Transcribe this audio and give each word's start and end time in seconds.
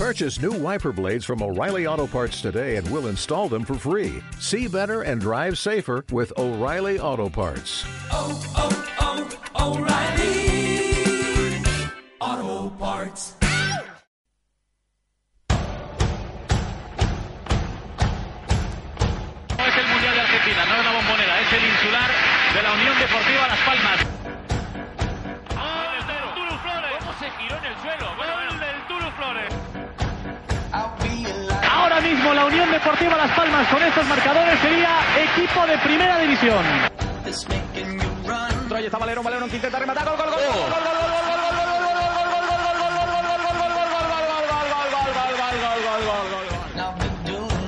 Purchase 0.00 0.40
new 0.40 0.52
wiper 0.52 0.92
blades 0.92 1.26
from 1.26 1.42
O'Reilly 1.42 1.86
Auto 1.86 2.06
Parts 2.06 2.40
today 2.40 2.76
and 2.76 2.90
we'll 2.90 3.08
install 3.08 3.50
them 3.50 3.66
for 3.66 3.74
free. 3.74 4.22
See 4.38 4.66
better 4.66 5.02
and 5.02 5.20
drive 5.20 5.58
safer 5.58 6.06
with 6.10 6.32
O'Reilly 6.38 6.98
Auto 6.98 7.28
Parts. 7.28 7.84
oh, 8.10 8.32
oh, 8.56 8.72
oh, 9.56 9.76
O'Reilly 9.76 11.62
Auto 12.18 12.70
Parts. 12.78 13.34
No 19.58 19.66
es 19.66 19.76
el 19.76 19.86
Mundial 19.86 20.14
de 20.14 20.20
Argentina, 20.22 20.64
no 20.64 20.76
es 20.76 20.84
la 20.86 20.92
bombonera, 20.96 21.40
es 21.42 21.52
el 21.52 21.64
insular 21.68 22.10
de 22.54 22.62
la 22.62 22.72
Unión 22.72 22.98
Deportiva 22.98 23.48
Las 23.48 23.60
Palmas. 23.68 24.00
Ah, 25.56 26.32
Tulu 26.34 26.56
Flores. 26.56 26.96
¿Cómo 27.00 27.12
se 27.18 27.30
giró 27.32 27.58
en 27.58 27.64
el 27.66 27.76
suelo? 27.82 28.16
Gol 28.16 28.26
del 28.26 28.49
La 32.34 32.44
Unión 32.44 32.70
Deportiva 32.70 33.16
Las 33.16 33.30
Palmas 33.32 33.66
con 33.68 33.82
estos 33.82 34.06
marcadores 34.06 34.58
sería 34.60 35.00
equipo 35.18 35.66
de 35.66 35.76
primera 35.78 36.18
división. 36.18 36.64
Ahí 38.72 38.84
está 38.84 38.98
Valero, 38.98 39.22
Valero 39.22 39.48
que 39.48 39.56
intenta 39.56 39.78
rematar, 39.80 40.04
gol, 40.06 40.16
gol, 40.16 40.26
gol, 40.26 40.38
gol, 40.38 40.46
gol, 40.46 40.60
gol, 40.60 40.70
gol, 40.70 41.50
gol, 41.50 41.70
gol, 41.70 41.72
gol, 41.72 42.22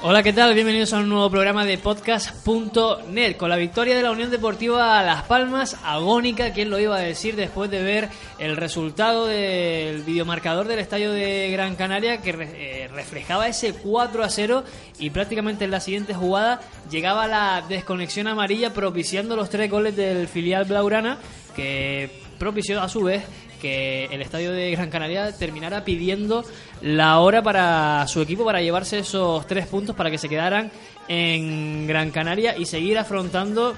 Hola, 0.06 0.22
¿qué 0.22 0.34
tal? 0.34 0.52
Bienvenidos 0.52 0.92
a 0.92 0.98
un 0.98 1.08
nuevo 1.08 1.30
programa 1.30 1.64
de 1.64 1.78
podcast.net. 1.78 3.38
Con 3.38 3.48
la 3.48 3.56
victoria 3.56 3.96
de 3.96 4.02
la 4.02 4.10
Unión 4.10 4.30
Deportiva 4.30 5.02
Las 5.02 5.22
Palmas, 5.22 5.78
agónica, 5.82 6.52
¿quién 6.52 6.68
lo 6.68 6.78
iba 6.78 6.94
a 6.94 7.00
decir 7.00 7.36
después 7.36 7.70
de 7.70 7.82
ver 7.82 8.10
el 8.38 8.58
resultado 8.58 9.24
del 9.24 10.02
videomarcador 10.02 10.68
del 10.68 10.80
estadio 10.80 11.10
de 11.10 11.48
Gran 11.50 11.74
Canaria 11.74 12.20
que 12.20 12.36
eh, 12.38 12.90
reflejaba 12.92 13.48
ese 13.48 13.72
4 13.72 14.22
a 14.22 14.28
0 14.28 14.64
y 14.98 15.08
prácticamente 15.08 15.64
en 15.64 15.70
la 15.70 15.80
siguiente 15.80 16.12
jugada 16.12 16.60
llegaba 16.90 17.26
la 17.26 17.64
desconexión 17.66 18.26
amarilla 18.26 18.74
propiciando 18.74 19.36
los 19.36 19.48
tres 19.48 19.70
goles 19.70 19.96
del 19.96 20.28
filial 20.28 20.66
Blaurana 20.66 21.16
que 21.56 22.10
propició 22.38 22.82
a 22.82 22.90
su 22.90 23.04
vez 23.04 23.24
que 23.54 24.06
el 24.06 24.22
estadio 24.22 24.52
de 24.52 24.70
Gran 24.72 24.90
Canaria 24.90 25.36
terminara 25.36 25.84
pidiendo 25.84 26.44
la 26.82 27.18
hora 27.20 27.42
para 27.42 28.06
su 28.08 28.20
equipo 28.20 28.44
para 28.44 28.60
llevarse 28.60 28.98
esos 28.98 29.46
tres 29.46 29.66
puntos 29.66 29.96
para 29.96 30.10
que 30.10 30.18
se 30.18 30.28
quedaran 30.28 30.70
en 31.08 31.86
Gran 31.86 32.10
Canaria 32.10 32.56
y 32.56 32.66
seguir 32.66 32.98
afrontando 32.98 33.74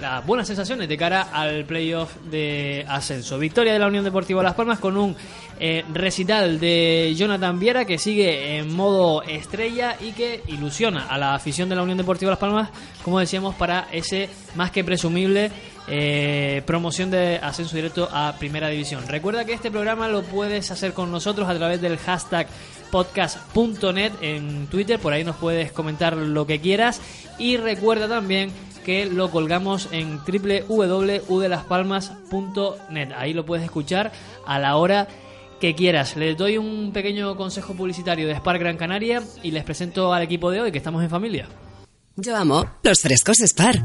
las 0.00 0.24
buenas 0.24 0.46
sensaciones 0.46 0.88
de 0.88 0.96
cara 0.96 1.28
al 1.32 1.64
playoff 1.66 2.16
de 2.30 2.84
ascenso. 2.88 3.38
Victoria 3.38 3.72
de 3.72 3.78
la 3.78 3.86
Unión 3.86 4.02
Deportiva 4.02 4.42
Las 4.42 4.54
Palmas 4.54 4.78
con 4.78 4.96
un 4.96 5.14
eh, 5.58 5.84
recital 5.92 6.58
de 6.58 7.14
Jonathan 7.16 7.58
Viera 7.58 7.84
que 7.84 7.98
sigue 7.98 8.56
en 8.56 8.74
modo 8.74 9.22
estrella 9.22 9.96
y 10.00 10.12
que 10.12 10.42
ilusiona 10.48 11.06
a 11.06 11.18
la 11.18 11.34
afición 11.34 11.68
de 11.68 11.76
la 11.76 11.82
Unión 11.82 11.98
Deportiva 11.98 12.30
Las 12.30 12.38
Palmas, 12.38 12.70
como 13.04 13.18
decíamos, 13.18 13.54
para 13.56 13.88
ese 13.92 14.30
más 14.54 14.70
que 14.70 14.84
presumible 14.84 15.50
eh, 15.92 16.62
promoción 16.66 17.10
de 17.10 17.40
ascenso 17.42 17.74
directo 17.74 18.08
a 18.12 18.36
Primera 18.38 18.68
División. 18.68 19.08
Recuerda 19.08 19.44
que 19.44 19.52
este 19.52 19.72
programa 19.72 20.06
lo 20.08 20.22
puedes 20.22 20.70
hacer 20.70 20.92
con 20.92 21.10
nosotros 21.10 21.48
a 21.48 21.54
través 21.56 21.80
del 21.80 21.98
hashtag 21.98 22.46
podcast.net 22.92 24.12
en 24.20 24.68
Twitter, 24.68 25.00
por 25.00 25.12
ahí 25.12 25.24
nos 25.24 25.34
puedes 25.36 25.72
comentar 25.72 26.16
lo 26.16 26.46
que 26.46 26.60
quieras 26.60 27.00
y 27.38 27.56
recuerda 27.56 28.06
también 28.08 28.52
que 28.84 29.06
lo 29.06 29.30
colgamos 29.30 29.88
en 29.90 30.18
www.udelaspalmas.net. 30.18 33.08
Ahí 33.16 33.32
lo 33.32 33.44
puedes 33.44 33.64
escuchar 33.64 34.12
a 34.46 34.60
la 34.60 34.76
hora 34.76 35.08
que 35.60 35.74
quieras. 35.74 36.14
Les 36.16 36.36
doy 36.36 36.56
un 36.56 36.92
pequeño 36.92 37.36
consejo 37.36 37.74
publicitario 37.74 38.28
de 38.28 38.36
Spar 38.36 38.58
Gran 38.58 38.76
Canaria 38.76 39.22
y 39.42 39.50
les 39.50 39.64
presento 39.64 40.14
al 40.14 40.22
equipo 40.22 40.50
de 40.50 40.60
hoy, 40.60 40.70
que 40.72 40.78
estamos 40.78 41.02
en 41.02 41.10
familia. 41.10 41.48
Yo 42.16 42.36
amo 42.36 42.66
los 42.82 43.00
frescos 43.00 43.38
Spar. 43.38 43.80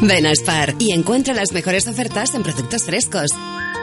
Ven 0.00 0.26
a 0.26 0.32
Spar 0.32 0.76
y 0.78 0.92
encuentra 0.92 1.34
las 1.34 1.52
mejores 1.52 1.88
ofertas 1.88 2.34
en 2.34 2.44
productos 2.44 2.84
frescos. 2.84 3.30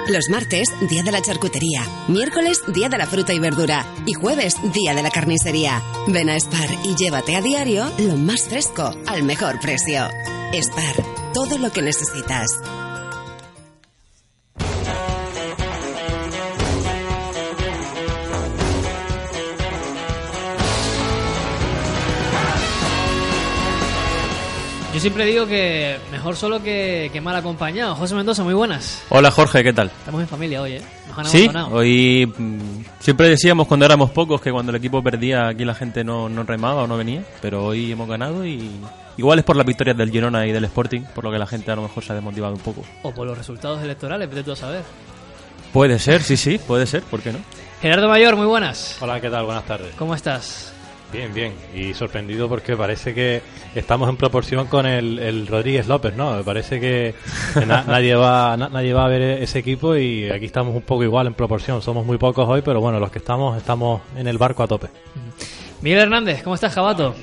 Los 0.08 0.30
martes, 0.30 0.70
día 0.90 1.04
de 1.04 1.12
la 1.12 1.22
charcutería. 1.22 1.84
Miércoles, 2.08 2.62
día 2.74 2.88
de 2.88 2.98
la 2.98 3.06
fruta 3.06 3.34
y 3.34 3.40
verdura. 3.40 3.86
Y 4.06 4.14
jueves, 4.14 4.56
día 4.74 4.94
de 4.94 5.04
la 5.04 5.10
carnicería. 5.10 5.84
Ven 6.08 6.30
a 6.30 6.40
Spar 6.40 6.70
y 6.86 6.96
llévate 6.96 7.36
a 7.36 7.42
diario 7.42 7.92
lo 7.98 8.16
más 8.16 8.44
fresco 8.44 8.94
al 9.08 9.24
mejor 9.24 9.60
precio. 9.60 10.08
Spar, 10.54 11.04
todo 11.34 11.58
lo 11.58 11.72
que 11.72 11.82
necesitas. 11.82 12.48
Siempre 25.06 25.26
digo 25.28 25.46
que 25.46 26.00
mejor 26.12 26.36
solo 26.36 26.64
que, 26.64 27.12
que 27.14 27.22
mal 27.22 27.36
acompañado. 27.36 27.94
José 27.94 28.16
Mendoza, 28.16 28.44
muy 28.44 28.56
buenas. 28.56 29.04
Hola 29.10 29.30
Jorge, 29.30 29.64
¿qué 29.64 29.72
tal? 29.72 29.92
Estamos 30.00 30.20
en 30.20 30.28
familia 30.28 30.64
hoy, 30.64 30.72
¿eh? 30.74 30.82
Nos 31.08 31.20
han 31.20 31.26
Sí, 31.28 31.48
hoy 31.72 32.26
mm, 32.26 32.84
siempre 33.02 33.30
decíamos 33.30 33.68
cuando 33.68 33.86
éramos 33.86 34.10
pocos 34.10 34.42
que 34.42 34.52
cuando 34.52 34.72
el 34.72 34.78
equipo 34.78 35.04
perdía 35.04 35.50
aquí 35.50 35.64
la 35.64 35.76
gente 35.76 36.04
no, 36.04 36.28
no 36.28 36.42
remaba 36.42 36.82
o 36.82 36.88
no 36.88 36.98
venía, 36.98 37.24
pero 37.40 37.66
hoy 37.66 37.92
hemos 37.92 38.10
ganado 38.10 38.48
y 38.48 38.68
igual 39.18 39.38
es 39.38 39.46
por 39.46 39.56
las 39.56 39.68
victorias 39.68 39.96
del 39.96 40.10
Girona 40.10 40.48
y 40.48 40.52
del 40.52 40.66
Sporting, 40.66 41.02
por 41.14 41.24
lo 41.24 41.32
que 41.32 41.38
la 41.38 41.46
gente 41.46 41.70
a 41.70 41.76
lo 41.76 41.84
mejor 41.84 42.04
se 42.04 42.12
ha 42.12 42.16
desmotivado 42.16 42.56
un 42.56 42.62
poco. 42.62 42.82
O 43.04 43.12
por 43.12 43.28
los 43.28 43.38
resultados 43.38 43.84
electorales, 43.84 44.28
vete 44.28 44.42
tú 44.42 44.54
a 44.54 44.56
saber. 44.56 44.82
Puede 45.72 46.00
ser, 46.00 46.24
sí, 46.24 46.36
sí, 46.36 46.58
puede 46.58 46.88
ser, 46.88 47.04
¿por 47.04 47.22
qué 47.22 47.32
no? 47.32 47.40
Gerardo 47.80 48.10
Mayor, 48.10 48.38
muy 48.38 48.48
buenas. 48.48 48.98
Hola, 49.00 49.22
¿qué 49.22 49.30
tal? 49.30 49.46
Buenas 49.46 49.66
tardes. 49.66 49.94
¿Cómo 50.00 50.16
estás? 50.16 50.75
Bien, 51.16 51.34
bien. 51.34 51.54
Y 51.74 51.94
sorprendido 51.94 52.50
porque 52.50 52.76
parece 52.76 53.14
que 53.14 53.42
estamos 53.74 54.10
en 54.10 54.18
proporción 54.18 54.68
con 54.68 54.86
el, 54.86 55.18
el 55.20 55.48
Rodríguez 55.48 55.88
López, 55.88 56.14
¿no? 56.16 56.36
Me 56.36 56.44
parece 56.44 56.80
que 56.82 57.16
na- 57.66 57.84
nadie, 57.88 58.16
va, 58.16 58.58
na- 58.58 58.68
nadie 58.68 58.94
va 58.94 59.06
a 59.06 59.08
ver 59.08 59.22
ese 59.42 59.60
equipo 59.60 59.96
y 59.96 60.30
aquí 60.30 60.46
estamos 60.46 60.76
un 60.76 60.82
poco 60.82 61.04
igual 61.04 61.28
en 61.28 61.34
proporción. 61.34 61.82
Somos 61.82 62.06
muy 62.06 62.18
pocos 62.18 62.48
hoy, 62.50 62.62
pero 62.62 62.82
bueno, 62.82 63.00
los 63.00 63.12
que 63.12 63.20
estamos, 63.20 63.58
estamos 63.58 64.02
en 64.18 64.28
el 64.28 64.38
barco 64.38 64.64
a 64.64 64.68
tope. 64.68 64.88
Miguel 65.82 66.00
Hernández, 66.00 66.44
¿cómo 66.44 66.56
estás, 66.56 66.74
Jabato? 66.74 67.16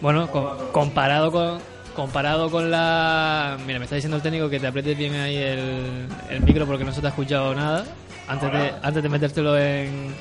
Bueno, 0.00 0.30
co- 0.30 0.70
comparado 0.72 1.32
con 1.32 1.58
comparado 1.94 2.50
con 2.50 2.70
la... 2.70 3.56
Mira, 3.66 3.78
me 3.78 3.84
está 3.84 3.96
diciendo 3.96 4.16
el 4.16 4.22
técnico 4.22 4.48
que 4.50 4.58
te 4.60 4.66
aprietes 4.66 4.96
bien 4.96 5.14
ahí 5.14 5.36
el, 5.36 6.06
el 6.30 6.40
micro 6.42 6.66
porque 6.66 6.84
no 6.84 6.92
se 6.92 7.00
te 7.00 7.06
ha 7.06 7.10
escuchado 7.10 7.54
nada 7.54 7.84
antes 8.28 8.52
de, 8.52 8.72
antes 8.82 9.02
de 9.02 9.08
metértelo 9.08 9.56
en, 9.58 10.14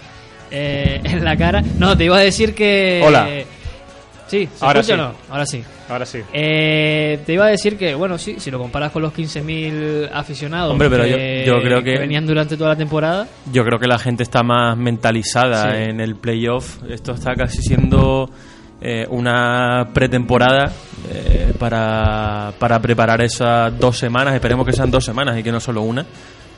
eh, 0.51 0.99
en 1.03 1.23
la 1.23 1.35
cara. 1.37 1.63
No, 1.79 1.97
te 1.97 2.05
iba 2.05 2.17
a 2.17 2.21
decir 2.21 2.53
que... 2.53 3.01
Hola. 3.05 3.27
Sí, 4.27 4.47
¿se 4.55 4.65
Ahora 4.65 4.79
escucha 4.79 4.95
sí. 4.95 5.01
o 5.01 5.03
no? 5.09 5.13
Ahora 5.29 5.45
sí. 5.45 5.63
Ahora 5.89 6.05
sí. 6.05 6.19
Eh, 6.31 7.19
te 7.25 7.33
iba 7.33 7.45
a 7.47 7.49
decir 7.49 7.77
que, 7.77 7.93
bueno, 7.95 8.17
sí, 8.17 8.35
si 8.39 8.49
lo 8.49 8.59
comparas 8.59 8.89
con 8.93 9.01
los 9.01 9.11
15.000 9.13 10.09
aficionados 10.13 10.71
Hombre, 10.71 10.89
pero 10.89 11.03
que, 11.03 11.43
yo- 11.45 11.57
yo 11.57 11.61
creo 11.61 11.83
que- 11.83 11.99
venían 11.99 12.25
durante 12.25 12.55
toda 12.55 12.69
la 12.69 12.75
temporada, 12.77 13.27
Yo 13.51 13.65
creo 13.65 13.77
que 13.77 13.87
la 13.87 13.99
gente 13.99 14.23
está 14.23 14.41
más 14.41 14.77
mentalizada 14.77 15.71
Sí. 15.71 15.89
en 15.89 15.99
el 15.99 16.15
playoff. 16.15 16.77
Esto 16.89 17.11
está 17.11 17.33
casi 17.35 17.61
siendo 17.61 18.29
eh, 18.81 19.05
una 19.09 19.89
pretemporada 19.93 20.71
eh, 21.09 21.53
para, 21.59 22.51
para 22.57 22.81
preparar 22.81 23.21
esas 23.21 23.77
dos 23.77 23.97
semanas. 23.97 24.33
Esperemos 24.33 24.65
que 24.65 24.73
sean 24.73 24.89
dos 24.89 25.05
semanas 25.05 25.37
y 25.37 25.43
que 25.43 25.51
no 25.51 25.59
solo 25.59 25.83
una. 25.83 26.05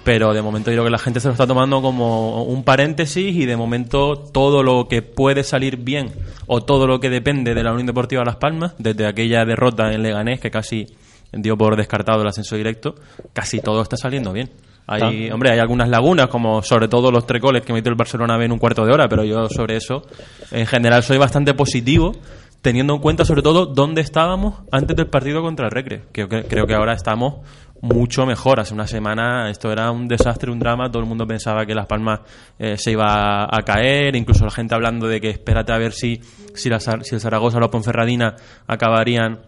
Pero 0.03 0.33
de 0.33 0.41
momento 0.41 0.69
yo 0.69 0.75
creo 0.75 0.85
que 0.85 0.91
la 0.91 0.97
gente 0.97 1.19
se 1.19 1.27
lo 1.27 1.33
está 1.33 1.47
tomando 1.47 1.81
como 1.81 2.43
un 2.43 2.63
paréntesis 2.63 3.35
y 3.35 3.45
de 3.45 3.55
momento 3.55 4.15
todo 4.15 4.61
lo 4.61 4.87
que 4.89 5.01
puede 5.01 5.43
salir 5.43 5.77
bien 5.77 6.11
o 6.45 6.61
todo 6.61 6.87
lo 6.87 6.99
que 6.99 7.09
depende 7.09 7.53
de 7.53 7.63
la 7.63 7.71
Unión 7.71 7.87
Deportiva 7.87 8.23
Las 8.25 8.35
Palmas, 8.35 8.73
desde 8.77 9.05
aquella 9.05 9.45
derrota 9.45 9.93
en 9.93 10.03
Leganés 10.03 10.41
que 10.41 10.51
casi 10.51 10.87
dio 11.31 11.57
por 11.57 11.77
descartado 11.77 12.21
el 12.21 12.27
ascenso 12.27 12.55
directo, 12.57 12.95
casi 13.31 13.59
todo 13.61 13.81
está 13.81 13.95
saliendo 13.95 14.33
bien. 14.33 14.49
Hay, 14.87 15.31
hombre, 15.31 15.51
hay 15.51 15.59
algunas 15.59 15.87
lagunas, 15.89 16.27
como 16.27 16.61
sobre 16.61 16.87
todo 16.87 17.09
los 17.11 17.25
tres 17.25 17.41
goles 17.41 17.63
que 17.63 17.71
metió 17.73 17.89
el 17.89 17.95
Barcelona 17.95 18.37
B 18.37 18.45
en 18.45 18.51
un 18.51 18.59
cuarto 18.59 18.85
de 18.85 18.91
hora, 18.93 19.07
pero 19.07 19.23
yo 19.23 19.47
sobre 19.49 19.77
eso, 19.77 20.03
en 20.51 20.65
general, 20.65 21.03
soy 21.03 21.17
bastante 21.17 21.53
positivo 21.53 22.13
teniendo 22.61 22.93
en 22.95 23.01
cuenta 23.01 23.25
sobre 23.25 23.41
todo 23.41 23.65
dónde 23.65 24.01
estábamos 24.01 24.55
antes 24.71 24.95
del 24.95 25.07
partido 25.07 25.41
contra 25.41 25.65
el 25.65 25.71
Recre, 25.71 26.03
que 26.13 26.27
que- 26.29 26.43
creo 26.43 26.65
que 26.65 26.73
ahora 26.73 26.93
estamos 26.93 27.35
mucho 27.81 28.25
mejor. 28.25 28.61
Hace 28.61 28.73
una 28.73 28.87
semana 28.87 29.49
esto 29.49 29.69
era 29.69 29.91
un 29.91 30.07
desastre, 30.07 30.49
un 30.49 30.59
drama, 30.59 30.89
todo 30.89 31.03
el 31.03 31.09
mundo 31.09 31.27
pensaba 31.27 31.65
que 31.65 31.75
Las 31.75 31.87
Palmas 31.87 32.21
eh, 32.59 32.77
se 32.77 32.91
iba 32.91 33.43
a 33.43 33.61
caer, 33.63 34.15
incluso 34.15 34.45
la 34.45 34.51
gente 34.51 34.73
hablando 34.75 35.07
de 35.07 35.19
que 35.19 35.29
espérate 35.29 35.73
a 35.73 35.77
ver 35.77 35.91
si, 35.91 36.21
si, 36.55 36.69
la 36.69 36.79
si 36.79 37.15
el 37.15 37.19
Zaragoza 37.19 37.57
o 37.57 37.59
la 37.59 37.69
Ponferradina 37.69 38.35
acabarían 38.65 39.39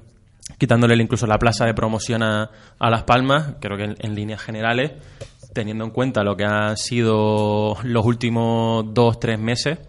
quitándole 0.58 0.96
incluso 1.02 1.28
la 1.28 1.38
plaza 1.38 1.66
de 1.66 1.74
promoción 1.74 2.24
a, 2.24 2.50
a 2.80 2.90
Las 2.90 3.04
Palmas, 3.04 3.56
creo 3.60 3.78
que 3.78 3.84
en, 3.84 3.96
en 4.00 4.16
líneas 4.16 4.42
generales, 4.42 4.92
teniendo 5.54 5.84
en 5.86 5.92
cuenta 5.92 6.24
lo 6.24 6.36
que 6.36 6.46
han 6.46 6.78
sido 6.78 7.78
los 7.84 8.06
últimos 8.06 8.94
dos, 8.94 9.20
tres 9.20 9.40
meses, 9.40 9.80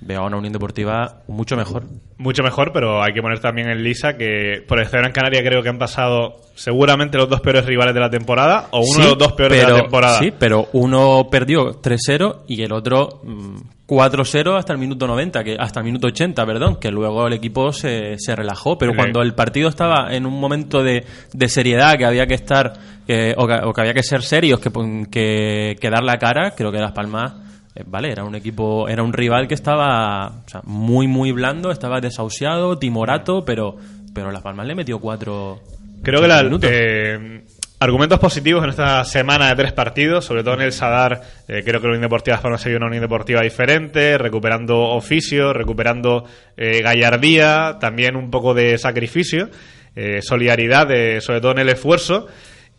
veo 0.00 0.20
a 0.20 0.26
una 0.26 0.36
Unión 0.38 0.52
Deportiva 0.52 1.22
mucho 1.26 1.56
mejor. 1.56 1.84
Mucho 2.18 2.42
mejor, 2.42 2.72
pero 2.72 3.02
hay 3.02 3.12
que 3.12 3.20
poner 3.20 3.40
también 3.40 3.68
en 3.68 3.82
lisa 3.82 4.16
que 4.16 4.62
por 4.66 4.80
el 4.80 4.88
Gran 4.88 5.12
Canaria 5.12 5.42
creo 5.42 5.62
que 5.62 5.68
han 5.68 5.78
pasado 5.78 6.36
seguramente 6.54 7.18
los 7.18 7.28
dos 7.28 7.40
peores 7.40 7.64
rivales 7.66 7.94
de 7.94 8.00
la 8.00 8.10
temporada 8.10 8.68
o 8.70 8.78
uno 8.78 8.86
Sí, 8.86 9.00
de 9.02 9.08
los 9.08 9.18
dos 9.18 9.32
peores 9.32 9.60
de 9.60 9.72
la 9.72 9.80
temporada. 9.80 10.18
Sí, 10.18 10.32
pero 10.38 10.68
uno 10.72 11.28
perdió 11.30 11.80
3-0 11.82 12.42
y 12.46 12.62
el 12.62 12.72
otro 12.72 13.20
mm, 13.24 13.56
4-0 13.88 14.56
hasta 14.58 14.74
el 14.74 14.78
minuto 14.78 15.06
90, 15.06 15.42
que 15.42 15.56
hasta 15.58 15.80
el 15.80 15.86
minuto 15.86 16.08
80, 16.08 16.44
perdón, 16.44 16.76
que 16.76 16.90
luego 16.90 17.26
el 17.26 17.32
equipo 17.32 17.72
se, 17.72 18.16
se 18.18 18.36
relajó. 18.36 18.76
Pero 18.76 18.92
Sí. 18.92 18.96
cuando 18.98 19.22
el 19.22 19.32
partido 19.34 19.70
estaba 19.70 20.14
en 20.14 20.26
un 20.26 20.38
momento 20.38 20.82
de, 20.82 21.04
de 21.32 21.48
seriedad, 21.48 21.96
que 21.96 22.04
había 22.04 22.26
que 22.26 22.34
estar, 22.34 22.74
que- 23.06 23.34
o, 23.36 23.46
que, 23.46 23.54
o 23.64 23.72
que 23.72 23.80
había 23.80 23.94
que 23.94 24.02
ser 24.02 24.22
serios, 24.22 24.60
que, 24.60 24.70
que, 25.10 25.76
que 25.80 25.90
dar 25.90 26.04
la 26.04 26.18
cara, 26.18 26.50
creo 26.54 26.70
que 26.70 26.78
Las 26.78 26.92
Palmas, 26.92 27.32
eh, 27.74 27.82
vale, 27.86 28.12
era 28.12 28.24
un 28.24 28.34
equipo, 28.34 28.88
era 28.88 29.02
un 29.02 29.14
rival 29.14 29.48
que 29.48 29.54
estaba 29.54 30.42
o 30.44 30.48
sea, 30.48 30.60
muy, 30.64 31.06
muy 31.08 31.32
blando, 31.32 31.70
estaba 31.70 32.00
desahuciado, 32.02 32.78
timorato, 32.78 33.42
pero, 33.46 33.76
pero 34.12 34.30
Las 34.30 34.42
Palmas 34.42 34.66
le 34.66 34.74
metió 34.74 34.98
cuatro. 34.98 35.60
Creo 36.02 36.20
que 36.20 36.28
la, 36.28 36.42
eh, 36.62 37.42
argumentos 37.80 38.18
positivos 38.18 38.64
en 38.64 38.70
esta 38.70 39.04
semana 39.04 39.48
de 39.48 39.56
tres 39.56 39.72
partidos, 39.72 40.24
sobre 40.24 40.42
todo 40.42 40.54
en 40.54 40.62
el 40.62 40.72
Sadar, 40.72 41.22
eh, 41.46 41.62
creo 41.64 41.80
que 41.80 41.86
la 41.86 41.92
Unión 41.92 42.02
Deportiva 42.02 42.36
Las 42.36 42.42
Palmas 42.42 42.60
se 42.60 42.68
vio 42.68 42.78
una 42.78 42.86
Unión 42.86 43.02
Deportiva 43.02 43.40
diferente, 43.42 44.18
recuperando 44.18 44.78
oficio, 44.78 45.52
recuperando 45.52 46.24
eh, 46.56 46.82
gallardía, 46.82 47.76
también 47.80 48.16
un 48.16 48.30
poco 48.30 48.54
de 48.54 48.78
sacrificio, 48.78 49.48
eh, 49.94 50.22
solidaridad, 50.22 50.90
eh, 50.90 51.20
sobre 51.20 51.40
todo 51.40 51.52
en 51.52 51.58
el 51.58 51.68
esfuerzo. 51.68 52.26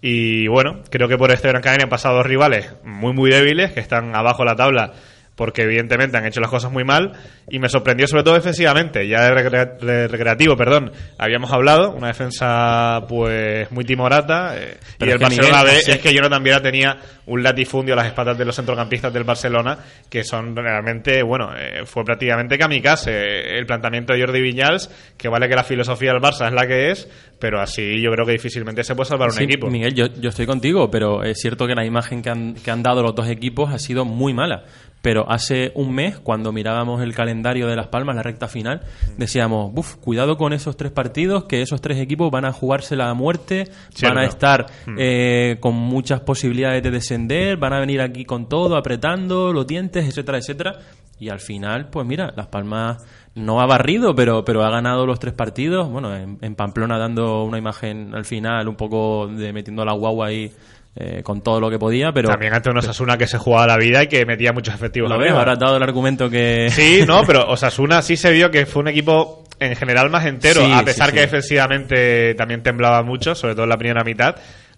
Y 0.01 0.47
bueno, 0.47 0.83
creo 0.89 1.07
que 1.07 1.17
por 1.17 1.31
este 1.31 1.49
Gran 1.49 1.61
Canaria 1.61 1.83
han 1.83 1.89
pasado 1.89 2.15
dos 2.15 2.25
rivales 2.25 2.73
muy, 2.83 3.13
muy 3.13 3.29
débiles, 3.29 3.71
que 3.73 3.81
están 3.81 4.15
abajo 4.15 4.43
de 4.43 4.49
la 4.49 4.55
tabla 4.55 4.93
porque 5.39 5.61
evidentemente 5.63 6.17
han 6.17 6.25
hecho 6.25 6.41
las 6.41 6.49
cosas 6.49 6.69
muy 6.69 6.83
mal 6.83 7.13
y 7.49 7.59
me 7.59 7.69
sorprendió 7.69 8.07
sobre 8.07 8.23
todo 8.23 8.33
defensivamente, 8.33 9.07
ya 9.07 9.23
de, 9.23 9.31
recre- 9.33 9.79
de 9.79 10.07
recreativo, 10.09 10.57
perdón, 10.57 10.91
habíamos 11.17 11.49
hablado, 11.53 11.91
una 11.93 12.07
defensa 12.07 13.05
pues 13.07 13.71
muy 13.71 13.85
timorata 13.85 14.53
eh, 14.57 14.77
y 14.99 15.09
el 15.09 15.17
Barcelona 15.17 15.59
Miguel, 15.59 15.73
B 15.73 15.79
así- 15.79 15.91
es 15.91 15.99
que 15.99 16.13
Jonathan 16.13 16.43
Viera 16.43 16.61
tenía 16.61 16.97
un 17.27 17.41
latifundio 17.41 17.93
a 17.93 17.97
las 17.97 18.07
espaldas 18.07 18.37
de 18.37 18.43
los 18.43 18.53
centrocampistas 18.55 19.13
del 19.13 19.23
Barcelona 19.23 19.77
que 20.09 20.25
son 20.25 20.53
realmente, 20.55 21.23
bueno, 21.23 21.51
eh, 21.57 21.85
fue 21.85 22.03
prácticamente 22.03 22.57
kamikaze 22.57 23.57
el 23.57 23.65
planteamiento 23.65 24.11
de 24.13 24.19
Jordi 24.19 24.41
Viñals, 24.41 24.89
que 25.17 25.29
vale 25.29 25.47
que 25.47 25.55
la 25.55 25.63
filosofía 25.63 26.11
del 26.11 26.21
Barça 26.21 26.47
es 26.47 26.53
la 26.53 26.67
que 26.67 26.91
es, 26.91 27.09
pero 27.39 27.61
así 27.61 28.01
yo 28.01 28.11
creo 28.11 28.25
que 28.25 28.33
difícilmente 28.33 28.83
se 28.83 28.93
puede 28.93 29.07
salvar 29.07 29.29
un 29.29 29.35
Sí, 29.35 29.43
equipo. 29.45 29.67
Miguel, 29.69 29.93
yo, 29.95 30.07
yo 30.07 30.27
estoy 30.29 30.45
contigo, 30.45 30.91
pero 30.91 31.23
es 31.23 31.39
cierto 31.39 31.65
que 31.65 31.75
la 31.75 31.85
imagen 31.85 32.21
que 32.21 32.29
han, 32.29 32.55
que 32.55 32.69
han 32.71 32.83
dado 32.83 33.01
los 33.01 33.15
dos 33.15 33.29
equipos 33.29 33.71
ha 33.71 33.79
sido 33.79 34.03
muy 34.03 34.33
mala. 34.33 34.63
Pero 35.01 35.31
hace 35.31 35.71
un 35.75 35.93
mes, 35.95 36.19
cuando 36.19 36.51
mirábamos 36.51 37.01
el 37.01 37.15
calendario 37.15 37.67
de 37.67 37.75
Las 37.77 37.87
Palmas, 37.87 38.15
la 38.17 38.23
recta 38.23 38.47
final, 38.49 38.81
decíamos, 39.17 39.71
Buf, 39.73 39.95
cuidado 39.95 40.35
con 40.35 40.51
esos 40.51 40.75
tres 40.75 40.91
partidos, 40.91 41.45
que 41.45 41.61
esos 41.61 41.79
tres 41.79 41.99
equipos 41.99 42.29
van 42.31 42.43
a 42.43 42.51
jugársela 42.51 43.09
a 43.09 43.13
muerte, 43.13 43.65
Cierto. 43.93 44.15
van 44.15 44.25
a 44.25 44.27
estar 44.27 44.65
Mm. 44.87 44.95
eh, 44.99 45.57
con 45.61 45.73
muchas 45.75 46.19
posibilidades 46.21 46.83
de 46.83 46.91
descender, 46.91 47.55
van 47.57 47.73
a 47.73 47.79
venir 47.79 48.01
aquí 48.01 48.25
con 48.25 48.49
todo, 48.49 48.75
apretando 48.75 49.53
los 49.53 49.65
dientes, 49.65 50.05
etcétera, 50.05 50.37
etcétera. 50.39 50.73
Y 51.17 51.29
al 51.29 51.39
final, 51.39 51.89
pues 51.89 52.05
mira, 52.07 52.33
Las 52.35 52.47
Palmas 52.47 52.97
no 53.35 53.59
ha 53.61 53.65
barrido, 53.65 54.15
pero, 54.15 54.43
pero 54.45 54.63
ha 54.63 54.69
ganado 54.69 55.05
los 55.05 55.19
tres 55.19 55.33
partidos. 55.33 55.89
Bueno, 55.89 56.15
en, 56.15 56.37
en 56.41 56.55
Pamplona 56.55 56.97
dando 56.97 57.43
una 57.43 57.57
imagen 57.57 58.13
al 58.15 58.23
final, 58.25 58.67
un 58.67 58.75
poco 58.75 59.27
de 59.27 59.51
metiendo 59.53 59.83
la 59.85 59.93
guagua 59.93 60.27
ahí 60.27 60.51
eh, 60.95 61.21
con 61.23 61.41
todo 61.41 61.59
lo 61.59 61.69
que 61.69 61.77
podía, 61.77 62.11
pero... 62.11 62.29
También 62.29 62.53
ante 62.53 62.69
unos 62.69 62.85
Osasuna 62.85 63.17
que 63.17 63.27
se 63.27 63.37
jugaba 63.37 63.67
la 63.67 63.77
vida 63.77 64.03
y 64.03 64.07
que 64.07 64.25
metía 64.25 64.51
muchos 64.51 64.73
efectivos 64.73 65.09
Lo 65.09 65.17
ves, 65.17 65.31
ahora 65.31 65.53
has 65.53 65.59
dado 65.59 65.77
el 65.77 65.83
argumento 65.83 66.29
que... 66.29 66.69
Sí, 66.71 67.03
no, 67.07 67.23
pero 67.25 67.47
Osasuna 67.47 68.01
sí 68.01 68.17
se 68.17 68.31
vio 68.31 68.51
que 68.51 68.65
fue 68.65 68.81
un 68.81 68.89
equipo 68.89 69.43
en 69.59 69.75
general 69.75 70.09
más 70.09 70.25
entero, 70.25 70.65
Sí, 70.65 70.71
a 70.71 70.83
pesar 70.83 71.09
sí, 71.09 71.15
que 71.15 71.21
defensivamente 71.21 72.33
también 72.35 72.63
temblaba 72.63 73.03
mucho, 73.03 73.35
sobre 73.35 73.53
todo 73.53 73.63
en 73.63 73.69
la 73.69 73.77
primera 73.77 74.03
mitad. 74.03 74.35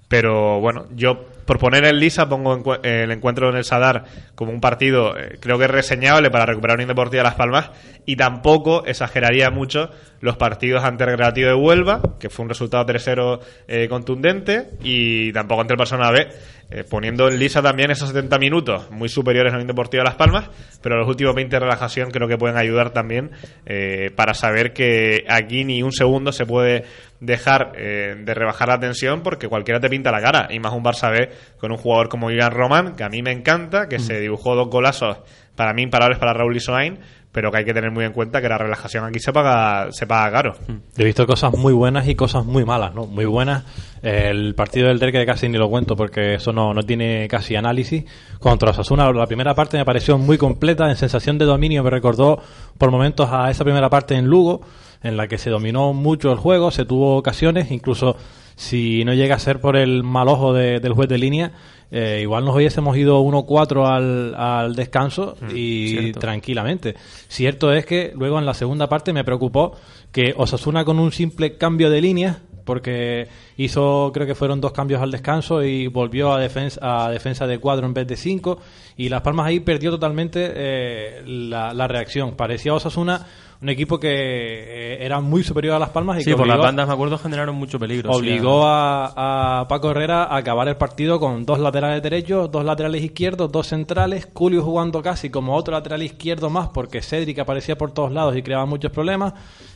Pero 0.07 0.59
bueno, 0.59 0.87
yo 0.93 1.27
por 1.45 1.59
poner 1.59 1.85
en 1.85 1.99
lisa 1.99 2.27
pongo 2.27 2.79
el 2.83 3.11
encuentro 3.11 3.49
en 3.49 3.55
el 3.55 3.63
Sadar 3.63 4.05
como 4.35 4.51
un 4.51 4.61
partido 4.61 5.17
eh, 5.17 5.37
creo 5.39 5.57
que 5.57 5.65
es 5.65 5.71
reseñable 5.71 6.29
para 6.31 6.45
recuperar 6.45 6.75
Unión 6.75 6.89
Deportiva 6.89 7.23
Las 7.23 7.35
Palmas 7.35 7.71
y 8.05 8.15
tampoco 8.15 8.85
exageraría 8.85 9.49
mucho 9.51 9.89
los 10.21 10.37
partidos 10.37 10.83
ante 10.83 11.03
el 11.03 11.11
Recreativo 11.11 11.49
de 11.49 11.55
Huelva, 11.55 12.01
que 12.19 12.29
fue 12.29 12.43
un 12.43 12.49
resultado 12.49 12.85
3-0 12.85 13.39
eh, 13.67 13.87
contundente, 13.89 14.69
y 14.83 15.33
tampoco 15.33 15.61
ante 15.61 15.73
el 15.73 15.77
Barcelona 15.77 16.11
B, 16.11 16.27
eh, 16.71 16.85
poniendo 16.89 17.27
en 17.27 17.37
lisa 17.37 17.61
también 17.61 17.91
esos 17.91 18.09
70 18.09 18.39
minutos 18.39 18.89
muy 18.91 19.09
superiores 19.09 19.51
a 19.51 19.57
Unión 19.57 19.67
Deportiva 19.67 20.05
Las 20.05 20.15
Palmas, 20.15 20.49
pero 20.81 20.97
los 20.97 21.07
últimos 21.07 21.35
20 21.35 21.53
de 21.53 21.59
relajación 21.59 22.11
creo 22.11 22.29
que 22.29 22.37
pueden 22.37 22.55
ayudar 22.55 22.91
también 22.91 23.31
eh, 23.65 24.09
para 24.15 24.33
saber 24.33 24.71
que 24.71 25.25
aquí 25.27 25.65
ni 25.65 25.83
un 25.83 25.91
segundo 25.91 26.31
se 26.31 26.45
puede 26.45 26.85
dejar 27.19 27.73
eh, 27.75 28.15
de 28.17 28.33
rebajar 28.33 28.69
la 28.69 28.79
tensión 28.79 29.21
porque 29.21 29.49
cualquiera 29.49 29.81
te 29.81 29.89
pinta 29.89 30.11
la 30.11 30.21
cara, 30.21 30.47
y 30.49 30.59
más 30.59 30.71
un 30.71 30.81
Barça 30.81 31.11
B 31.11 31.29
con 31.57 31.71
un 31.71 31.77
jugador 31.77 32.07
como 32.07 32.31
Ivan 32.31 32.51
Roman, 32.51 32.95
que 32.95 33.03
a 33.03 33.09
mí 33.09 33.21
me 33.21 33.31
encanta, 33.31 33.89
que 33.89 33.99
se 33.99 34.21
dibujó 34.21 34.55
dos 34.55 34.69
golazos 34.69 35.17
para 35.55 35.73
mí 35.73 35.83
imparables 35.83 36.17
para 36.19 36.33
Raúl 36.33 36.55
Isoain, 36.55 36.99
pero 37.31 37.49
que 37.51 37.59
hay 37.59 37.65
que 37.65 37.73
tener 37.73 37.91
muy 37.91 38.03
en 38.05 38.11
cuenta 38.11 38.41
que 38.41 38.49
la 38.49 38.57
relajación 38.57 39.05
aquí 39.05 39.19
se 39.19 39.31
paga, 39.31 39.91
se 39.91 40.05
paga 40.05 40.31
caro. 40.31 40.53
He 40.97 41.03
visto 41.05 41.25
cosas 41.25 41.53
muy 41.53 41.71
buenas 41.73 42.07
y 42.07 42.15
cosas 42.15 42.45
muy 42.45 42.65
malas, 42.65 42.93
¿no? 42.93 43.05
Muy 43.05 43.25
buenas. 43.25 43.63
El 44.01 44.53
partido 44.55 44.87
del 44.89 44.99
Derque 44.99 45.25
casi 45.25 45.47
ni 45.47 45.57
lo 45.57 45.69
cuento 45.69 45.95
porque 45.95 46.33
eso 46.35 46.51
no, 46.51 46.73
no 46.73 46.83
tiene 46.83 47.27
casi 47.29 47.55
análisis. 47.55 48.03
Contra 48.39 48.71
Osasuna, 48.71 49.11
la 49.13 49.27
primera 49.27 49.53
parte 49.55 49.77
me 49.77 49.85
pareció 49.85 50.17
muy 50.17 50.37
completa, 50.37 50.89
en 50.89 50.95
sensación 50.97 51.37
de 51.37 51.45
dominio 51.45 51.83
me 51.83 51.89
recordó 51.89 52.41
por 52.77 52.91
momentos 52.91 53.29
a 53.31 53.49
esa 53.49 53.63
primera 53.63 53.89
parte 53.89 54.15
en 54.15 54.25
Lugo, 54.25 54.61
en 55.03 55.15
la 55.17 55.27
que 55.27 55.37
se 55.37 55.49
dominó 55.49 55.93
mucho 55.93 56.31
el 56.31 56.37
juego, 56.37 56.69
se 56.71 56.85
tuvo 56.85 57.15
ocasiones, 57.17 57.71
incluso 57.71 58.17
si 58.55 59.03
no 59.05 59.13
llega 59.13 59.35
a 59.35 59.39
ser 59.39 59.59
por 59.61 59.75
el 59.77 60.03
mal 60.03 60.27
ojo 60.27 60.53
de- 60.53 60.79
del 60.79 60.93
juez 60.93 61.07
de 61.09 61.17
línea, 61.17 61.51
eh, 61.91 62.19
igual 62.21 62.45
nos 62.45 62.55
hubiésemos 62.55 62.95
ido 62.95 63.21
1-4 63.21 63.85
al, 63.85 64.33
al 64.35 64.75
descanso 64.75 65.35
y 65.53 65.89
cierto. 65.89 66.19
tranquilamente. 66.21 66.95
Cierto 67.27 67.73
es 67.73 67.85
que 67.85 68.13
luego 68.15 68.39
en 68.39 68.45
la 68.45 68.53
segunda 68.53 68.87
parte 68.87 69.11
me 69.11 69.25
preocupó 69.25 69.75
que 70.11 70.33
Osasuna 70.37 70.85
con 70.85 70.99
un 70.99 71.11
simple 71.11 71.57
cambio 71.57 71.89
de 71.89 72.01
línea, 72.01 72.43
porque 72.63 73.27
hizo, 73.57 74.11
creo 74.13 74.25
que 74.25 74.35
fueron 74.35 74.61
dos 74.61 74.71
cambios 74.71 75.01
al 75.01 75.11
descanso 75.11 75.63
y 75.63 75.87
volvió 75.87 76.31
a 76.31 76.39
defensa, 76.39 77.05
a 77.05 77.11
defensa 77.11 77.45
de 77.45 77.57
cuatro 77.59 77.85
en 77.85 77.93
vez 77.93 78.07
de 78.07 78.15
cinco, 78.15 78.59
y 78.95 79.09
Las 79.09 79.21
Palmas 79.21 79.47
ahí 79.47 79.59
perdió 79.59 79.91
totalmente 79.91 80.51
eh, 80.53 81.23
la, 81.25 81.73
la 81.73 81.87
reacción. 81.89 82.35
Parecía 82.37 82.73
Osasuna 82.73 83.27
un 83.61 83.69
equipo 83.69 83.99
que 83.99 84.09
eh, 84.09 85.05
era 85.05 85.19
muy 85.21 85.43
superior 85.43 85.75
a 85.75 85.79
Las 85.79 85.89
Palmas 85.89 86.17
y 86.19 86.23
Sí, 86.23 86.31
que 86.31 86.35
por 86.35 86.47
las 86.47 86.57
bandas, 86.57 86.87
me 86.87 86.93
acuerdo, 86.93 87.17
generaron 87.19 87.55
mucho 87.55 87.77
peligro. 87.77 88.11
sí, 88.11 88.19
obligó 88.19 88.65
a, 88.65 89.59
a 89.61 89.67
Paco 89.67 89.91
Herrera 89.91 90.23
a 90.23 90.37
acabar 90.37 90.67
el 90.67 90.77
partido 90.77 91.19
con 91.19 91.45
dos 91.45 91.59
laterales 91.59 92.01
derechos, 92.01 92.51
dos 92.51 92.65
laterales 92.65 93.03
izquierdos, 93.03 93.51
dos 93.51 93.67
centrales, 93.67 94.27
Julio 94.33 94.63
jugando 94.63 95.01
casi 95.03 95.29
como 95.29 95.55
otro 95.55 95.73
lateral 95.73 96.01
izquierdo 96.01 96.49
más 96.49 96.69
porque 96.69 97.01
Cedric 97.03 97.37
aparecía 97.39 97.77
por 97.77 97.91
todos 97.93 98.11
lados 98.11 98.35
y 98.35 98.41
creaba 98.41 98.65
muchos 98.65 98.91
problemas, 98.91 99.33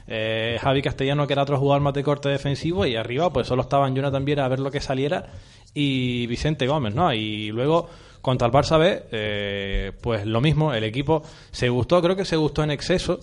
eh, 0.07 0.57
Javi 0.59 0.81
Castellano 0.81 1.27
que 1.27 1.33
era 1.33 1.43
otro 1.43 1.59
jugador 1.59 1.83
más 1.83 1.93
de 1.93 2.03
corte 2.03 2.29
defensivo 2.29 2.85
y 2.87 2.95
arriba 2.95 3.31
pues 3.31 3.45
solo 3.47 3.61
estaban 3.61 3.93
Jonathan 3.95 4.25
Viera 4.25 4.45
a 4.45 4.47
ver 4.47 4.59
lo 4.59 4.71
que 4.71 4.81
saliera 4.81 5.27
y 5.75 6.25
Vicente 6.25 6.65
Gómez, 6.65 6.95
¿no? 6.95 7.13
Y 7.13 7.51
luego 7.51 7.87
contra 8.21 8.47
el 8.47 8.53
Barça 8.53 8.79
B, 8.79 9.03
eh, 9.11 9.91
pues 10.01 10.25
lo 10.25 10.41
mismo, 10.41 10.73
el 10.73 10.83
equipo 10.83 11.21
se 11.51 11.69
gustó, 11.69 12.01
creo 12.01 12.15
que 12.15 12.25
se 12.25 12.35
gustó 12.35 12.63
en 12.63 12.71
exceso, 12.71 13.19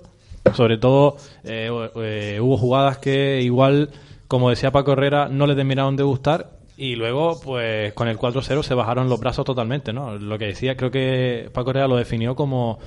sobre 0.54 0.78
todo 0.78 1.16
eh, 1.44 1.70
eh, 1.96 2.38
hubo 2.40 2.56
jugadas 2.56 2.98
que 2.98 3.40
igual, 3.42 3.90
como 4.28 4.50
decía 4.50 4.72
Paco 4.72 4.92
Herrera, 4.92 5.28
no 5.28 5.46
le 5.46 5.54
terminaron 5.54 5.96
de 5.96 6.02
gustar 6.02 6.50
y 6.76 6.96
luego, 6.96 7.40
pues 7.40 7.92
con 7.92 8.08
el 8.08 8.18
4-0 8.18 8.62
se 8.62 8.74
bajaron 8.74 9.08
los 9.08 9.20
brazos 9.20 9.44
totalmente, 9.44 9.92
¿no? 9.92 10.18
Lo 10.18 10.38
que 10.38 10.46
decía, 10.46 10.76
creo 10.76 10.90
que 10.90 11.50
Paco 11.52 11.70
Herrera 11.70 11.86
lo 11.86 11.96
definió 11.96 12.34
como 12.34 12.78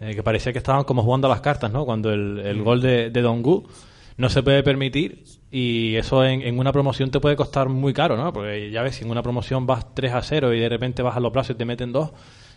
eh, 0.00 0.14
que 0.14 0.22
parecía 0.22 0.52
que 0.52 0.58
estaban 0.58 0.84
como 0.84 1.02
jugando 1.02 1.26
a 1.26 1.30
las 1.30 1.40
cartas, 1.40 1.70
¿no? 1.70 1.84
Cuando 1.84 2.12
el, 2.12 2.38
el 2.38 2.62
gol 2.62 2.80
de, 2.80 3.10
de 3.10 3.22
Dongu 3.22 3.64
no 4.16 4.28
se 4.28 4.42
puede 4.42 4.62
permitir 4.62 5.24
y 5.50 5.96
eso 5.96 6.24
en, 6.24 6.42
en 6.42 6.58
una 6.58 6.72
promoción 6.72 7.10
te 7.10 7.20
puede 7.20 7.36
costar 7.36 7.68
muy 7.68 7.92
caro, 7.92 8.16
¿no? 8.16 8.32
Porque 8.32 8.70
ya 8.70 8.82
ves, 8.82 8.96
si 8.96 9.04
en 9.04 9.10
una 9.10 9.22
promoción 9.22 9.66
vas 9.66 9.94
3 9.94 10.12
a 10.14 10.22
0 10.22 10.54
y 10.54 10.60
de 10.60 10.68
repente 10.68 11.02
bajas 11.02 11.22
los 11.22 11.32
brazos 11.32 11.54
y 11.56 11.58
te 11.58 11.64
meten 11.64 11.92
dos, 11.92 12.10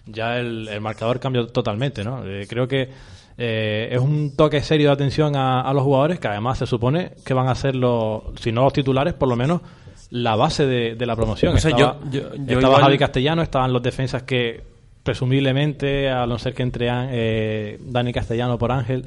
ya 0.05 0.39
el, 0.39 0.67
el 0.67 0.81
marcador 0.81 1.19
cambia 1.19 1.45
totalmente, 1.47 2.03
¿no? 2.03 2.25
Eh, 2.25 2.45
creo 2.47 2.67
que 2.67 2.89
eh, 3.37 3.89
es 3.91 3.99
un 3.99 4.35
toque 4.35 4.61
serio 4.61 4.87
de 4.87 4.93
atención 4.93 5.35
a, 5.35 5.61
a 5.61 5.73
los 5.73 5.83
jugadores 5.83 6.19
que 6.19 6.27
además 6.27 6.57
se 6.57 6.65
supone 6.65 7.11
que 7.25 7.33
van 7.33 7.47
a 7.49 7.55
ser 7.55 7.75
los, 7.75 8.23
si 8.39 8.51
no 8.51 8.63
los 8.63 8.73
titulares, 8.73 9.13
por 9.13 9.27
lo 9.27 9.35
menos 9.35 9.61
la 10.11 10.35
base 10.35 10.65
de, 10.65 10.95
de 10.95 11.05
la 11.05 11.15
promoción. 11.15 11.53
O 11.55 11.57
sea, 11.57 11.71
estaba 11.71 11.99
yo- 12.11 12.11
yo- 12.11 12.35
yo 12.35 12.53
estaba 12.57 12.75
Javi 12.85 12.97
Castellano, 12.97 13.41
estaban 13.41 13.73
los 13.73 13.81
defensas 13.83 14.23
que 14.23 14.63
presumiblemente, 15.03 16.09
a 16.09 16.25
no 16.25 16.37
ser 16.37 16.53
que 16.53 16.63
entre 16.63 16.87
eh, 16.91 17.79
Dani 17.81 18.11
Castellano 18.13 18.57
por 18.57 18.71
Ángel, 18.71 19.05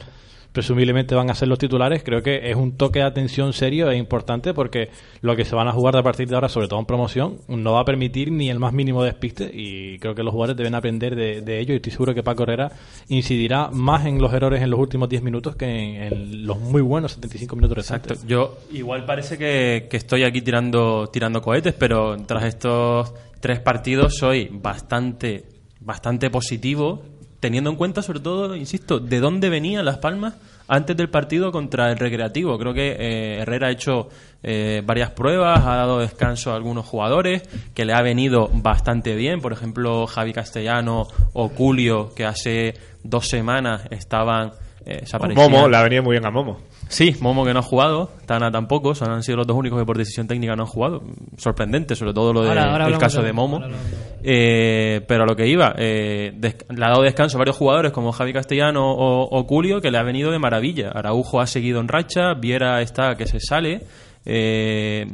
presumiblemente 0.59 1.15
van 1.15 1.31
a 1.31 1.37
ser 1.37 1.47
los 1.47 1.57
titulares. 1.57 2.03
Creo 2.03 2.21
que 2.21 2.51
es 2.51 2.57
un 2.57 2.73
toque 2.73 2.99
de 2.99 3.05
atención 3.05 3.53
serio 3.53 3.89
e 3.93 3.97
importante 3.97 4.53
porque 4.53 4.89
lo 5.21 5.37
que 5.37 5.45
se 5.45 5.55
van 5.55 5.69
a 5.69 5.73
jugar 5.73 5.97
a 5.97 6.03
partir 6.03 6.27
de 6.27 6.35
ahora, 6.35 6.49
sobre 6.49 6.67
todo 6.67 6.81
en 6.81 6.85
promoción, 6.85 7.39
no 7.47 7.75
va 7.75 7.83
a 7.83 7.85
permitir 7.85 8.33
ni 8.33 8.51
el 8.51 8.59
más 8.59 8.73
mínimo 8.73 9.05
despiste 9.05 9.49
y 9.55 10.01
creo 10.01 10.17
que 10.17 10.25
los 10.25 10.33
jugadores 10.33 10.57
deben 10.57 10.75
aprender 10.75 11.15
de, 11.15 11.61
ello 11.61 11.75
y 11.75 11.77
estoy 11.77 11.93
seguro 11.93 12.13
que 12.13 12.25
Paco 12.25 12.43
Herrera 12.43 12.73
incidirá 13.07 13.71
más 13.71 14.05
en 14.05 14.21
los 14.21 14.33
errores 14.33 14.61
en 14.61 14.71
los 14.71 14.81
últimos 14.81 15.09
10 15.09 15.23
minutos 15.23 15.55
que 15.55 16.09
en, 16.09 16.45
los 16.45 16.59
muy 16.59 16.83
buenos 16.83 17.13
75 17.13 17.55
minutos 17.55 17.79
Exacto. 17.79 18.09
restantes. 18.09 18.29
Yo 18.29 18.59
igual 18.73 19.05
parece 19.05 19.39
que, 19.39 19.87
que 19.89 19.97
estoy 19.97 20.25
aquí 20.25 20.43
tirando, 20.43 21.07
tirando 21.07 21.41
cohetes, 21.41 21.75
pero 21.75 22.17
tras 22.27 22.43
estos 22.43 23.15
tres 23.39 23.61
partidos 23.61 24.17
soy 24.17 24.49
bastante, 24.51 25.45
bastante 25.79 26.31
positivo, 26.31 27.05
teniendo 27.41 27.71
en 27.71 27.77
cuenta 27.77 28.03
sobre 28.03 28.21
todo, 28.21 28.57
insisto, 28.57 28.99
de 28.99 29.21
dónde 29.21 29.49
venían 29.49 29.85
Las 29.85 29.99
Palmas 29.99 30.35
antes 30.67 30.97
del 30.97 31.09
partido 31.09 31.51
contra 31.53 31.91
el 31.91 31.99
Recreativo. 31.99 32.59
Creo 32.59 32.75
que 32.75 32.97
eh, 32.99 33.39
Herrera 33.41 33.69
ha 33.69 33.71
hecho 33.71 34.09
eh, 34.43 34.83
varias 34.85 35.11
pruebas, 35.11 35.65
ha 35.65 35.77
dado 35.77 35.99
descanso 36.01 36.53
a 36.53 36.57
algunos 36.57 36.87
jugadores, 36.87 37.43
que 37.75 37.85
le 37.85 37.95
ha 37.95 38.03
venido 38.03 38.51
bastante 38.53 39.15
bien. 39.15 39.41
Por 39.41 39.53
ejemplo, 39.53 40.07
Javi 40.07 40.33
Castellano 40.33 41.07
o 41.33 41.49
Julio, 41.49 42.13
que 42.15 42.25
hace 42.25 42.75
dos 43.03 43.29
semanas 43.29 43.83
estaban... 43.91 44.53
eh, 44.87 45.05
se 45.07 45.17
aparecían- 45.17 45.51
Momo, 45.51 45.69
le 45.69 45.77
ha 45.77 45.83
venido 45.83 46.03
muy 46.03 46.13
bien 46.13 46.25
a 46.27 46.31
Momo. 46.31 46.59
Sí, 46.89 47.15
Momo 47.21 47.45
que 47.45 47.53
no 47.53 47.59
ha 47.61 47.63
jugado, 47.63 48.11
Tana 48.27 48.51
tampoco, 48.51 48.95
son, 48.95 49.11
han 49.11 49.23
sido 49.23 49.37
los 49.39 49.47
dos 49.47 49.57
únicos 49.57 49.79
que 49.79 49.85
por 49.85 49.99
decisión 49.99 50.27
técnica 50.27 50.57
no 50.57 50.63
han 50.63 50.69
jugado. 50.69 51.03
Sorprendente, 51.37 51.95
sobre 51.95 52.15
todo 52.15 52.33
lo 52.33 52.43
de, 52.43 52.49
Ahora- 52.49 52.63
ahora 52.65 52.77
el 52.77 52.83
hablamos 52.95 53.01
caso 53.03 53.23
de- 53.23 53.33
Momo. 53.33 53.57
ahora 53.57 53.77
Eh, 54.23 55.03
pero 55.07 55.23
a 55.25 55.27
lo 55.27 55.37
que 55.37 55.47
iba, 55.47 55.75
eh, 55.79 56.33
des- 56.35 56.57
le 56.71 56.85
ha 56.85 56.89
dado 56.89 57.03
descanso 57.03 57.37
a 57.37 57.41
varios 57.41 57.57
jugadores 57.57 57.93
como 57.93 58.13
Javi 58.13 58.33
Castellano 58.33 58.91
o, 58.93 59.29
o 59.39 59.45
Julio, 59.45 59.81
que 59.81 59.91
le 59.91 59.99
ha 59.99 60.03
venido 60.03 60.31
de 60.31 60.39
maravilla. 60.39 60.91
Araujo 60.91 61.41
ha 61.41 61.47
seguido 61.47 61.81
en 61.81 61.89
racha, 61.89 62.35
Viera 62.35 62.81
está 62.83 63.15
que 63.17 63.27
se 63.27 63.39
sale, 63.41 63.83
eh, 64.25 65.07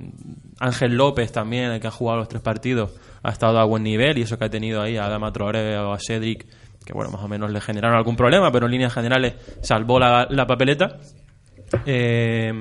Ángel 0.61 0.97
López 0.97 1.33
también, 1.33 1.65
el 1.71 1.81
que 1.81 1.89
ha 1.89 1.91
jugado 1.91 2.19
los 2.19 2.29
tres 2.29 2.43
partidos, 2.43 2.93
ha 3.23 3.31
estado 3.31 3.59
a 3.59 3.65
buen 3.65 3.83
nivel 3.83 4.19
y 4.19 4.23
eso 4.23 4.39
que 4.39 4.45
ha 4.45 4.51
tenido 4.51 4.81
ahí 4.83 4.97
a 4.97 5.07
Adama 5.07 5.33
Traoré 5.33 5.77
o 5.79 5.93
a 5.93 5.99
Cedric, 5.99 6.47
que 6.85 6.93
bueno, 6.93 7.11
más 7.11 7.23
o 7.23 7.29
menos 7.29 7.51
le 7.51 7.61
generaron 7.61 7.97
algún 7.97 8.17
problema, 8.17 8.51
pero 8.53 8.67
en 8.67 8.73
líneas 8.73 8.93
generales 8.93 9.35
salvó 9.63 9.99
la, 9.99 10.27
la 10.31 10.47
papeleta. 10.47 10.99
Eh, 11.87 12.53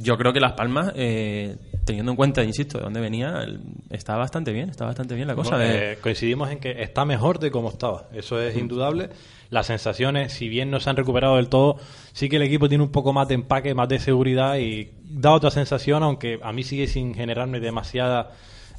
yo 0.00 0.16
creo 0.18 0.32
que 0.32 0.40
Las 0.40 0.52
Palmas, 0.52 0.92
eh, 0.96 1.56
teniendo 1.84 2.12
en 2.12 2.16
cuenta, 2.16 2.42
insisto, 2.42 2.78
de 2.78 2.84
dónde 2.84 3.00
venía, 3.00 3.46
está 3.90 4.16
bastante 4.16 4.52
bien, 4.52 4.70
está 4.70 4.84
bastante 4.84 5.14
bien 5.14 5.28
la 5.28 5.34
cosa. 5.34 5.56
De- 5.58 5.92
eh, 5.92 5.98
coincidimos 6.00 6.50
en 6.50 6.58
que 6.58 6.82
está 6.82 7.04
mejor 7.04 7.38
de 7.38 7.50
como 7.50 7.68
estaba. 7.68 8.06
Eso 8.12 8.40
es 8.40 8.56
indudable. 8.56 9.10
Las 9.50 9.66
sensaciones, 9.66 10.32
si 10.32 10.48
bien 10.48 10.70
no 10.70 10.80
se 10.80 10.90
han 10.90 10.96
recuperado 10.96 11.36
del 11.36 11.48
todo, 11.48 11.76
sí 12.12 12.28
que 12.28 12.36
el 12.36 12.42
equipo 12.42 12.68
tiene 12.68 12.84
un 12.84 12.92
poco 12.92 13.12
más 13.12 13.28
de 13.28 13.34
empaque, 13.34 13.74
más 13.74 13.88
de 13.88 13.98
seguridad 13.98 14.56
y 14.58 14.90
da 15.04 15.32
otra 15.32 15.50
sensación, 15.50 16.02
aunque 16.02 16.38
a 16.42 16.52
mí 16.52 16.62
sigue 16.62 16.86
sin 16.86 17.14
generarme 17.14 17.60
demasiada 17.60 18.30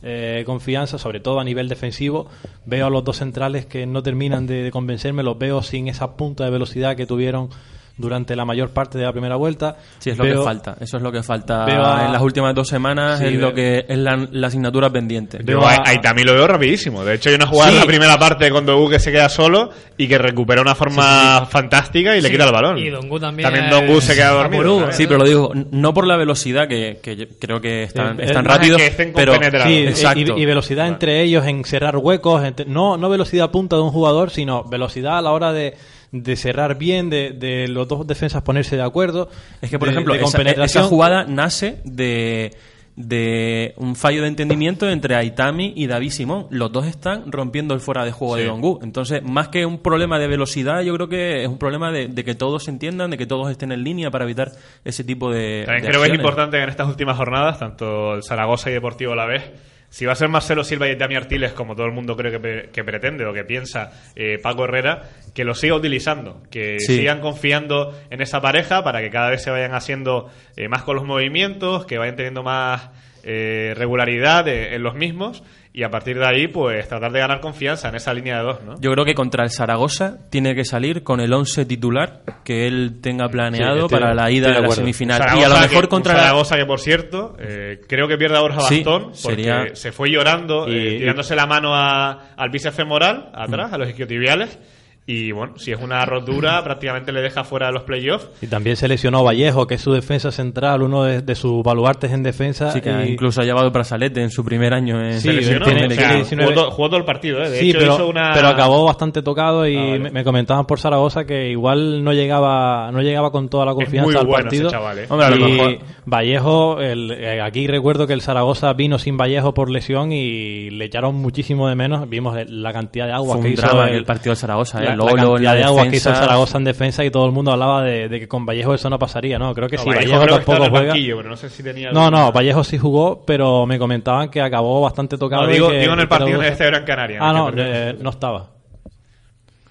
eh, 0.03 0.43
confianza, 0.46 0.98
sobre 0.98 1.20
todo 1.20 1.39
a 1.39 1.43
nivel 1.43 1.70
defensivo. 1.70 2.27
Veo 2.65 2.88
a 2.88 2.89
los 2.89 3.03
dos 3.03 3.17
centrales 3.17 3.65
que 3.65 3.86
no 3.86 4.03
terminan 4.03 4.48
de, 4.48 4.63
de 4.63 4.72
convencerme, 4.72 5.24
los 5.24 5.38
veo 5.38 5.62
sin 5.62 5.88
esa 5.88 6.15
punta 6.15 6.43
de 6.46 6.51
velocidad 6.51 6.96
que 6.96 7.05
tuvieron 7.05 7.50
durante 7.98 8.36
la 8.36 8.45
mayor 8.45 8.69
parte 8.71 8.98
de 8.98 9.03
la 9.05 9.12
primera 9.12 9.36
vuelta. 9.36 9.75
Sí, 10.00 10.10
es 10.12 10.17
lo 10.17 10.24
Veo- 10.24 10.39
que 10.39 10.43
falta. 10.45 10.75
Eso 10.79 10.98
es 10.98 11.03
lo 11.03 11.12
que 11.12 11.21
falta 11.24 11.65
Veo 11.65 11.86
a- 11.86 12.05
en 12.05 12.12
las 12.13 12.21
últimas 12.21 12.55
dos 12.55 12.67
semanas. 12.67 13.19
Sí, 13.19 13.25
es 13.25 13.31
veo- 13.38 13.50
lo 13.50 13.53
que 13.53 13.86
es 13.88 13.98
la, 13.98 14.27
la 14.31 14.48
asignatura 14.48 14.89
pendiente. 14.89 15.38
Yo 15.39 15.45
Veo 15.60 15.65
a, 15.67 15.74
a- 15.74 15.83
a 15.86 15.93
Itami 15.93 16.24
lo 16.24 16.33
veo 16.33 16.48
rapidísimo. 16.48 17.03
De 17.03 17.15
hecho, 17.15 17.29
hay 17.29 17.36
una 17.36 17.48
jugada 17.48 17.69
Sí. 17.71 17.75
en 17.75 17.81
la 17.81 17.88
primera 17.88 18.17
parte 18.17 18.50
con 18.50 18.65
Dogu 18.65 18.89
que 18.89 19.00
se 19.00 19.12
queda 19.12 19.29
solo 19.29 19.69
y 19.98 20.07
que 20.07 20.17
recupera 20.17 20.62
una 20.62 20.74
forma 20.75 21.45
fantástica 21.48 22.15
y 22.15 22.21
le 22.21 22.27
Sí, 22.27 22.33
quita 22.33 22.45
el 22.45 22.51
balón. 22.51 22.77
y 22.77 22.89
Dongu 22.89 23.19
también 23.19 23.45
También 23.45 23.65
es- 23.65 23.71
Dongu 23.71 24.01
se 24.01 24.15
queda 24.15 24.29
dormido. 24.31 24.91
Sí, 24.91 25.05
pero 25.05 25.19
lo 25.19 25.25
digo 25.25 25.51
no 25.71 25.93
por 25.93 26.07
la 26.07 26.17
velocidad, 26.17 26.67
que, 26.67 27.00
que 27.03 27.27
creo 27.39 27.62
que 27.62 27.83
están, 27.83 28.19
están 28.19 28.45
rápidos, 28.45 28.77
que 28.81 28.88
estén 28.88 29.13
pero 29.13 29.33
exacto. 29.36 30.38
y, 30.38 30.41
y 30.41 30.45
velocidad 30.45 30.88
entre 30.88 31.21
ellos 31.21 31.45
en 31.45 31.63
cerrar 31.65 31.98
huecos, 31.98 32.43
entre- 32.43 32.65
no, 32.65 32.98
no 32.98 33.10
velocidad 33.10 33.51
punta 33.51 33.75
de 33.75 33.81
un 33.83 33.91
jugador, 33.91 34.29
sino 34.31 34.63
velocidad 34.63 35.17
a 35.17 35.21
la 35.21 35.31
hora 35.31 35.51
de, 35.53 35.75
de 36.12 36.36
cerrar 36.36 36.77
bien, 36.77 37.10
de, 37.10 37.32
de 37.32 37.68
los 37.68 37.88
dos 37.88 38.06
defensas 38.06 38.41
ponerse 38.41 38.75
de 38.75 38.82
acuerdo. 38.84 39.30
Es 39.62 39.70
que, 39.70 39.80
por 39.80 39.88
de- 39.88 39.94
ejemplo, 39.94 40.13
de 40.13 40.22
esa, 40.24 40.41
esa 40.65 40.84
jugada 40.84 41.24
nace 41.25 41.77
de, 41.86 42.51
de 42.98 43.74
un 43.77 43.96
fallo 43.96 44.22
de 44.22 44.27
entendimiento 44.27 44.89
entre 44.89 45.15
Aitami 45.15 45.74
y 45.75 45.88
David 45.88 46.10
Simón. 46.12 46.48
Los 46.50 46.72
dos 46.72 46.86
están 46.86 47.32
rompiendo 47.32 47.74
el 47.74 47.80
fuera 47.80 48.03
de 48.03 48.12
juego 48.12 48.36
de 48.36 48.46
Dongu. 48.46 48.80
Entonces, 48.84 49.24
más 49.24 49.48
que 49.48 49.65
un 49.65 49.80
problema 49.80 50.20
de 50.20 50.27
velocidad, 50.27 50.82
yo 50.82 50.94
creo 50.96 51.08
que 51.08 51.44
es 51.44 51.48
un 51.48 51.58
problema 51.58 51.91
de, 51.91 52.08
de 52.10 52.24
que 52.25 52.36
todos 52.36 52.65
se 52.65 52.72
entiendan, 52.72 53.10
de 53.12 53.18
que 53.18 53.25
todos 53.25 53.50
estén 53.50 53.72
en 53.72 53.84
línea 53.84 54.12
para 54.12 54.25
evitar 54.25 54.51
ese 54.84 55.03
tipo 55.03 55.32
de. 55.32 55.63
También 55.65 55.84
de 55.84 55.89
creo 55.89 56.01
que 56.01 56.10
es 56.10 56.15
importante 56.15 56.58
que 56.58 56.63
en 56.63 56.70
estas 56.70 56.88
últimas 56.89 57.15
jornadas, 57.18 57.58
tanto 57.58 58.15
el 58.15 58.24
Zaragoza 58.24 58.70
y 58.70 58.74
Deportivo 58.74 59.13
a 59.13 59.15
la 59.15 59.25
vez, 59.25 59.44
si 59.91 60.05
va 60.07 60.13
a 60.13 60.15
ser 60.15 60.29
Marcelo 60.29 60.63
Silva 60.63 60.88
y 60.88 60.95
Dami 60.95 61.15
Artiles, 61.15 61.51
como 61.51 61.75
todo 61.75 61.86
el 61.86 61.91
mundo 61.91 62.15
creo 62.17 62.31
que, 62.31 62.39
pre- 62.39 62.69
que 62.71 62.83
pretende 62.83 63.25
o 63.25 63.33
que 63.33 63.43
piensa 63.43 63.91
eh, 64.15 64.39
Paco 64.41 64.63
Herrera, 64.63 65.03
que 65.36 65.43
lo 65.43 65.53
siga 65.53 65.75
utilizando, 65.75 66.41
que 66.50 66.77
Sí. 66.79 66.95
sigan 66.98 67.19
confiando 67.21 67.93
en 68.10 68.21
esa 68.21 68.41
pareja 68.41 68.83
para 68.83 69.01
que 69.01 69.10
cada 69.12 69.29
vez 69.29 69.43
se 69.43 69.51
vayan 69.51 69.74
haciendo 69.75 70.31
eh, 70.55 70.67
más 70.69 70.81
con 70.83 70.95
los 70.95 71.05
movimientos, 71.05 71.86
que 71.86 71.98
vayan 72.00 72.15
teniendo 72.15 72.41
más 72.41 72.89
eh, 73.24 73.74
regularidad 73.77 74.48
eh, 74.48 74.74
en 74.74 74.81
los 74.81 74.95
mismos 74.95 75.43
y 75.74 75.84
a 75.84 75.90
partir 75.90 76.18
de 76.20 76.25
ahí, 76.25 76.48
pues 76.48 76.88
tratar 76.88 77.12
de 77.13 77.20
ganar 77.20 77.40
confianza 77.40 77.88
en 77.90 77.96
esa 77.96 78.13
línea 78.13 78.38
de 78.40 78.44
dos, 78.44 78.63
¿no? 78.63 78.75
Yo 78.82 78.92
creo 78.92 79.06
que 79.06 79.13
contra 79.13 79.44
el 79.46 79.50
Zaragoza 79.51 80.18
tiene 80.30 80.54
que 80.54 80.66
salir 80.66 81.01
con 81.04 81.22
el 81.22 81.32
11 81.34 81.66
titular 81.66 82.24
que 82.44 82.68
él 82.68 83.00
tenga 83.01 83.30
planeado 83.30 83.88
para 83.88 84.13
la 84.13 84.30
ida 84.32 84.48
de 84.50 84.56
de 84.56 84.62
la 84.62 84.72
semifinal. 84.72 85.18
Zaragoza 85.20 85.42
y 85.42 85.46
a 85.46 85.50
lo 85.50 85.56
que- 85.56 85.62
mejor 85.70 85.84
un 85.86 85.90
contra 85.90 86.13
la, 86.13 86.20
Zaragoza 86.20 86.58
que, 86.58 86.66
por 86.66 86.80
cierto, 86.82 87.36
eh, 87.40 87.80
creo 87.88 88.08
que 88.10 88.18
pierde 88.18 88.38
a 88.38 88.42
Borja 88.42 88.62
Sí, 88.62 88.84
Bastón 88.84 89.04
porque 89.24 89.44
sería- 89.44 89.75
se 89.75 89.92
fue 89.94 90.10
llorando, 90.12 90.68
Y- 90.68 90.75
eh, 90.78 90.98
tirándose 91.00 91.36
la 91.36 91.46
mano 91.46 91.74
a- 91.74 92.34
al 92.36 92.50
bíceps 92.50 92.75
femoral, 92.75 93.30
atrás, 93.34 93.72
a 93.72 93.78
los 93.78 93.88
isquiotibiales. 93.88 94.60
Y 95.08 95.31
bueno, 95.31 95.53
si 95.58 95.72
es 95.72 95.79
una 95.81 96.05
rotura, 96.05 96.63
prácticamente 96.63 97.12
le 97.12 97.22
deja 97.22 97.43
fuera 97.43 97.67
de 97.67 97.74
los 97.74 97.84
playoffs. 97.84 98.29
Y 98.41 98.48
también 98.48 98.75
se 98.77 98.88
lesionó 98.88 99.24
Vallejo, 99.24 99.65
que 99.67 99.75
es 99.75 99.81
su 99.81 99.91
defensa 99.91 100.31
central, 100.31 100.84
uno 100.84 101.03
de, 101.03 101.22
de 101.22 101.36
sus 101.36 101.63
baluartes 101.63 102.12
en 102.12 102.22
defensa. 102.24 102.72
Sí, 102.72 102.81
que 102.81 102.91
y- 102.91 103.12
incluso 103.13 103.41
ha 103.41 103.43
llevado 103.43 103.65
el 103.65 103.72
brazalete 103.74 104.22
en 104.22 104.29
su 104.29 104.46
primer 104.46 104.74
año 104.74 105.03
en 105.03 105.13
Sí, 105.15 105.27
Se 105.29 105.34
lesionó, 105.34 105.65
tiene- 105.65 105.88
o 105.88 105.89
sea, 105.89 105.98
tiene 105.98 106.15
19 106.17 106.53
jugó, 106.53 106.72
jugó 106.72 106.88
todo 106.89 107.00
el 107.00 107.05
partido, 107.05 107.41
¿eh? 107.43 107.50
De 107.50 107.60
sí, 107.60 107.70
hecho, 107.72 107.79
pero, 107.79 107.93
hizo 107.96 108.08
una... 108.10 108.31
pero 108.34 108.48
acabó 108.48 108.86
bastante 108.86 109.22
tocado 109.24 109.67
y 109.67 109.75
Ah, 109.75 109.81
vale. 109.81 110.00
me, 110.00 110.12
me 110.12 110.24
comentaban 110.24 110.65
por 110.67 110.79
Zaragoza 110.79 111.25
que 111.25 111.50
igual 111.50 112.03
no 112.03 112.13
llegaba 112.13 112.91
no 112.91 113.01
llegaba 113.01 113.31
con 113.31 113.50
toda 113.50 113.65
la 113.65 113.74
confianza 113.74 114.05
muy 114.12 114.15
al 114.15 114.27
bueno 114.27 114.43
partido. 114.43 114.67
ese 114.67 114.77
chaval, 114.77 115.00
¿eh? 115.00 115.05
Hombre, 115.10 115.25
a 115.25 115.29
lo 115.31 115.36
y 115.48 115.51
mejor- 115.51 115.77
Vallejo, 116.05 116.79
el- 116.81 117.12
eh, 117.12 117.41
aquí 117.41 117.67
recuerdo 117.67 118.05
que 118.08 118.13
el 118.13 118.22
Zaragoza 118.22 118.74
vino 118.74 119.00
sin 119.00 119.17
Vallejo 119.17 119.53
por 119.53 119.70
lesión 119.70 120.12
y 120.12 120.70
le 120.70 120.86
echaron 120.86 121.15
muchísimo 121.15 121.67
de 121.67 121.75
menos. 121.75 122.08
Vimos 122.10 122.38
la 122.48 122.74
cantidad 122.74 123.08
de 123.08 123.13
agua 123.13 123.36
Fue 123.36 123.41
que 123.43 123.48
un 123.48 123.53
hizo 123.53 123.62
drama 123.63 123.89
el, 123.89 123.96
el 123.98 124.03
partido 124.05 124.31
del 124.31 124.38
Zaragoza. 124.38 124.84
¿eh? 124.84 124.90
La 124.91 125.03
Lolo 125.05 125.10
en 125.12 125.15
cantidad 125.17 125.51
la 125.51 125.57
de 125.57 125.63
agua 125.63 125.88
que 125.89 125.95
hizo. 125.98 126.13
Zaragoza 126.13 126.57
en 126.57 126.63
defensa 126.63 127.03
y 127.03 127.12
todo 127.12 127.25
el 127.25 127.31
mundo 127.31 127.51
hablaba 127.51 127.83
de, 127.83 128.10
de 128.10 128.19
que 128.19 128.27
con 128.27 128.45
Vallejo 128.45 128.74
eso 128.74 128.89
no 128.89 128.98
pasaría. 129.00 129.38
No, 129.39 129.53
creo 129.53 129.67
que 129.67 129.77
No, 129.77 129.83
sí, 129.83 129.89
Vallejo 129.89 130.19
Vallejo 130.19 130.36
tampoco 130.38 130.69
juega. 130.69 130.93
pero 130.93 131.24
no 131.29 131.36
sé 131.38 131.50
si 131.50 131.63
tenía 131.63 131.91
No, 131.91 132.10
no, 132.12 132.31
Vallejo 132.31 132.63
sí 132.63 132.77
jugó, 132.77 133.24
pero 133.25 133.65
me 133.65 133.77
comentaban 133.79 134.29
que 134.29 134.41
acabó 134.41 134.81
bastante 134.81 135.17
tocado. 135.17 135.43
No, 135.43 135.50
y 135.50 135.53
digo, 135.53 135.69
que- 135.69 135.79
digo 135.79 135.93
en 135.93 136.00
el 136.00 136.07
partido 136.07 136.38
era 136.38 136.45
de 136.45 136.51
este 136.51 136.65
Gran 136.65 136.83
Canaria. 136.86 137.19
Ah, 137.21 137.33
no, 137.33 137.51
eh, 137.55 137.95
no 138.00 138.10
estaba. 138.10 138.50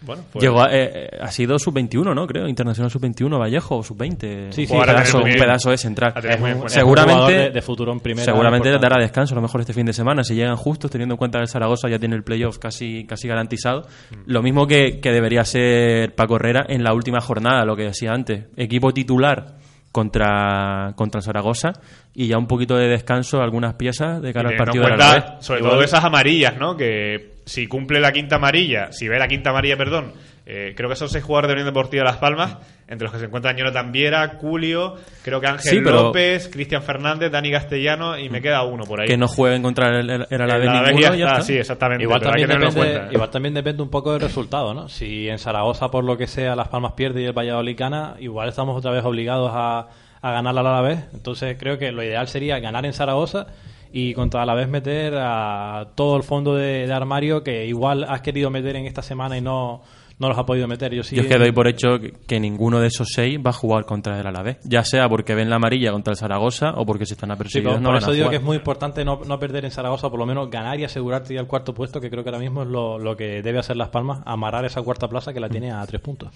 Bueno, 0.02 0.22
pues- 0.32 0.42
Llegó 0.42 0.62
a- 0.62 0.72
eh, 0.72 0.90
eh, 0.94 1.18
ha 1.20 1.30
sido 1.30 1.58
sub-21, 1.58 2.14
¿no? 2.14 2.26
Creo, 2.26 2.48
Internacional 2.48 2.90
sub-21, 2.90 3.38
Vallejo, 3.38 3.76
o 3.78 3.82
sub-20. 3.82 4.50
Sí, 4.52 4.66
sí, 4.66 4.72
un, 4.74 4.80
pedazo, 4.84 5.18
un 5.18 5.24
pedazo 5.32 5.70
de 5.70 5.78
central. 5.78 6.12
La 6.14 6.20
tenemos 6.22 6.40
muy 6.40 6.50
en 6.52 6.58
cuenta. 6.58 6.74
Seguramente, 6.74 7.32
de- 7.32 7.50
de 7.50 7.62
futuro 7.62 7.92
en 7.92 8.00
primera, 8.00 8.24
seguramente 8.24 8.70
dará 8.78 9.00
descanso 9.00 9.34
a 9.34 9.36
lo 9.36 9.42
mejor 9.42 9.60
este 9.60 9.72
fin 9.72 9.86
de 9.86 9.92
semana. 9.92 10.24
Si 10.24 10.34
llegan 10.34 10.56
justos, 10.56 10.90
teniendo 10.90 11.14
en 11.14 11.18
cuenta 11.18 11.38
que 11.38 11.42
el 11.42 11.48
Zaragoza 11.48 11.88
ya 11.88 11.98
tiene 11.98 12.16
el 12.16 12.22
playoff 12.24 12.58
casi, 12.58 13.04
casi 13.06 13.28
garantizado. 13.28 13.86
Lo 14.26 14.42
mismo 14.42 14.66
que, 14.66 15.00
que 15.00 15.10
debería 15.12 15.44
ser 15.44 16.14
Paco 16.14 16.36
Herrera 16.36 16.64
en 16.68 16.82
la 16.82 16.94
última 16.94 17.20
jornada, 17.20 17.64
lo 17.64 17.76
que 17.76 17.82
decía 17.84 18.12
antes. 18.12 18.44
Equipo 18.56 18.92
titular 18.92 19.58
contra, 19.92 20.92
contra 20.96 21.20
Zaragoza 21.20 21.72
y 22.14 22.28
ya 22.28 22.38
un 22.38 22.46
poquito 22.46 22.76
de 22.76 22.88
descanso, 22.88 23.40
algunas 23.40 23.74
piezas 23.74 24.22
de 24.22 24.32
cara 24.32 24.50
al 24.50 24.56
partido 24.56 24.84
de 24.84 24.96
la 24.96 25.36
sobre 25.40 25.62
todo 25.62 25.82
esas 25.82 26.04
amarillas, 26.04 26.56
¿no? 26.58 26.76
Que 26.76 27.40
si 27.44 27.66
cumple 27.66 28.00
la 28.00 28.12
quinta 28.12 28.36
amarilla, 28.36 28.92
si 28.92 29.08
ve 29.08 29.18
la 29.18 29.28
quinta 29.28 29.50
amarilla, 29.50 29.76
perdón, 29.76 30.12
Eh, 30.52 30.74
creo 30.76 30.88
que 30.88 30.96
son 30.96 31.08
seis 31.08 31.22
jugadores 31.22 31.48
de 31.48 31.52
Unión 31.52 31.66
Deportiva 31.66 32.02
Las 32.02 32.16
Palmas, 32.16 32.56
entre 32.90 33.04
los 33.04 33.12
que 33.12 33.20
se 33.20 33.26
encuentran 33.26 33.56
Jonathan 33.56 33.92
Viera, 33.92 34.36
Culio, 34.36 34.96
creo 35.22 35.40
que 35.40 35.46
Ángel 35.46 35.70
Sí, 35.70 35.80
pero- 35.82 36.02
López, 36.02 36.48
Cristian 36.52 36.82
Fernández, 36.82 37.30
Dani 37.32 37.50
Castellano 37.50 38.18
y 38.18 38.28
me 38.28 38.42
queda 38.42 38.62
uno 38.64 38.84
por 38.84 39.00
ahí. 39.00 39.06
Que 39.06 39.16
no 39.16 39.28
jueguen 39.28 39.62
contra 39.62 39.88
el, 40.00 40.10
el, 40.10 40.26
el 40.28 40.42
Alavés 40.42 40.68
Alavés 40.68 40.94
ninguno, 40.94 41.00
ya 41.00 41.16
ya 41.16 41.24
está, 41.26 41.32
está. 41.38 41.42
sí, 41.46 41.56
exactamente. 41.56 42.02
Igual 42.04 42.20
también, 42.20 42.48
que 42.48 42.52
tenerlo 42.52 42.68
en 42.68 42.74
depende, 42.74 42.94
cuenta. 42.98 43.14
igual 43.14 43.30
también 43.30 43.54
depende 43.54 43.82
un 43.82 43.90
poco 43.90 44.12
del 44.12 44.20
resultado, 44.20 44.74
¿no? 44.74 44.88
Si 44.88 45.28
en 45.28 45.38
Zaragoza, 45.38 45.90
por 45.90 46.04
lo 46.04 46.18
que 46.18 46.26
sea, 46.26 46.56
Las 46.56 46.68
Palmas 46.68 46.92
pierde 46.92 47.22
y 47.22 47.24
el 47.26 47.32
Valladolid 47.32 47.76
gana, 47.78 48.16
igual 48.18 48.48
estamos 48.48 48.76
otra 48.76 48.90
vez 48.90 49.04
obligados 49.04 49.52
a, 49.54 49.86
a 50.20 50.32
ganar 50.32 50.58
a 50.58 50.62
la 50.62 50.80
vez. 50.82 50.98
Entonces 51.14 51.56
creo 51.58 51.78
que 51.78 51.92
lo 51.92 52.02
ideal 52.02 52.26
sería 52.28 52.58
ganar 52.58 52.84
en 52.84 52.92
Zaragoza 52.92 53.46
y 53.92 54.14
contra 54.14 54.44
la 54.44 54.54
vez 54.54 54.68
meter 54.68 55.14
a 55.16 55.86
todo 55.94 56.16
el 56.16 56.22
fondo 56.22 56.54
de, 56.54 56.86
de 56.86 56.92
armario 56.92 57.42
que 57.42 57.66
igual 57.66 58.04
has 58.08 58.20
querido 58.20 58.50
meter 58.50 58.76
en 58.76 58.86
esta 58.86 59.02
semana 59.02 59.36
y 59.36 59.40
no, 59.40 59.82
no 60.20 60.28
los 60.28 60.38
has 60.38 60.44
podido 60.44 60.68
meter. 60.68 60.94
Yo 60.94 61.02
sí 61.02 61.16
Yo 61.16 61.22
es 61.22 61.28
que 61.28 61.36
doy 61.38 61.50
por 61.52 61.66
hecho 61.66 61.98
que, 61.98 62.12
que 62.26 62.38
ninguno 62.38 62.78
de 62.80 62.86
esos 62.88 63.08
seis 63.12 63.38
va 63.44 63.50
a 63.50 63.54
jugar 63.54 63.84
contra 63.86 64.20
el 64.20 64.26
Alavés. 64.26 64.58
Ya 64.64 64.84
sea 64.84 65.08
porque 65.08 65.34
ven 65.34 65.50
la 65.50 65.56
amarilla 65.56 65.90
contra 65.90 66.12
el 66.12 66.16
Zaragoza 66.16 66.70
o 66.76 66.86
porque 66.86 67.06
si 67.06 67.14
están 67.14 67.30
Sí, 67.30 67.34
apercibidos 67.34 67.72
por, 67.74 67.82
no 67.82 67.88
por 67.88 67.94
van 67.94 68.02
eso 68.02 68.10
a 68.10 68.14
digo 68.14 68.24
jugar. 68.26 68.30
que 68.30 68.36
es 68.36 68.42
muy 68.42 68.56
importante 68.56 69.04
no, 69.04 69.20
no 69.26 69.38
perder 69.38 69.64
en 69.64 69.70
Zaragoza, 69.70 70.08
por 70.10 70.18
lo 70.18 70.26
menos 70.26 70.48
ganar 70.50 70.78
y 70.78 70.84
asegurarte 70.84 71.34
ya 71.34 71.40
el 71.40 71.46
cuarto 71.46 71.74
puesto, 71.74 72.00
que 72.00 72.10
creo 72.10 72.22
que 72.22 72.28
ahora 72.30 72.38
mismo 72.40 72.62
es 72.62 72.68
lo, 72.68 72.98
lo 72.98 73.16
que 73.16 73.42
debe 73.42 73.58
hacer 73.58 73.76
Las 73.76 73.88
Palmas, 73.88 74.20
amarrar 74.26 74.64
esa 74.64 74.82
cuarta 74.82 75.08
plaza 75.08 75.32
que 75.32 75.40
la 75.40 75.48
tiene 75.48 75.72
a 75.72 75.84
tres 75.86 76.00
puntos. 76.00 76.28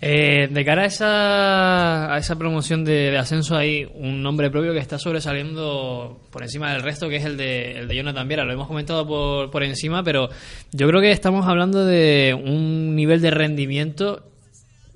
Eh, 0.00 0.48
de 0.50 0.64
cara 0.64 0.82
a 0.82 0.86
esa, 0.86 2.14
a 2.14 2.18
esa 2.18 2.36
promoción 2.36 2.84
de, 2.84 3.10
de 3.10 3.18
ascenso 3.18 3.56
hay 3.56 3.86
un 3.94 4.22
nombre 4.22 4.50
propio 4.50 4.72
que 4.72 4.78
está 4.78 4.98
sobresaliendo 4.98 6.18
por 6.30 6.42
encima 6.42 6.72
del 6.72 6.82
resto, 6.82 7.08
que 7.08 7.16
es 7.16 7.24
el 7.24 7.36
de, 7.36 7.78
el 7.78 7.88
de 7.88 7.96
Jonathan 7.96 8.26
Viera. 8.28 8.44
Lo 8.44 8.52
hemos 8.52 8.66
comentado 8.68 9.06
por, 9.06 9.50
por 9.50 9.62
encima, 9.62 10.02
pero 10.02 10.28
yo 10.72 10.88
creo 10.88 11.00
que 11.00 11.10
estamos 11.12 11.46
hablando 11.46 11.84
de 11.84 12.34
un 12.34 12.94
nivel 12.94 13.11
de 13.20 13.30
rendimiento, 13.30 14.30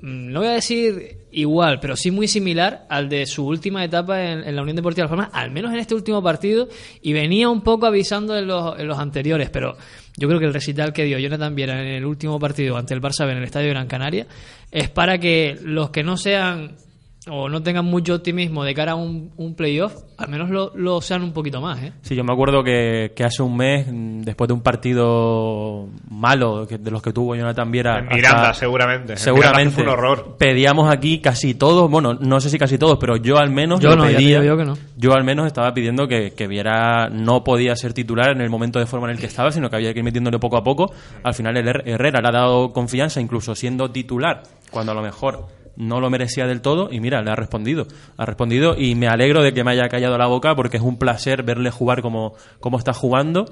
mm, 0.00 0.32
no 0.32 0.40
voy 0.40 0.48
a 0.48 0.52
decir 0.52 1.26
igual, 1.32 1.80
pero 1.80 1.96
sí 1.96 2.10
muy 2.10 2.28
similar 2.28 2.86
al 2.88 3.10
de 3.10 3.26
su 3.26 3.46
última 3.46 3.84
etapa 3.84 4.22
en, 4.22 4.56
la 4.56 4.62
Unión 4.62 4.76
Deportiva 4.76 5.04
Las 5.04 5.10
Palmas, 5.10 5.30
al 5.32 5.50
menos 5.50 5.72
en 5.72 5.78
este 5.78 5.94
último 5.94 6.22
partido, 6.22 6.68
y 7.02 7.12
venía 7.12 7.50
un 7.50 7.60
poco 7.60 7.86
avisando 7.86 8.38
en 8.38 8.46
los, 8.46 8.98
anteriores, 8.98 9.50
pero 9.50 9.76
yo 10.16 10.28
creo 10.28 10.40
que 10.40 10.46
el 10.46 10.54
recital 10.54 10.94
que 10.94 11.04
dio 11.04 11.18
Jonathan 11.18 11.54
Viera 11.54 11.80
en 11.80 11.88
el 11.88 12.06
último 12.06 12.38
partido 12.38 12.78
ante 12.78 12.94
el 12.94 13.02
Barça 13.02 13.30
en 13.30 13.36
el 13.36 13.44
Estadio 13.44 13.66
de 13.66 13.74
Gran 13.74 13.86
Canaria 13.86 14.26
es 14.70 14.88
para 14.88 15.18
que 15.18 15.58
los 15.62 15.90
que 15.90 16.02
no 16.02 16.16
sean 16.16 16.76
o 17.28 17.48
no 17.48 17.62
tengan 17.62 17.84
mucho 17.84 18.14
optimismo 18.14 18.62
de 18.64 18.74
cara 18.74 18.92
a 18.92 18.94
un, 18.94 19.32
un 19.36 19.54
playoff, 19.54 19.94
al 20.16 20.28
menos 20.28 20.48
lo, 20.50 20.72
lo 20.76 21.00
sean 21.00 21.22
un 21.22 21.32
poquito 21.32 21.60
más, 21.60 21.82
¿eh? 21.82 21.92
Sí, 22.02 22.14
yo 22.14 22.22
me 22.24 22.32
acuerdo 22.32 22.62
que, 22.62 23.12
que 23.16 23.24
hace 23.24 23.42
un 23.42 23.56
mes, 23.56 23.86
mm, 23.90 24.22
después 24.22 24.46
de 24.48 24.54
un 24.54 24.60
partido 24.60 25.88
malo 26.10 26.66
que- 26.66 26.78
de 26.78 26.90
los 26.90 27.02
que 27.02 27.12
tuvo 27.12 27.34
Jonathan 27.34 27.70
Viera. 27.70 27.98
En 27.98 28.06
Miranda, 28.08 28.42
hasta- 28.50 28.54
seguramente. 28.54 29.12
En 29.14 29.18
Seguramente. 29.18 29.58
Miranda 29.58 29.74
fue 29.74 29.82
un 29.84 29.88
horror. 29.90 30.36
Pedíamos 30.38 30.90
aquí 30.92 31.20
casi 31.20 31.54
todos, 31.54 31.90
bueno, 31.90 32.14
no 32.14 32.40
sé 32.40 32.50
si 32.50 32.58
casi 32.58 32.78
todos, 32.78 32.98
pero 32.98 33.16
yo 33.16 33.38
al 33.38 33.50
menos 33.50 33.80
Yo 33.80 33.96
no, 33.96 34.04
pedía. 34.04 34.42
yo 34.44 34.56
que 34.56 34.64
no. 34.64 34.76
Yo 34.96 35.12
al 35.14 35.24
menos 35.24 35.46
estaba 35.46 35.72
pidiendo 35.74 36.06
que, 36.08 36.32
que 36.32 36.46
Viera 36.46 37.08
no 37.10 37.42
podía 37.44 37.74
ser 37.76 37.92
titular 37.92 38.30
en 38.30 38.40
el 38.40 38.50
momento 38.50 38.78
de 38.78 38.86
forma 38.86 39.08
en 39.08 39.14
el 39.14 39.20
que 39.20 39.26
estaba, 39.26 39.50
sino 39.50 39.68
que 39.68 39.76
había 39.76 39.92
que 39.92 39.98
ir 40.00 40.04
metiéndole 40.04 40.38
poco 40.38 40.56
a 40.56 40.64
poco. 40.64 40.92
Al 41.22 41.34
final 41.34 41.56
el 41.56 41.66
Her- 41.66 41.82
Herrera 41.86 42.20
le 42.20 42.28
ha 42.28 42.32
dado 42.32 42.72
confianza, 42.72 43.20
incluso 43.20 43.54
siendo 43.54 43.90
titular, 43.90 44.42
cuando 44.70 44.92
a 44.92 44.94
lo 44.94 45.02
mejor 45.02 45.46
no 45.76 46.00
lo 46.00 46.10
merecía 46.10 46.46
del 46.46 46.60
todo, 46.60 46.88
y 46.90 47.00
mira, 47.00 47.22
le 47.22 47.30
ha 47.30 47.36
respondido. 47.36 47.86
Ha 48.16 48.26
respondido 48.26 48.76
y 48.78 48.94
me 48.94 49.08
alegro 49.08 49.42
de 49.42 49.52
que 49.52 49.64
me 49.64 49.72
haya 49.72 49.88
callado 49.88 50.18
la 50.18 50.26
boca 50.26 50.54
porque 50.54 50.76
es 50.76 50.82
un 50.82 50.98
placer 50.98 51.42
verle 51.42 51.70
jugar 51.70 52.02
como, 52.02 52.34
como 52.60 52.78
está 52.78 52.92
jugando. 52.92 53.46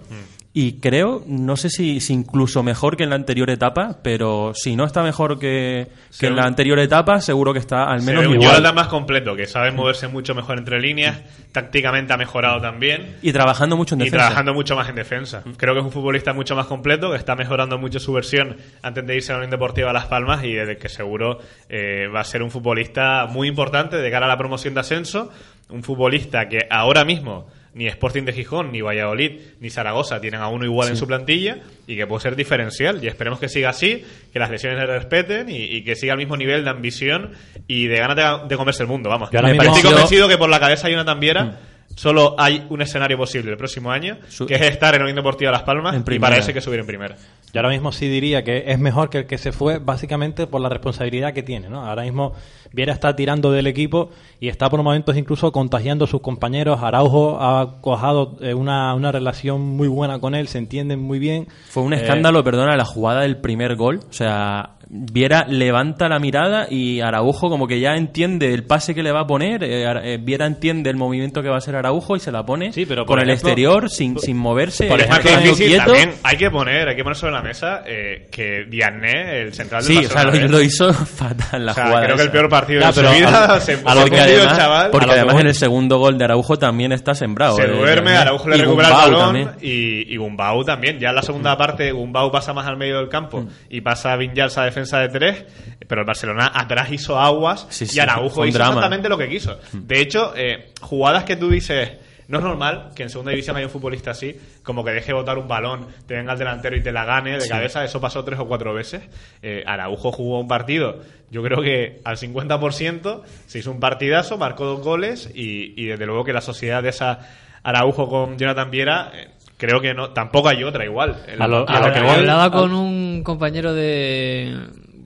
Y 0.56 0.74
creo, 0.74 1.24
no 1.26 1.56
sé 1.56 1.68
si, 1.68 1.98
si 1.98 2.12
incluso 2.12 2.62
mejor 2.62 2.96
que 2.96 3.02
en 3.02 3.10
la 3.10 3.16
anterior 3.16 3.50
etapa, 3.50 3.98
pero 4.04 4.52
si 4.54 4.76
no 4.76 4.84
está 4.84 5.02
mejor 5.02 5.36
que, 5.40 5.88
que 6.16 6.28
en 6.28 6.36
la 6.36 6.44
anterior 6.44 6.78
etapa, 6.78 7.20
seguro 7.20 7.52
que 7.52 7.58
está 7.58 7.90
al 7.90 8.02
menos 8.02 8.24
un 8.24 8.34
igual. 8.34 8.72
Más 8.72 8.86
completo, 8.86 9.34
que 9.34 9.46
sabe 9.46 9.72
moverse 9.72 10.06
mucho 10.06 10.32
mejor 10.32 10.56
entre 10.58 10.80
líneas, 10.80 11.20
tácticamente 11.50 12.12
ha 12.12 12.16
mejorado 12.16 12.60
también. 12.60 13.16
Y 13.20 13.32
trabajando 13.32 13.76
mucho 13.76 13.96
en 13.96 14.02
Y 14.02 14.04
defensa. 14.04 14.26
trabajando 14.26 14.54
mucho 14.54 14.76
más 14.76 14.88
en 14.88 14.94
defensa. 14.94 15.42
Creo 15.56 15.74
que 15.74 15.80
es 15.80 15.86
un 15.86 15.90
futbolista 15.90 16.32
mucho 16.32 16.54
más 16.54 16.66
completo, 16.66 17.10
que 17.10 17.16
está 17.16 17.34
mejorando 17.34 17.76
mucho 17.76 17.98
su 17.98 18.12
versión 18.12 18.56
antes 18.80 19.04
de 19.04 19.16
irse 19.16 19.32
a 19.32 19.34
la 19.34 19.38
Unión 19.40 19.50
Deportiva 19.50 19.92
Las 19.92 20.06
Palmas 20.06 20.44
y 20.44 20.52
desde 20.52 20.76
que 20.76 20.88
seguro 20.88 21.40
eh, 21.68 22.06
va 22.14 22.20
a 22.20 22.24
ser 22.24 22.44
un 22.44 22.52
futbolista 22.52 23.26
muy 23.26 23.48
importante 23.48 23.96
de 23.96 24.08
cara 24.08 24.26
a 24.26 24.28
la 24.28 24.38
promoción 24.38 24.74
de 24.74 24.80
ascenso. 24.80 25.32
Un 25.68 25.82
futbolista 25.82 26.48
que 26.48 26.60
ahora 26.70 27.04
mismo 27.04 27.48
ni 27.74 27.86
Sporting 27.88 28.22
de 28.22 28.32
Gijón, 28.32 28.70
ni 28.72 28.80
Valladolid, 28.80 29.32
ni 29.60 29.68
Zaragoza 29.70 30.20
tienen 30.20 30.40
a 30.40 30.48
uno 30.48 30.64
igual 30.64 30.88
en 30.88 30.96
su 30.96 31.06
plantilla 31.06 31.58
y 31.86 31.96
que 31.96 32.06
puede 32.06 32.22
ser 32.22 32.36
diferencial. 32.36 33.02
Y 33.02 33.08
esperemos 33.08 33.40
que 33.40 33.48
siga 33.48 33.70
así, 33.70 34.04
que 34.32 34.38
las 34.38 34.50
lesiones 34.50 34.78
le 34.78 34.86
respeten 34.86 35.50
y, 35.50 35.56
y 35.56 35.82
que 35.84 35.96
siga 35.96 36.12
al 36.12 36.18
mismo 36.18 36.36
nivel 36.36 36.64
de 36.64 36.70
ambición 36.70 37.32
y 37.66 37.86
de 37.86 37.96
ganas 37.96 38.16
de, 38.42 38.48
de 38.48 38.56
comerse 38.56 38.82
el 38.84 38.88
mundo. 38.88 39.10
Vamos, 39.10 39.30
Yo 39.30 39.40
Me 39.42 39.48
yo- 39.82 39.90
convencido 39.90 40.28
que 40.28 40.38
por 40.38 40.48
la 40.48 40.60
cabeza 40.60 40.86
de 40.86 40.92
Jonathan 40.92 41.20
Viera 41.20 41.60
solo 41.94 42.34
hay 42.38 42.66
un 42.70 42.82
escenario 42.82 43.16
posible 43.16 43.50
el 43.50 43.56
próximo 43.56 43.90
año, 43.90 44.18
Su- 44.28 44.46
que 44.46 44.54
es 44.54 44.62
estar 44.62 44.94
en 44.94 45.02
Unión 45.02 45.16
Deportiva 45.16 45.50
Las 45.50 45.62
Palmas 45.62 45.94
En 45.94 46.04
y 46.14 46.18
para 46.18 46.36
eso 46.36 46.48
hay 46.48 46.54
que 46.54 46.60
subir 46.60 46.80
en 46.80 46.86
primera. 46.86 47.16
Yo 47.52 47.60
ahora 47.60 47.68
mismo 47.70 47.92
sí 47.92 48.08
diría 48.08 48.42
que 48.42 48.64
es 48.66 48.78
mejor 48.80 49.10
que 49.10 49.18
el 49.18 49.26
que 49.26 49.38
se 49.38 49.52
fue, 49.52 49.78
básicamente 49.78 50.46
por 50.48 50.60
la 50.60 50.68
responsabilidad 50.68 51.32
que 51.32 51.42
tiene. 51.44 51.68
¿no? 51.68 51.86
Ahora 51.86 52.02
mismo 52.02 52.32
Viera 52.72 52.92
está 52.92 53.14
tirando 53.14 53.52
del 53.52 53.68
equipo 53.68 54.10
y 54.40 54.48
está 54.48 54.68
por 54.68 54.82
momentos 54.82 55.16
incluso 55.16 55.52
contagiando 55.52 56.06
a 56.06 56.08
sus 56.08 56.20
compañeros. 56.20 56.80
Araujo 56.82 57.38
ha 57.40 57.80
cojado 57.80 58.36
eh, 58.40 58.54
una, 58.54 58.92
una 58.94 59.12
relación 59.12 59.60
muy 59.60 59.86
buena 59.86 60.18
con 60.18 60.34
él, 60.34 60.48
se 60.48 60.58
entienden 60.58 60.98
muy 61.00 61.20
bien. 61.20 61.46
Fue 61.68 61.84
un 61.84 61.92
Eh, 61.92 61.96
escándalo, 61.98 62.42
perdona, 62.42 62.76
la 62.76 62.84
jugada 62.84 63.20
del 63.20 63.36
primer 63.36 63.76
gol. 63.76 64.00
O 64.10 64.12
sea, 64.12 64.70
Viera 64.96 65.44
levanta 65.48 66.08
la 66.08 66.20
mirada 66.20 66.68
y 66.70 67.00
Araujo 67.00 67.50
como 67.50 67.66
que 67.66 67.80
ya 67.80 67.96
entiende 67.96 68.54
el 68.54 68.62
pase 68.64 68.94
que 68.94 69.02
le 69.02 69.10
va 69.10 69.22
a 69.22 69.26
poner. 69.26 69.64
eh, 69.64 69.84
eh, 70.14 70.18
Viera 70.22 70.46
entiende 70.46 70.88
el 70.88 70.96
movimiento 70.96 71.42
que 71.42 71.48
va 71.48 71.56
a 71.56 71.58
hacer 71.58 71.74
Araujo 71.74 72.14
y 72.14 72.20
se 72.20 72.30
la 72.30 72.46
pone 72.46 72.72
Sí, 72.72 72.86
pero 72.86 73.04
por 73.04 73.16
con 73.18 73.18
el 73.24 73.30
ejemplo- 73.30 73.48
exterior, 73.50 73.90
sin, 73.90 74.16
sin 74.20 74.36
moverse. 74.36 74.86
Por 74.86 75.00
difícil, 75.00 75.78
también 75.78 76.12
hay 76.22 76.36
que 76.36 76.48
poner, 76.48 76.88
hay 76.88 76.94
que 76.94 77.02
poner 77.02 77.16
sobre 77.16 77.32
la 77.32 77.42
mesa 77.42 77.82
eh, 77.84 78.28
que 78.30 78.66
Diané, 78.70 79.40
el 79.42 79.52
central 79.52 79.84
del 79.84 79.96
Sí, 79.98 80.06
o 80.06 80.08
sea, 80.08 80.22
lo, 80.24 80.30
lo 80.48 80.60
hizo 80.62 80.92
fatal 80.94 81.66
la 81.66 81.72
O 81.72 81.74
sea, 81.74 81.86
jugada. 81.86 82.04
creo 82.04 82.16
que 82.16 82.22
el 82.22 82.30
peor 82.30 82.48
partido 82.48 82.80
Ya, 82.80 82.86
de 82.86 82.92
su 82.92 83.00
vida 83.00 83.44
a- 83.56 83.60
se, 83.60 83.72
a 83.72 83.76
se 83.76 83.82
lo 83.82 83.82
que 83.82 84.00
Porque 84.00 84.20
hundido 84.20 84.22
el 84.22 84.38
además, 84.42 84.58
chaval. 84.58 84.90
porque 84.92 85.04
a 85.04 85.08
lo 85.08 85.12
que 85.14 85.18
además 85.20 85.40
en 85.40 85.46
el 85.48 85.54
segundo 85.54 85.98
gol 85.98 86.18
de 86.18 86.24
Araujo 86.24 86.56
también 86.56 86.92
está 86.92 87.14
sembrado. 87.16 87.56
se 87.56 87.66
duerme. 87.66 88.12
Araujo 88.12 88.48
le 88.48 88.58
Y 88.58 88.60
recupera 88.60 88.88
el 88.88 88.94
balón 88.94 89.20
también. 89.20 89.48
y, 89.60 90.14
y 90.14 90.16
Gumbau 90.18 90.62
también. 90.64 91.00
Ya 91.00 91.08
en 91.08 91.16
la 91.16 91.22
segunda 91.22 91.56
parte, 91.56 91.90
Gumbau 91.90 92.30
pasa 92.30 92.52
más 92.52 92.68
al 92.68 92.76
medio 92.76 92.98
del 92.98 93.08
campo 93.08 93.40
Mm. 93.40 93.48
y 93.70 93.80
pasa 93.80 94.12
a 94.12 94.16
Vinyals 94.16 94.56
a 94.58 94.64
defensa 94.64 94.83
de 94.90 95.08
tres, 95.08 95.44
pero 95.86 96.02
el 96.02 96.06
Barcelona 96.06 96.52
atrás 96.54 96.90
hizo 96.92 97.18
aguas 97.18 97.66
Sí, 97.70 97.86
sí, 97.86 97.96
y 97.96 98.00
Araujo 98.00 98.46
hizo 98.46 98.58
drama. 98.58 98.72
Mm. 98.72 98.74
exactamente 98.74 99.08
lo 99.08 99.18
que 99.18 99.28
quiso. 99.28 99.58
De 99.72 100.00
hecho, 100.00 100.32
eh, 100.36 100.72
jugadas 100.80 101.24
que 101.24 101.36
tú 101.36 101.50
dices. 101.50 101.92
No 102.26 102.38
es 102.38 102.44
normal 102.44 102.92
que 102.96 103.02
en 103.02 103.10
segunda 103.10 103.32
división 103.32 103.54
haya 103.56 103.66
un 103.66 103.72
futbolista 103.72 104.12
así, 104.12 104.34
como 104.62 104.82
que 104.82 104.92
deje 104.92 105.12
botar 105.12 105.36
un 105.36 105.46
balón, 105.46 105.88
te 106.06 106.14
venga 106.14 106.32
el 106.32 106.38
delantero 106.38 106.74
y 106.74 106.82
te 106.82 106.90
la 106.90 107.04
gane 107.04 107.38
de 107.38 107.46
cabeza. 107.46 107.84
Eso 107.84 108.00
pasó 108.00 108.24
tres 108.24 108.40
o 108.40 108.46
cuatro 108.46 108.72
veces. 108.72 109.02
Eh, 109.42 109.62
Araujo 109.66 110.10
jugó 110.10 110.40
un 110.40 110.48
partido, 110.48 111.02
yo 111.30 111.42
creo 111.42 111.60
que 111.60 112.00
al 112.02 112.16
50% 112.16 113.22
se 113.46 113.58
hizo 113.58 113.70
un 113.70 113.78
partidazo, 113.78 114.38
marcó 114.38 114.64
dos 114.64 114.80
goles 114.80 115.30
y, 115.34 115.74
y 115.76 115.84
desde 115.84 116.06
luego 116.06 116.24
que 116.24 116.32
la 116.32 116.40
sociedad 116.40 116.82
de 116.82 116.88
esa 116.88 117.18
Araujo 117.64 118.08
con 118.08 118.38
Jonathan 118.38 118.70
Viera, 118.70 119.10
eh, 119.14 119.28
creo 119.56 119.80
que 119.80 119.94
no 119.94 120.10
tampoco 120.10 120.48
hay 120.48 120.62
otra 120.64 120.84
igual. 120.84 121.16
El- 121.26 121.40
A 121.42 121.46
lo- 121.48 121.64
y 121.68 121.72
a 121.72 121.80
lo 121.80 121.86
la- 121.88 121.92
que 121.92 122.00
la- 122.00 122.06
voy- 122.06 122.14
Hablaba 122.16 122.50
con 122.50 122.72
un 122.74 123.22
compañero 123.22 123.72
de, 123.74 124.56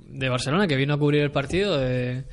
de 0.09 0.29
Barcelona 0.29 0.67
que 0.67 0.77
vino 0.77 0.95
a 0.95 0.99
cubrir 0.99 1.23
el 1.23 1.31
partido 1.31 1.79
de- 1.79 2.25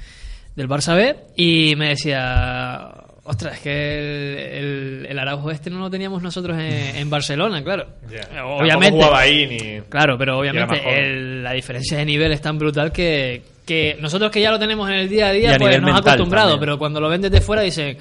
del 0.55 0.69
Barça 0.69 0.95
B 0.95 1.15
y 1.35 1.75
me 1.75 1.89
decía, 1.89 2.89
ostras, 3.25 3.55
es 3.55 3.59
que 3.61 3.97
el, 3.99 4.37
el- 4.39 5.05
el 5.09 5.19
Araujo 5.19 5.51
este 5.51 5.69
no 5.69 5.79
lo 5.79 5.89
teníamos 5.89 6.21
nosotros 6.23 6.57
en, 6.57 6.95
en 6.95 7.09
Barcelona, 7.09 7.63
claro. 7.63 7.85
Ya. 8.09 8.45
Obviamente. 8.45 8.97
Jugaba 8.97 9.19
ahí 9.19 9.47
ni... 9.47 9.81
Claro, 9.89 10.17
pero 10.17 10.39
obviamente 10.39 10.81
el- 10.99 11.43
la 11.43 11.51
diferencia 11.53 11.97
de 11.97 12.05
nivel 12.05 12.31
es 12.31 12.41
tan 12.41 12.57
brutal 12.57 12.91
que, 12.93 13.41
que 13.65 13.97
nosotros 13.99 14.31
que 14.31 14.39
ya 14.41 14.51
lo 14.51 14.59
tenemos 14.59 14.87
en 14.89 14.95
el 14.95 15.09
día 15.09 15.27
a 15.27 15.31
día, 15.31 15.49
a 15.49 15.57
pues 15.57 15.67
nivel 15.69 15.81
nos 15.81 15.91
ha 15.91 15.93
mental 15.95 16.13
acostumbrado, 16.13 16.49
también. 16.51 16.59
pero 16.61 16.77
cuando 16.79 17.01
lo 17.01 17.09
ven 17.09 17.21
desde 17.21 17.41
fuera 17.41 17.61
dicen, 17.61 17.97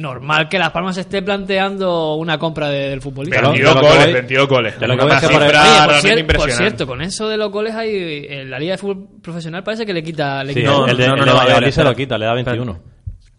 normal 0.00 0.48
que 0.48 0.58
Las 0.58 0.70
Palmas 0.70 0.96
esté 0.96 1.22
planteando 1.22 2.14
una 2.16 2.38
compra 2.38 2.68
de- 2.68 2.88
del 2.90 3.00
futbolista. 3.00 3.40
22 3.42 3.74
de 3.74 3.74
lo 3.74 3.80
que 3.80 3.86
goles, 3.88 4.04
voy- 4.04 4.12
22 4.14 4.48
goles. 4.48 4.80
de 4.80 4.86
lo 4.88 4.96
que 4.96 5.04
Una 5.04 5.20
cifra 5.20 5.36
Oye, 5.36 5.44
por, 5.46 5.52
realmente 5.52 6.08
cier- 6.08 6.10
por 6.12 6.18
impresionante. 6.20 6.56
cierto, 6.56 6.86
con 6.86 7.02
eso 7.02 7.28
de 7.28 7.36
los 7.36 7.50
goles 7.50 7.74
hay 7.74 8.26
en 8.28 8.50
la 8.50 8.58
Liga 8.58 8.72
de 8.72 8.78
Fútbol 8.78 9.06
Profesional 9.22 9.62
parece 9.62 9.84
que 9.86 9.92
le 9.92 10.02
quita... 10.02 10.42
Le 10.44 10.54
Sí, 10.54 10.60
quita 10.60 10.70
No, 10.72 10.86
el 10.86 10.96
de, 10.96 11.06
no, 11.06 11.14
el 11.14 11.20
no, 11.20 11.24
de 11.26 11.30
no, 11.32 11.36
Valladolid 11.36 11.68
espera, 11.68 11.84
se 11.86 11.90
lo 11.90 11.96
quita, 11.96 12.18
le 12.18 12.26
da 12.26 12.34
21. 12.34 12.80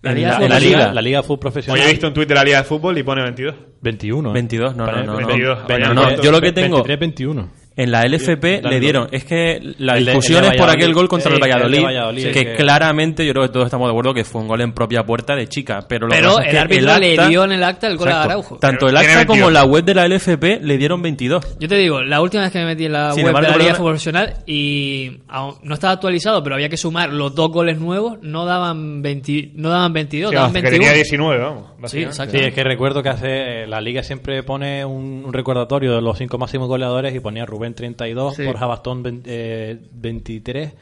La 0.03 0.09
En 0.11 0.17
Liga 0.17 0.29
la, 0.29 0.33
Fútbol 0.35 0.45
en 0.45 0.49
la 0.49 0.55
Profesional. 0.55 0.79
liga, 0.85 0.93
la 0.93 1.01
liga 1.01 1.21
Fútbol 1.23 1.35
Hoy 1.35 1.41
profesional. 1.41 1.81
he 1.83 1.91
visto 1.91 2.07
un 2.07 2.13
tuit 2.13 2.27
de 2.27 2.35
la 2.35 2.43
Liga 2.43 2.57
de 2.57 2.63
Fútbol 2.63 2.97
y 2.97 3.03
pone 3.03 3.21
22. 3.21 3.55
21. 3.81 4.29
¿eh? 4.29 4.33
22, 4.33 4.75
no, 4.75 4.85
no, 4.87 4.91
no, 4.91 5.03
no. 5.03 5.27
22. 5.27 5.59
Venga, 5.67 5.85
Oye, 5.87 5.95
no, 5.95 6.01
¿cuánto? 6.03 6.21
yo 6.23 6.31
lo 6.31 6.41
que 6.41 6.51
tengo 6.51 6.77
23, 6.77 6.99
21. 6.99 7.49
En 7.73 7.89
la 7.89 8.03
LFP 8.05 8.61
le 8.63 8.79
dieron, 8.81 9.07
es 9.11 9.23
que 9.23 9.57
la 9.77 9.93
El 9.97 10.05
discusión 10.05 10.43
el 10.43 10.49
de 10.49 10.55
es 10.57 10.61
por 10.61 10.69
aquel 10.69 10.93
gol 10.93 11.07
contra 11.07 11.31
el 11.33 11.39
que 11.39 11.45
el 11.47 11.51
Valladolid, 11.53 11.81
Valladolid, 11.83 12.23
que, 12.31 12.45
que- 12.45 12.55
claramente 12.55 13.25
yo 13.25 13.31
creo 13.31 13.45
que 13.45 13.53
todos 13.53 13.65
estamos 13.67 13.87
de 13.87 13.91
acuerdo 13.91 14.13
que 14.13 14.25
fue 14.25 14.41
un 14.41 14.49
gol 14.49 14.59
en 14.59 14.73
propia 14.73 15.05
puerta 15.05 15.35
de 15.37 15.47
chica, 15.47 15.85
pero, 15.87 16.05
lo 16.07 16.11
que 16.13 16.17
Pero 16.19 16.29
pasa 16.31 16.41
es 16.41 16.47
el 16.47 16.51
que 16.51 16.59
árbitro 16.59 16.97
le 16.99 17.27
dio 17.29 17.43
en 17.45 17.51
el 17.53 17.63
acta 17.63 17.87
el 17.87 17.95
gol 17.95 18.09
a 18.09 18.11
Exacto. 18.11 18.29
Araujo. 18.29 18.57
Tanto 18.57 18.87
el 18.89 18.97
acta 18.97 19.25
como 19.25 19.45
22. 19.45 19.53
la 19.53 19.63
web 19.63 19.83
de 19.85 19.93
la 19.95 20.05
LFP 20.07 20.43
le 20.61 20.77
dieron 20.77 21.01
22. 21.01 21.57
Yo 21.61 21.67
te 21.69 21.75
digo, 21.75 22.01
la 22.01 22.21
última 22.21 22.43
vez 22.43 22.51
que 22.51 22.59
me 22.59 22.65
metí 22.65 22.85
en 22.85 22.91
la 22.91 23.13
Sin 23.13 23.23
web 23.23 23.29
embargo, 23.29 23.51
de 23.51 23.57
la 23.57 23.63
Liga 23.63 23.75
Fútbol 23.75 23.91
Profesional 23.93 24.33
y 24.45 25.19
aún 25.29 25.55
no 25.63 25.73
estaba 25.73 25.93
actualizado, 25.93 26.43
pero 26.43 26.55
había 26.55 26.67
que 26.67 26.77
sumar 26.77 27.13
los 27.13 27.33
dos 27.33 27.49
goles 27.51 27.79
nuevos, 27.79 28.17
no 28.21 28.45
daban 28.45 29.01
20, 29.01 29.51
no 29.55 29.69
daban 29.69 29.93
22, 29.93 30.29
Sí, 30.31 30.35
daban 30.35 30.51
que 30.51 30.61
21. 30.61 30.77
tenía 30.83 30.93
19, 30.93 31.41
vamos. 31.41 31.67
Sí, 31.85 32.03
exacto. 32.03 32.37
Sí, 32.37 32.43
es 32.43 32.53
que 32.53 32.63
recuerdo 32.65 33.01
que 33.01 33.09
hace 33.09 33.63
eh, 33.63 33.67
la 33.67 33.79
liga 33.81 34.03
siempre 34.03 34.43
pone 34.43 34.83
un, 34.85 35.23
un 35.25 35.33
recordatorio 35.33 35.95
de 35.95 36.01
los 36.01 36.17
cinco 36.17 36.37
máximos 36.37 36.67
goleadores 36.67 37.15
y 37.15 37.19
ponía 37.19 37.45
Rubén 37.45 37.70
32, 37.73 38.35
Sí. 38.35 38.45
Borja 38.45 38.65
Bastón 38.65 39.03
20, 39.03 39.29
eh, 39.31 39.77
23, 39.91 40.73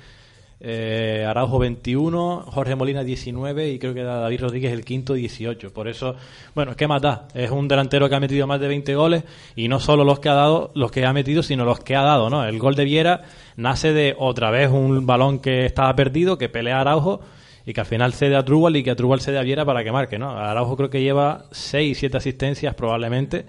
eh, 0.61 1.25
Araujo 1.25 1.57
21, 1.57 2.43
Jorge 2.47 2.75
Molina 2.75 3.03
19 3.03 3.69
y 3.69 3.79
creo 3.79 3.93
que 3.93 4.03
David 4.03 4.41
Rodríguez 4.41 4.73
el 4.73 4.83
quinto 4.83 5.13
18. 5.13 5.71
Por 5.71 5.87
eso, 5.87 6.15
bueno, 6.53 6.75
¿qué 6.75 6.85
más 6.87 7.01
da? 7.01 7.27
Es 7.33 7.49
un 7.49 7.67
delantero 7.69 8.09
que 8.09 8.15
ha 8.15 8.19
metido 8.19 8.45
más 8.45 8.59
de 8.59 8.67
20 8.67 8.93
goles 8.95 9.23
y 9.55 9.69
no 9.69 9.79
solo 9.79 10.03
los 10.03 10.19
que 10.19 10.27
ha 10.27 10.33
dado, 10.33 10.71
los 10.75 10.91
que 10.91 11.05
ha 11.05 11.13
metido, 11.13 11.43
sino 11.43 11.63
los 11.63 11.79
que 11.79 11.95
ha 11.95 12.01
dado, 12.01 12.29
¿no? 12.29 12.43
El 12.43 12.59
gol 12.59 12.75
de 12.75 12.83
Viera 12.83 13.21
nace 13.55 13.93
de 13.93 14.15
otra 14.17 14.51
vez 14.51 14.69
un 14.69 15.05
balón 15.05 15.39
que 15.39 15.65
estaba 15.65 15.95
perdido, 15.95 16.37
que 16.37 16.49
pelea 16.49 16.81
Araujo 16.81 17.21
y 17.65 17.71
que 17.73 17.79
al 17.79 17.85
final 17.87 18.13
cede 18.13 18.35
a 18.35 18.43
Trubal 18.43 18.75
y 18.75 18.83
que 18.83 18.91
a 18.91 18.95
Trubal 18.95 19.21
cede 19.21 19.37
a 19.39 19.43
Viera 19.43 19.63
para 19.63 19.83
que 19.83 19.93
marque, 19.93 20.19
¿no? 20.19 20.31
Araujo 20.31 20.75
creo 20.75 20.89
que 20.89 21.01
lleva 21.01 21.45
6, 21.51 21.97
7 21.97 22.17
asistencias 22.17 22.75
probablemente, 22.75 23.45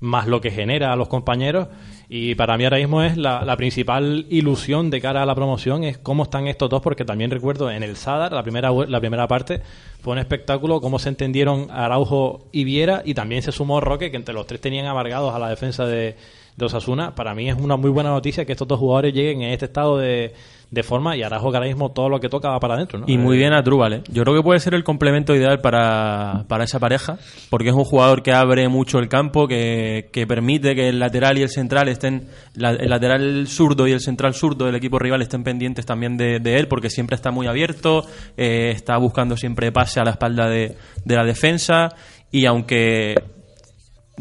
más 0.00 0.26
lo 0.26 0.40
que 0.40 0.50
genera 0.50 0.92
a 0.92 0.96
los 0.96 1.06
compañeros 1.06 1.68
y 2.12 2.34
para 2.34 2.58
mí 2.58 2.64
ahora 2.64 2.78
mismo 2.78 3.04
es 3.04 3.16
la, 3.16 3.44
la 3.44 3.56
principal 3.56 4.26
ilusión 4.30 4.90
de 4.90 5.00
cara 5.00 5.22
a 5.22 5.26
la 5.26 5.36
promoción 5.36 5.84
es 5.84 5.96
cómo 5.96 6.24
están 6.24 6.48
estos 6.48 6.68
dos 6.68 6.82
porque 6.82 7.04
también 7.04 7.30
recuerdo 7.30 7.70
en 7.70 7.84
el 7.84 7.94
Sadar 7.94 8.32
la 8.32 8.42
primera 8.42 8.72
la 8.72 8.98
primera 8.98 9.28
parte 9.28 9.62
fue 10.02 10.14
un 10.14 10.18
espectáculo 10.18 10.80
cómo 10.80 10.98
se 10.98 11.08
entendieron 11.08 11.68
Araujo 11.70 12.48
y 12.50 12.64
Viera 12.64 13.02
y 13.04 13.14
también 13.14 13.42
se 13.42 13.52
sumó 13.52 13.80
Roque 13.80 14.10
que 14.10 14.16
entre 14.16 14.34
los 14.34 14.44
tres 14.48 14.60
tenían 14.60 14.86
amargados 14.86 15.32
a 15.32 15.38
la 15.38 15.48
defensa 15.48 15.86
de, 15.86 16.16
de 16.56 16.66
Osasuna 16.66 17.14
para 17.14 17.34
mí 17.34 17.48
es 17.48 17.56
una 17.56 17.76
muy 17.76 17.90
buena 17.90 18.10
noticia 18.10 18.44
que 18.44 18.52
estos 18.52 18.68
dos 18.68 18.78
jugadores 18.78 19.14
lleguen 19.14 19.42
en 19.42 19.52
este 19.52 19.64
estado 19.66 19.96
de, 19.98 20.34
de 20.70 20.82
forma 20.82 21.16
y 21.16 21.22
Araujo 21.22 21.50
que 21.50 21.56
ahora 21.56 21.68
mismo 21.68 21.90
todo 21.90 22.08
lo 22.08 22.20
que 22.20 22.28
toca 22.28 22.50
va 22.50 22.60
para 22.60 22.74
adentro 22.74 22.98
¿no? 22.98 23.06
Y 23.08 23.16
muy 23.18 23.36
Eh, 23.36 23.38
bien 23.38 23.52
a 23.54 23.62
Trubal, 23.62 23.92
¿eh? 23.94 24.02
Yo 24.12 24.22
creo 24.22 24.36
que 24.36 24.42
puede 24.42 24.60
ser 24.60 24.74
el 24.74 24.84
complemento 24.84 25.34
ideal 25.34 25.60
para, 25.60 26.44
para 26.48 26.64
esa 26.64 26.78
pareja, 26.78 27.18
porque 27.48 27.68
es 27.70 27.74
un 27.74 27.84
jugador 27.84 28.22
que 28.22 28.32
abre 28.32 28.68
mucho 28.68 28.98
el 28.98 29.08
campo, 29.08 29.48
que, 29.48 30.10
que 30.12 30.26
permite 30.26 30.74
que 30.74 30.88
el 30.88 30.98
lateral 30.98 31.38
y 31.38 31.42
el 31.42 31.48
central 31.48 31.88
estén, 31.88 32.28
la- 32.54 32.70
el 32.72 32.90
lateral 32.90 33.46
zurdo 33.48 33.88
y 33.88 33.92
el 33.92 34.00
central 34.00 34.34
zurdo 34.34 34.66
del 34.66 34.74
equipo 34.74 34.98
rival 34.98 35.22
estén 35.22 35.42
pendientes 35.44 35.86
también 35.86 36.16
de, 36.16 36.40
de 36.40 36.58
él, 36.58 36.68
porque 36.68 36.90
siempre 36.90 37.14
está 37.16 37.30
muy 37.30 37.46
abierto, 37.46 38.04
eh, 38.36 38.70
está 38.74 38.96
buscando 38.98 39.36
siempre 39.36 39.72
pase 39.72 39.98
a 40.00 40.04
la 40.04 40.10
espalda 40.10 40.48
de, 40.48 40.76
de 41.04 41.16
la 41.16 41.24
defensa, 41.24 41.88
y 42.30 42.44
aunque 42.46 43.14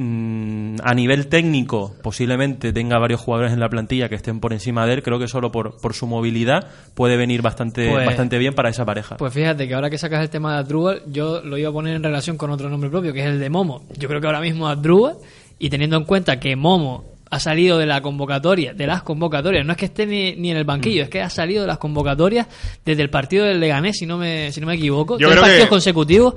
mm, 0.04 0.78
a 0.84 0.94
nivel 0.94 1.28
técnico 1.28 1.94
posiblemente 2.02 2.74
tenga 2.74 2.98
varios 2.98 3.20
jugadores 3.22 3.54
en 3.54 3.60
la 3.60 3.70
plantilla 3.70 4.10
que 4.10 4.16
estén 4.16 4.40
por 4.40 4.54
encima 4.54 4.86
de 4.86 4.94
él, 4.94 5.04
creo 5.04 5.20
que 5.20 5.28
solo 5.28 5.52
por, 5.52 5.80
por 5.82 5.94
su 5.94 6.08
movilidad 6.08 6.68
puede 6.96 7.18
venir 7.18 7.42
bastante, 7.42 7.90
Pues- 7.90 8.06
bastante 8.06 8.38
bien 8.38 8.54
para 8.56 8.70
esa 8.70 8.86
pareja. 8.86 9.18
Pues 9.18 9.34
fíjate 9.34 9.68
que 9.68 9.74
ahora 9.76 9.90
que 9.90 9.98
sacas 9.98 10.22
el 10.22 10.30
tema 10.30 10.54
de 10.54 10.60
Adrubal, 10.60 11.02
yo 11.08 11.42
lo 11.42 11.58
iba 11.58 11.70
a 11.70 11.74
poner 11.74 11.96
en 11.96 12.04
relación 12.04 12.38
con 12.38 12.50
otro 12.50 12.70
nombre 12.70 12.90
propio, 12.90 13.14
que 13.14 13.20
es 13.20 13.26
el 13.28 13.40
de 13.40 13.50
Momo. 13.50 13.84
Yo 13.98 14.08
creo 14.08 14.22
que 14.22 14.28
ahora 14.28 14.42
mismo 14.42 14.68
Adrubal, 14.68 15.16
y 15.60 15.70
teniendo 15.70 15.98
en 15.98 16.06
cuenta 16.06 16.40
que 16.40 16.56
Momo 16.56 17.04
ha 17.32 17.40
salido 17.40 17.78
de 17.78 17.86
la 17.86 18.02
convocatoria, 18.02 18.74
de 18.74 18.88
las 18.88 19.04
convocatorias, 19.04 19.64
no 19.64 19.74
es 19.74 19.78
que 19.78 19.86
esté 19.86 20.08
ni, 20.08 20.36
ni 20.36 20.50
en 20.50 20.58
el 20.58 20.64
Mm. 20.64 20.68
banquillo, 20.68 21.04
es 21.04 21.10
que 21.10 21.22
ha 21.22 21.30
salido 21.30 21.62
de 21.62 21.68
las 21.68 21.78
convocatorias 21.78 22.48
desde 22.84 23.04
el 23.04 23.12
partido 23.12 23.46
del 23.46 23.60
Leganés, 23.60 23.98
si 24.00 24.08
no 24.08 24.18
me, 24.18 24.52
si 24.52 24.60
no 24.62 24.66
me 24.66 24.74
equivoco, 24.76 25.20
Yo 25.20 25.28
tres 25.28 25.40
partidos 25.40 25.64
que- 25.66 25.70
consecutivos. 25.70 26.34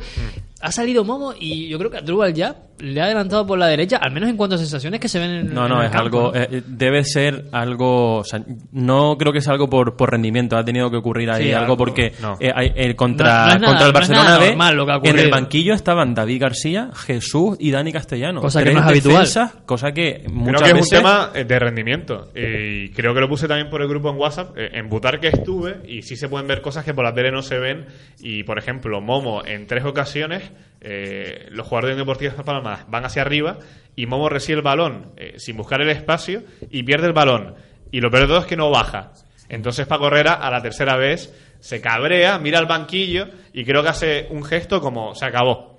Ha 0.62 0.70
salido 0.72 1.04
Momo 1.04 1.34
y 1.38 1.68
yo 1.68 1.78
creo 1.78 1.90
que 1.90 1.98
Adrubal 1.98 2.32
ya 2.32 2.54
le 2.78 3.00
ha 3.00 3.04
adelantado 3.04 3.46
por 3.46 3.58
la 3.58 3.66
derecha, 3.66 3.96
al 3.98 4.10
menos 4.12 4.28
en 4.30 4.36
cuanto 4.36 4.54
a 4.56 4.58
sensaciones 4.58 4.98
que 5.00 5.08
se 5.08 5.18
ven 5.20 5.30
en 5.30 5.54
No, 5.54 5.64
en 5.64 5.68
no, 5.70 5.80
el 5.80 5.86
es 5.86 5.92
campo, 5.92 6.32
algo. 6.32 6.32
eh, 6.34 6.62
debe 6.66 7.04
ser 7.04 7.44
algo. 7.52 8.18
O 8.18 8.24
sea, 8.24 8.42
no 8.72 9.16
creo 9.18 9.32
que 9.32 9.40
sea 9.40 9.52
algo 9.52 9.68
por, 9.68 9.96
por 9.96 10.10
rendimiento. 10.10 10.56
Ha 10.56 10.64
tenido 10.64 10.90
que 10.90 10.96
ocurrir 10.96 11.30
ahí 11.30 11.44
Sí, 11.44 11.52
algo 11.52 11.64
algo- 11.64 11.76
porque 11.76 12.12
no. 12.20 12.36
eh, 12.40 12.52
eh, 12.76 12.94
contra, 12.96 13.26
No- 13.26 13.54
no 13.54 13.58
nada- 13.60 13.66
contra 13.66 13.86
el 13.86 13.92
no 13.92 14.00
es 14.00 14.08
nada 14.10 14.22
Barcelona 14.22 14.38
B, 14.38 14.46
normal 14.48 14.76
lo 14.76 14.86
que 14.86 14.92
ha 14.92 15.10
en 15.10 15.18
el 15.18 15.30
banquillo 15.30 15.74
estaban 15.74 16.14
David 16.14 16.40
García, 16.42 16.90
Jesús 16.94 17.56
y 17.60 17.70
Dani 17.70 17.92
Castellano. 17.92 18.40
Cosa 18.40 18.60
que 18.60 18.64
Tres 18.66 18.74
no 18.76 18.80
es 18.82 18.86
habitual. 18.86 19.14
defensas, 19.14 19.52
cosa 19.66 19.92
que 19.92 20.24
muchas 20.32 20.62
Creo 20.62 20.74
que 20.74 20.80
es 20.80 20.92
un 20.92 20.98
tema 20.98 21.30
eh, 21.34 21.44
de 21.44 21.58
rendimiento. 21.58 22.30
eh, 22.34 22.86
Y 22.86 22.88
creo 22.90 23.14
que 23.14 23.20
lo 23.20 23.28
puse 23.28 23.46
también 23.48 23.68
por 23.70 23.82
el 23.82 23.88
grupo 23.88 24.10
en 24.10 24.16
WhatsApp. 24.16 24.56
eh, 24.56 24.70
En 24.74 24.88
Butar 24.88 25.20
que 25.20 25.28
estuve, 25.28 25.80
y 25.88 26.02
sí 26.02 26.16
se 26.16 26.28
pueden 26.28 26.46
ver 26.48 26.60
cosas 26.62 26.84
que 26.84 26.94
por 26.94 27.04
la 27.04 27.12
tele 27.14 27.30
no 27.32 27.42
se 27.42 27.58
ven. 27.58 27.86
Y 28.20 28.44
por 28.44 28.58
ejemplo, 28.58 29.00
Momo 29.00 29.44
en 29.44 29.66
tres 29.66 29.84
ocasiones, 29.84 30.51
eh, 30.80 31.46
los 31.50 31.66
jugadores 31.66 31.96
de 31.96 32.02
Deportivos 32.02 32.36
Las 32.36 32.44
Palmas 32.44 32.84
van 32.88 33.04
hacia 33.04 33.22
arriba 33.22 33.58
y 33.94 34.06
Momo 34.06 34.28
recibe 34.28 34.58
el 34.58 34.62
balón 34.62 35.12
eh, 35.16 35.34
sin 35.36 35.56
buscar 35.56 35.80
el 35.80 35.90
espacio 35.90 36.42
y 36.70 36.82
pierde 36.82 37.06
el 37.06 37.12
balón. 37.12 37.54
Y 37.90 38.00
lo 38.00 38.10
peor 38.10 38.22
de 38.22 38.28
todo 38.28 38.40
es 38.40 38.46
que 38.46 38.56
no 38.56 38.70
baja. 38.70 39.12
Entonces 39.48 39.86
Paco 39.86 40.06
Herrera 40.06 40.34
a 40.34 40.50
la 40.50 40.62
tercera 40.62 40.96
vez 40.96 41.32
se 41.60 41.80
cabrea, 41.80 42.38
mira 42.38 42.58
al 42.58 42.66
banquillo 42.66 43.28
y 43.52 43.64
creo 43.64 43.82
que 43.82 43.88
hace 43.90 44.26
un 44.30 44.42
gesto 44.42 44.80
como 44.80 45.14
se 45.14 45.26
acabó. 45.26 45.71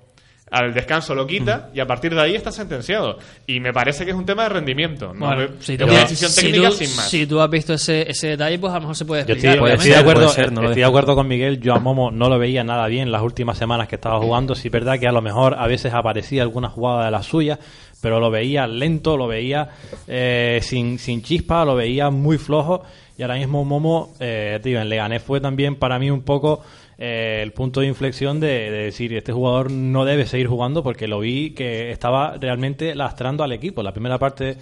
Al 0.54 0.72
descanso 0.72 1.14
lo 1.14 1.26
quita 1.26 1.70
y 1.74 1.80
a 1.80 1.86
partir 1.86 2.14
de 2.14 2.20
ahí 2.20 2.34
está 2.36 2.52
sentenciado. 2.52 3.18
Y 3.46 3.58
me 3.58 3.72
parece 3.72 4.04
que 4.04 4.12
es 4.12 4.16
un 4.16 4.24
tema 4.24 4.44
de 4.44 4.50
rendimiento. 4.50 5.12
¿no? 5.12 5.26
Bueno, 5.26 5.42
Es 5.42 5.50
si 5.66 5.74
una 5.74 5.86
tú, 5.86 5.92
decisión 5.94 6.30
si 6.30 6.40
técnica 6.42 6.68
tú- 6.68 6.74
sin 6.76 6.96
más. 6.96 7.08
si 7.10 7.26
tú 7.26 7.40
has 7.40 7.50
visto 7.50 7.74
ese, 7.74 8.08
ese 8.08 8.28
detalle, 8.28 8.58
pues 8.58 8.70
a 8.72 8.76
lo 8.76 8.80
mejor 8.82 8.96
se 8.96 9.04
puede 9.04 9.22
Yo 9.26 9.32
explicar. 9.32 9.50
estoy, 9.56 9.60
puede 9.60 9.74
estoy 9.74 9.90
de 9.90 9.96
acuerdo, 9.96 10.28
ser, 10.28 10.52
no 10.52 10.60
estoy 10.62 10.76
de 10.80 10.84
acuerdo 10.84 11.14
con 11.16 11.26
Miguel. 11.26 11.60
Yo 11.60 11.74
a 11.74 11.80
Momo 11.80 12.10
no 12.12 12.28
lo 12.28 12.38
veía 12.38 12.62
nada 12.62 12.86
bien 12.86 13.10
las 13.10 13.22
últimas 13.22 13.58
semanas 13.58 13.88
que 13.88 13.96
estaba 13.96 14.20
jugando. 14.20 14.54
Sí, 14.54 14.68
es 14.68 14.72
verdad 14.72 14.98
que 15.00 15.08
a 15.08 15.12
lo 15.12 15.20
mejor 15.22 15.56
a 15.58 15.66
veces 15.66 15.92
aparecía 15.92 16.42
alguna 16.42 16.68
jugada 16.68 17.06
de 17.06 17.10
la 17.10 17.22
suya, 17.24 17.58
pero 18.00 18.20
lo 18.20 18.30
veía 18.30 18.66
lento, 18.66 19.16
lo 19.16 19.26
veía 19.26 19.70
eh, 20.06 20.60
sin, 20.62 20.98
sin 20.98 21.22
chispa, 21.22 21.64
lo 21.64 21.74
veía 21.74 22.10
muy 22.10 22.38
flojo. 22.38 22.84
Y 23.16 23.22
ahora 23.22 23.36
mismo 23.36 23.64
Momo, 23.64 24.12
eh, 24.20 24.58
tío, 24.62 24.80
en 24.80 24.88
Leganés 24.88 25.22
fue 25.22 25.40
también 25.40 25.76
para 25.76 25.98
mí 25.98 26.10
un 26.10 26.22
poco 26.22 26.62
eh, 26.98 27.40
el 27.42 27.52
punto 27.52 27.80
de 27.80 27.86
inflexión 27.86 28.40
de, 28.40 28.70
de 28.70 28.84
decir, 28.84 29.12
este 29.14 29.32
jugador 29.32 29.70
no 29.70 30.04
debe 30.04 30.26
seguir 30.26 30.46
jugando 30.46 30.82
porque 30.82 31.08
lo 31.08 31.20
vi 31.20 31.50
que 31.50 31.90
estaba 31.90 32.36
realmente 32.38 32.94
lastrando 32.94 33.44
al 33.44 33.52
equipo. 33.52 33.82
La 33.82 33.92
primera 33.92 34.18
parte, 34.18 34.56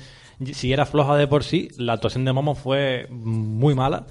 si 0.53 0.73
era 0.73 0.87
floja 0.87 1.17
de 1.17 1.27
por 1.27 1.45
sí, 1.45 1.69
la 1.77 1.95
actuación 1.95 2.25
de 2.25 2.33
Momo 2.33 2.55
fue 2.55 3.07
muy 3.11 3.75
mala. 3.75 4.07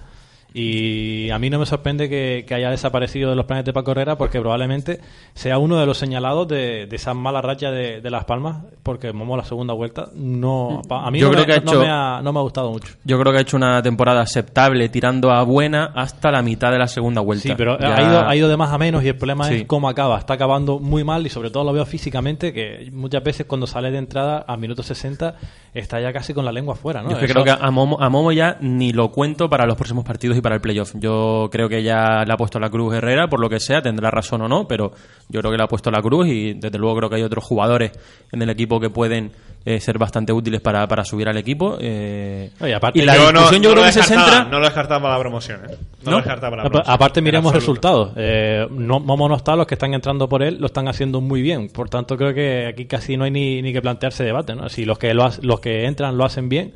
Y 0.53 1.29
a 1.29 1.39
mí 1.39 1.49
no 1.49 1.59
me 1.59 1.65
sorprende 1.65 2.09
que, 2.09 2.43
que 2.47 2.53
haya 2.55 2.69
desaparecido 2.69 3.29
de 3.29 3.35
los 3.35 3.45
planes 3.45 3.63
de 3.65 3.71
Paco 3.73 3.91
Herrera 3.91 4.17
porque 4.17 4.39
probablemente 4.39 4.99
sea 5.33 5.57
uno 5.57 5.77
de 5.79 5.85
los 5.85 5.97
señalados 5.97 6.47
de, 6.47 6.87
de 6.87 6.95
esa 6.95 7.13
mala 7.13 7.41
racha 7.41 7.71
de, 7.71 8.01
de 8.01 8.11
Las 8.11 8.25
Palmas 8.25 8.57
porque 8.83 9.13
Momo 9.13 9.37
la 9.37 9.43
segunda 9.45 9.73
vuelta 9.73 10.09
no 10.13 10.81
a 10.89 11.09
mí 11.09 11.19
Yo 11.19 11.27
no, 11.27 11.31
creo 11.33 11.45
me, 11.47 11.53
que 11.53 11.53
ha 11.59 11.61
no 11.63 11.71
hecho- 11.71 11.79
me 11.81 11.89
ha, 11.89 12.21
no 12.21 12.33
me 12.33 12.39
ha 12.39 12.41
gustado 12.41 12.69
mucho. 12.71 12.93
Yo 13.05 13.19
creo 13.19 13.31
que 13.31 13.37
ha 13.39 13.41
hecho 13.41 13.55
una 13.57 13.81
temporada 13.81 14.21
aceptable, 14.21 14.89
tirando 14.89 15.31
a 15.31 15.43
buena 15.43 15.91
hasta 15.95 16.31
la 16.31 16.41
mitad 16.41 16.71
de 16.71 16.79
la 16.79 16.87
segunda 16.87 17.21
vuelta. 17.21 17.43
Sí, 17.43 17.53
pero 17.57 17.79
Ya- 17.79 17.95
ha, 17.95 18.01
ido, 18.01 18.27
ha 18.29 18.35
ido 18.35 18.49
de 18.49 18.57
más 18.57 18.71
a 18.73 18.77
menos 18.77 19.03
y 19.03 19.07
el 19.07 19.15
problema 19.15 19.45
Sí. 19.45 19.53
es 19.55 19.65
cómo 19.65 19.87
acaba. 19.87 20.17
Está 20.17 20.33
acabando 20.33 20.79
muy 20.79 21.03
mal 21.03 21.25
y 21.25 21.29
sobre 21.29 21.49
todo 21.49 21.63
lo 21.63 21.71
veo 21.73 21.85
físicamente 21.85 22.51
que 22.51 22.89
muchas 22.91 23.23
veces 23.23 23.45
cuando 23.45 23.67
sale 23.67 23.89
de 23.91 23.97
entrada 23.99 24.43
a 24.47 24.57
minuto 24.57 24.83
60 24.83 25.35
está 25.73 26.01
ya 26.01 26.11
casi 26.11 26.33
con 26.33 26.43
la 26.43 26.51
lengua 26.51 26.75
fuera. 26.75 27.01
¿no? 27.01 27.09
Yo 27.09 27.13
es 27.15 27.19
que 27.19 27.25
Eso- 27.25 27.33
creo 27.41 27.45
que 27.45 27.63
a 27.63 27.71
Momo, 27.71 27.97
a 28.01 28.09
Momo 28.09 28.31
ya 28.33 28.57
ni 28.59 28.91
lo 28.91 29.11
cuento 29.11 29.49
para 29.49 29.65
los 29.65 29.75
próximos 29.77 30.03
partidos 30.03 30.37
y 30.41 30.43
para 30.43 30.55
el 30.55 30.61
playoff. 30.61 30.91
Yo 30.95 31.47
creo 31.51 31.69
que 31.69 31.81
ya 31.83 32.25
le 32.25 32.33
ha 32.33 32.37
puesto 32.37 32.59
la 32.59 32.69
cruz 32.69 32.93
Herrera, 32.95 33.27
por 33.29 33.39
lo 33.39 33.49
que 33.49 33.59
sea, 33.59 33.81
tendrá 33.81 34.11
razón 34.11 34.41
o 34.41 34.47
no, 34.47 34.67
pero 34.67 34.91
yo 35.29 35.39
creo 35.39 35.51
que 35.51 35.57
le 35.57 35.63
ha 35.63 35.67
puesto 35.67 35.89
la 35.91 36.01
cruz 36.01 36.27
y 36.27 36.53
desde 36.53 36.77
luego 36.77 36.97
creo 36.97 37.09
que 37.09 37.15
hay 37.15 37.23
otros 37.23 37.43
jugadores 37.43 37.91
en 38.31 38.41
el 38.41 38.49
equipo 38.49 38.79
que 38.79 38.89
pueden 38.89 39.31
eh, 39.63 39.79
ser 39.79 39.99
bastante 39.99 40.33
útiles 40.33 40.59
para, 40.59 40.87
para 40.87 41.05
subir 41.05 41.29
al 41.29 41.37
equipo. 41.37 41.77
eh, 41.79 42.49
y 42.59 42.71
aparte- 42.71 43.05
la 43.05 43.15
Yo 43.15 43.31
no, 43.31 43.51
yo 43.51 43.59
no 43.59 43.71
creo 43.71 43.83
que 43.85 43.91
se 43.91 44.03
centra... 44.03 44.43
No 44.45 44.57
lo 44.59 44.65
descartaba 44.65 45.09
la 45.11 45.19
promoción. 45.19 45.61
¿eh? 45.69 45.75
No, 46.03 46.11
¿No? 46.11 46.17
lo 46.17 46.23
para 46.23 46.35
la 46.41 46.49
promoción. 46.63 46.83
Aparte 46.87 47.21
miremos 47.21 47.53
resultados. 47.53 48.11
Eh, 48.15 48.65
no, 48.71 48.99
Momo 48.99 49.29
no 49.29 49.35
está, 49.35 49.55
los 49.55 49.67
que 49.67 49.75
están 49.75 49.93
entrando 49.93 50.27
por 50.27 50.41
él 50.41 50.57
lo 50.59 50.65
están 50.65 50.87
haciendo 50.87 51.21
muy 51.21 51.43
bien. 51.43 51.69
Por 51.69 51.89
tanto, 51.89 52.17
creo 52.17 52.33
que 52.33 52.65
aquí 52.65 52.85
casi 52.85 53.17
no 53.17 53.23
hay 53.25 53.31
ni, 53.31 53.61
ni 53.61 53.71
que 53.71 53.81
plantearse 53.83 54.23
debate. 54.23 54.55
¿no? 54.55 54.67
Si 54.67 54.83
los 54.83 54.97
que, 54.97 55.13
lo 55.13 55.25
ha- 55.25 55.31
los 55.43 55.59
que 55.59 55.85
entran 55.85 56.17
lo 56.17 56.25
hacen 56.25 56.49
bien, 56.49 56.73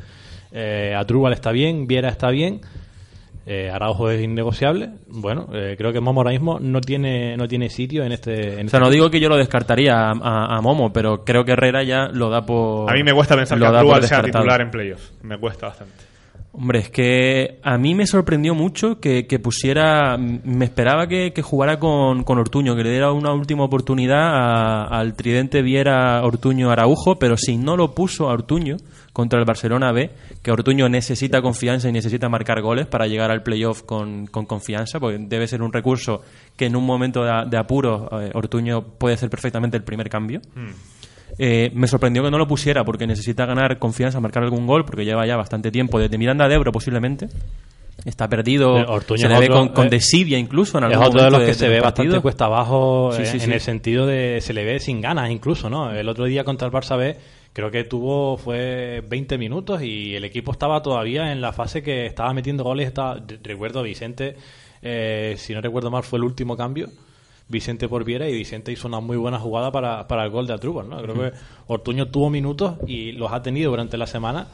eh, 0.52 0.94
Atrúbal 0.96 1.34
está 1.34 1.52
bien, 1.52 1.88
Viera 1.88 2.10
está 2.10 2.30
bien, 2.30 2.62
eh, 3.46 3.70
Araujo 3.72 4.10
es 4.10 4.22
innegociable. 4.24 4.90
Bueno, 5.08 5.48
eh, 5.54 5.76
creo 5.78 5.94
que 5.94 6.00
Momo 6.02 6.22
ahora 6.22 6.32
mismo 6.32 6.60
no 6.60 6.82
tiene, 6.82 7.38
no 7.38 7.48
tiene 7.48 7.70
sitio 7.70 8.04
en 8.04 8.12
este... 8.12 8.60
En 8.60 8.68
O 8.68 8.70
sea, 8.70 8.78
este 8.78 8.80
no 8.80 8.90
digo 8.90 9.10
que 9.12 9.20
yo 9.20 9.30
lo 9.30 9.38
descartaría 9.38 9.94
a, 10.10 10.12
a- 10.12 10.58
a 10.58 10.62
Momo, 10.62 10.92
pero 10.92 11.24
creo 11.24 11.46
que 11.46 11.52
Herrera 11.52 11.84
ya 11.84 12.08
lo 12.08 12.30
da 12.30 12.46
por... 12.46 12.90
A 12.90 12.94
mí 12.96 13.04
me 13.04 13.14
cuesta 13.14 13.36
pensar 13.36 13.58
que 13.60 13.66
Atrúbal 13.66 14.04
sea 14.04 14.18
titular 14.24 14.62
en 14.62 14.72
playoff. 14.72 15.12
Me 15.22 15.38
cuesta 15.38 15.68
bastante. 15.68 15.94
Hombre, 16.58 16.80
es 16.80 16.90
que 16.90 17.60
a 17.64 17.78
mí 17.78 17.94
me 17.96 18.08
sorprendió 18.08 18.56
mucho 18.56 19.02
que, 19.02 19.24
pusiera. 19.44 20.18
Me 20.18 20.64
esperaba 20.64 21.06
que, 21.06 21.34
que 21.34 21.42
jugara 21.42 21.80
con, 21.80 22.24
con 22.24 22.38
Ortuño, 22.38 22.78
que 22.78 22.84
le 22.84 22.92
diera 22.92 23.12
una 23.12 23.34
última 23.34 23.66
oportunidad 23.66 24.88
al 24.88 25.16
tridente 25.16 25.62
Viera 25.62 26.24
Ortuño 26.24 26.72
Araujo, 26.72 27.20
pero 27.20 27.36
si 27.36 27.58
no 27.58 27.76
lo 27.76 27.94
puso 27.94 28.30
a 28.30 28.34
Ortuño 28.34 28.78
contra 29.12 29.38
el 29.38 29.46
Barcelona 29.46 29.92
B, 29.92 30.12
que 30.42 30.52
Ortuño 30.52 30.88
necesita 30.88 31.42
confianza 31.42 31.90
y 31.90 31.92
necesita 31.92 32.30
marcar 32.30 32.62
goles 32.62 32.88
para 32.88 33.08
llegar 33.08 33.32
al 33.32 33.44
playoff 33.44 33.84
con, 33.84 34.28
con 34.28 34.46
confianza, 34.46 35.00
porque 35.00 35.18
debe 35.20 35.48
ser 35.48 35.62
un 35.62 35.74
recurso 35.74 36.22
que 36.56 36.68
en 36.68 36.78
un 36.78 36.86
momento 36.86 37.24
de, 37.26 37.50
de 37.50 37.58
apuro 37.58 38.10
eh, 38.22 38.32
Ortuño 38.34 38.82
puede 38.82 39.18
ser 39.18 39.30
perfectamente 39.30 39.76
el 39.76 39.84
primer 39.84 40.10
cambio. 40.10 40.40
Eh, 41.38 41.70
me 41.74 41.88
sorprendió 41.88 42.24
que 42.24 42.32
no 42.32 42.38
lo 42.38 42.48
pusiera 42.48 42.84
porque 42.86 43.06
necesita 43.08 43.46
ganar 43.46 43.78
confianza, 43.78 44.20
marcar 44.22 44.44
algún 44.44 44.66
gol, 44.68 44.86
porque 44.86 45.04
lleva 45.06 45.26
ya 45.28 45.36
bastante 45.36 45.70
tiempo 45.72 46.00
desde 46.00 46.18
Miranda 46.18 46.48
de 46.48 46.56
Ebro 46.56 46.72
posiblemente. 46.72 47.28
Está 48.04 48.28
perdido, 48.28 48.78
Eh, 48.80 48.86
Ortuño 48.88 49.20
se 49.20 49.26
es 49.28 49.32
le 49.34 49.40
ve 49.40 49.48
con, 49.50 49.70
con 49.70 49.88
eh, 49.88 49.90
desivia 49.90 50.38
incluso 50.38 50.78
en 50.78 50.84
Es 50.86 50.92
algún 50.92 51.08
otro 51.08 51.24
de 51.24 51.32
los 51.32 51.42
que 51.42 51.54
se 51.54 51.68
ve 51.70 51.82
partido. 51.82 52.06
bastante 52.08 52.22
cuesta 52.22 52.46
abajo 52.46 53.12
Sí, 53.14 53.22
eh, 53.24 53.26
sí, 53.26 53.38
en 53.38 53.44
sí. 53.44 53.52
el 53.52 53.62
sentido 53.62 54.06
de 54.06 54.40
se 54.42 54.54
le 54.54 54.64
ve 54.66 54.80
sin 54.80 55.02
ganas 55.02 55.30
incluso, 55.32 55.70
¿no? 55.70 55.92
El 55.92 56.08
otro 56.10 56.26
día 56.26 56.44
contra 56.44 56.68
el 56.68 56.74
Barça 56.74 56.98
B 56.98 57.16
creo 57.54 57.72
que 57.72 57.86
tuvo 57.86 58.36
fue 58.38 59.02
20 59.10 59.38
minutos 59.38 59.82
y 59.82 60.14
el 60.16 60.26
equipo 60.26 60.52
estaba 60.52 60.82
todavía 60.82 61.32
en 61.32 61.40
la 61.42 61.54
fase 61.54 61.82
que 61.82 62.06
estaba 62.06 62.34
metiendo 62.34 62.64
goles. 62.66 62.88
Estaba, 62.88 63.16
re- 63.16 63.40
recuerdo 63.42 63.82
Vicente, 63.82 64.36
eh, 64.82 65.36
si 65.38 65.54
no 65.54 65.62
recuerdo 65.62 65.90
mal, 65.90 66.04
fue 66.04 66.20
el 66.20 66.26
último 66.26 66.58
cambio. 66.58 66.90
Vicente 67.48 67.88
por 67.88 68.04
Viera 68.04 68.28
y 68.28 68.34
Vicente 68.34 68.72
hizo 68.72 68.88
una 68.88 69.00
muy 69.00 69.18
buena 69.18 69.40
jugada 69.40 69.72
para, 69.72 70.08
para 70.08 70.24
el 70.24 70.32
gol 70.32 70.48
de 70.48 70.54
Atrubal, 70.54 70.90
¿no? 70.90 71.02
Creo 71.02 71.16
que 71.16 71.32
Ortuño 71.68 72.08
tuvo 72.08 72.30
minutos 72.30 72.76
y 72.88 73.12
los 73.12 73.32
ha 73.32 73.42
tenido 73.42 73.72
durante 73.72 73.98
la 73.98 74.08
semana 74.08 74.48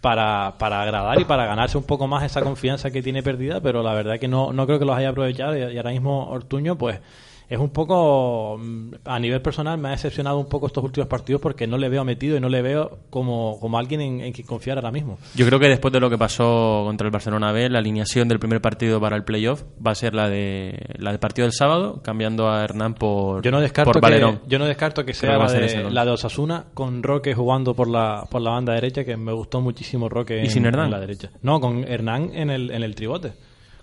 para, 0.00 0.54
para 0.58 0.82
agradar 0.82 1.20
y 1.20 1.24
para 1.24 1.46
ganarse 1.46 1.76
un 1.76 1.84
poco 1.84 2.06
más 2.06 2.24
esa 2.24 2.40
confianza 2.40 2.90
que 2.90 3.02
tiene 3.02 3.22
perdida, 3.22 3.60
pero 3.60 3.82
la 3.82 3.92
verdad 3.94 4.18
que 4.18 4.28
no, 4.28 4.52
no 4.52 4.66
creo 4.66 4.78
que 4.78 4.84
los 4.84 4.96
haya 4.96 5.10
aprovechado 5.10 5.56
y, 5.56 5.74
y 5.74 5.76
ahora 5.76 5.90
mismo 5.90 6.30
Ortuño 6.30 6.78
pues 6.78 7.00
es 7.48 7.58
un 7.58 7.70
poco 7.70 8.58
mm, 8.58 8.94
a 9.04 9.18
nivel 9.18 9.40
personal 9.40 9.78
me 9.78 9.88
ha 9.88 9.90
decepcionado 9.92 10.38
un 10.38 10.48
poco 10.48 10.66
estos 10.66 10.84
últimos 10.84 11.08
partidos 11.08 11.40
porque 11.40 11.66
no 11.66 11.78
le 11.78 11.88
veo 11.88 12.04
metido 12.04 12.36
y 12.36 12.40
no 12.40 12.48
le 12.48 12.62
veo 12.62 12.98
como, 13.10 13.58
como 13.60 13.78
alguien 13.78 14.00
en, 14.00 14.20
en 14.20 14.32
quien 14.32 14.46
confiar 14.46 14.78
ahora 14.78 14.90
mismo. 14.90 15.18
Yo 15.34 15.46
creo 15.46 15.58
que 15.58 15.68
después 15.68 15.92
de 15.92 16.00
lo 16.00 16.10
que 16.10 16.18
pasó 16.18 16.82
contra 16.84 17.06
el 17.06 17.10
Barcelona 17.10 17.52
B, 17.52 17.70
la 17.70 17.78
alineación 17.78 18.28
del 18.28 18.38
primer 18.38 18.60
partido 18.60 19.00
para 19.00 19.16
el 19.16 19.24
playoff 19.24 19.64
va 19.84 19.92
a 19.92 19.94
ser 19.94 20.14
la 20.14 20.28
de 20.28 20.78
la 20.98 21.10
del 21.10 21.20
partido 21.20 21.46
del 21.46 21.52
sábado, 21.52 22.00
cambiando 22.02 22.50
a 22.50 22.64
Hernán 22.64 22.94
por, 22.94 23.42
Yo 23.42 23.50
no 23.50 23.60
descarto 23.60 23.92
por 23.92 24.10
que, 24.10 24.38
yo 24.46 24.58
no 24.58 24.66
descarto 24.66 25.04
que 25.04 25.14
sea 25.14 25.38
la 25.38 26.04
de 26.04 26.10
Osasuna 26.10 26.66
con 26.74 27.02
Roque 27.02 27.34
jugando 27.34 27.74
por 27.74 27.88
la, 27.88 28.26
por 28.30 28.42
la 28.42 28.50
banda 28.50 28.74
derecha, 28.74 29.04
que 29.04 29.16
me 29.16 29.32
gustó 29.32 29.60
muchísimo 29.60 30.08
Roque 30.08 30.38
¿Y 30.38 30.46
en, 30.46 30.50
sin 30.50 30.66
Hernán? 30.66 30.86
en 30.86 30.90
la 30.90 31.00
derecha. 31.00 31.30
No, 31.42 31.60
con 31.60 31.84
Hernán 31.84 32.30
en 32.34 32.50
el, 32.50 32.70
en 32.70 32.82
el 32.82 32.94
tribote. 32.94 33.32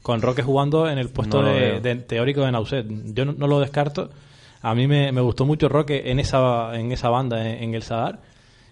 Con 0.05 0.21
Roque 0.21 0.43
jugando 0.43 0.87
en 0.87 0.99
el 0.99 1.09
puesto 1.09 1.41
No 1.41 1.47
de, 1.47 1.79
de 1.79 1.95
teórico 1.95 2.41
de 2.41 2.51
Nauset. 2.51 2.85
Yo 2.87 3.25
no, 3.25 3.33
no 3.33 3.47
lo 3.47 3.59
descarto. 3.59 4.11
A 4.61 4.75
mí 4.75 4.85
me, 4.85 5.11
me 5.11 5.19
gustó 5.19 5.47
mucho 5.47 5.67
Roque 5.67 6.11
en 6.11 6.19
esa, 6.19 6.77
en 6.79 6.91
esa 6.91 7.09
banda, 7.09 7.41
en, 7.43 7.63
en 7.63 7.73
el 7.73 7.81
Sadar. 7.81 8.19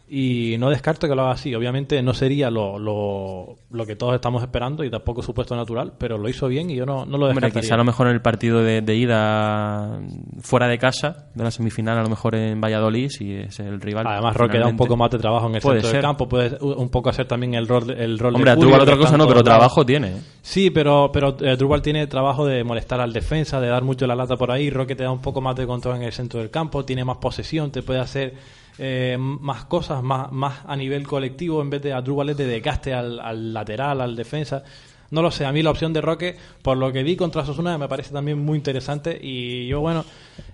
Y 0.05 0.57
no 0.59 0.69
descarto 0.69 1.07
que 1.07 1.15
lo 1.15 1.23
haga 1.23 1.31
así. 1.31 1.55
Obviamente 1.55 2.01
no 2.03 2.13
sería 2.13 2.51
lo, 2.51 2.77
lo, 2.77 3.55
lo 3.71 3.85
que 3.85 3.95
todos 3.95 4.13
estamos 4.13 4.43
esperando 4.43 4.83
y 4.83 4.91
tampoco 4.91 5.23
su 5.23 5.33
puesto 5.33 5.55
natural, 5.55 5.93
pero 5.97 6.17
lo 6.17 6.29
hizo 6.29 6.47
bien 6.47 6.69
y 6.69 6.75
yo 6.75 6.85
no, 6.85 7.05
no 7.05 7.17
lo 7.17 7.25
Hombre, 7.27 7.35
descartaría. 7.47 7.61
quizá 7.61 7.73
a 7.75 7.77
lo 7.77 7.83
mejor 7.85 8.07
en 8.07 8.13
el 8.13 8.21
partido 8.21 8.61
de, 8.61 8.81
de 8.81 8.95
ida 8.95 9.99
fuera 10.41 10.67
de 10.67 10.77
casa, 10.77 11.29
de 11.33 11.43
la 11.43 11.51
semifinal, 11.51 11.97
a 11.97 12.03
lo 12.03 12.09
mejor 12.09 12.35
en 12.35 12.59
Valladolid, 12.61 13.09
si 13.09 13.33
es 13.33 13.59
el 13.61 13.79
rival. 13.81 14.05
Además, 14.05 14.35
Roque 14.35 14.59
da 14.59 14.67
un 14.67 14.77
poco 14.77 14.97
más 14.97 15.09
de 15.09 15.17
trabajo 15.19 15.47
en 15.47 15.55
el 15.55 15.61
Puede 15.61 15.77
centro 15.77 15.89
ser. 15.89 15.97
del 15.97 16.03
campo, 16.03 16.27
puede 16.29 16.57
un 16.61 16.89
poco 16.89 17.09
hacer 17.09 17.25
también 17.25 17.53
el 17.55 17.67
rol, 17.67 17.89
el 17.89 18.19
rol 18.19 18.35
Hombre, 18.35 18.51
de 18.51 18.57
Julio, 18.57 18.75
otra 18.81 18.97
cosa 18.97 19.17
no, 19.17 19.27
pero 19.27 19.41
trabajo 19.41 19.85
tiene. 19.85 20.09
¿eh? 20.09 20.21
Sí, 20.41 20.69
pero, 20.69 21.09
pero 21.11 21.35
eh, 21.39 21.55
Drubal 21.55 21.81
tiene 21.81 22.05
trabajo 22.07 22.45
de 22.45 22.63
molestar 22.63 22.99
al 23.01 23.13
defensa, 23.13 23.59
de 23.61 23.67
dar 23.69 23.83
mucho 23.83 24.05
la 24.05 24.15
lata 24.15 24.35
por 24.35 24.51
ahí. 24.51 24.69
Roque 24.69 24.95
te 24.95 25.03
da 25.05 25.11
un 25.11 25.21
poco 25.21 25.41
más 25.41 25.55
de 25.55 25.65
control 25.65 25.95
en 25.95 26.03
el 26.03 26.11
centro 26.11 26.39
del 26.41 26.51
campo, 26.51 26.83
tiene 26.85 27.03
más 27.05 27.17
posesión, 27.17 27.71
te 27.71 27.81
puede 27.81 27.99
hacer 27.99 28.33
eh, 28.77 29.17
más 29.19 29.65
cosas, 29.65 30.01
más, 30.03 30.31
más 30.31 30.61
a 30.65 30.75
nivel 30.75 31.07
colectivo, 31.07 31.61
en 31.61 31.69
vez 31.69 31.81
de 31.81 31.93
a 31.93 31.99
es 31.99 32.37
de 32.37 32.47
desgaste 32.47 32.93
al, 32.93 33.19
al 33.19 33.53
lateral, 33.53 34.01
al 34.01 34.15
defensa. 34.15 34.63
No 35.11 35.21
lo 35.21 35.29
sé, 35.29 35.45
a 35.45 35.51
mí 35.51 35.61
la 35.61 35.69
opción 35.69 35.93
de 35.93 36.01
Roque, 36.01 36.37
por 36.63 36.75
lo 36.75 36.91
que 36.91 37.03
vi 37.03 37.15
contra 37.15 37.45
Sosuna, 37.45 37.77
me 37.77 37.87
parece 37.87 38.11
también 38.11 38.39
muy 38.39 38.57
interesante. 38.57 39.19
Y 39.21 39.67
yo, 39.67 39.79
bueno, 39.79 40.05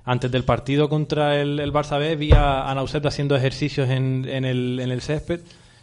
antes 0.04 0.30
del 0.30 0.44
partido 0.44 0.90
contra 0.90 1.40
el, 1.40 1.62
el 1.62 1.72
Barça 1.72 1.98
B, 1.98 2.18
vi 2.18 2.34
a, 2.34 2.70
a 2.70 2.76
Nauset 2.76 3.06
haciendo 3.06 3.38
ejercicios 3.38 3.90
en, 3.90 4.28
en, 4.28 4.44
el, 4.44 4.80
en 4.82 4.92
el 4.92 5.00
césped. 5.02 5.40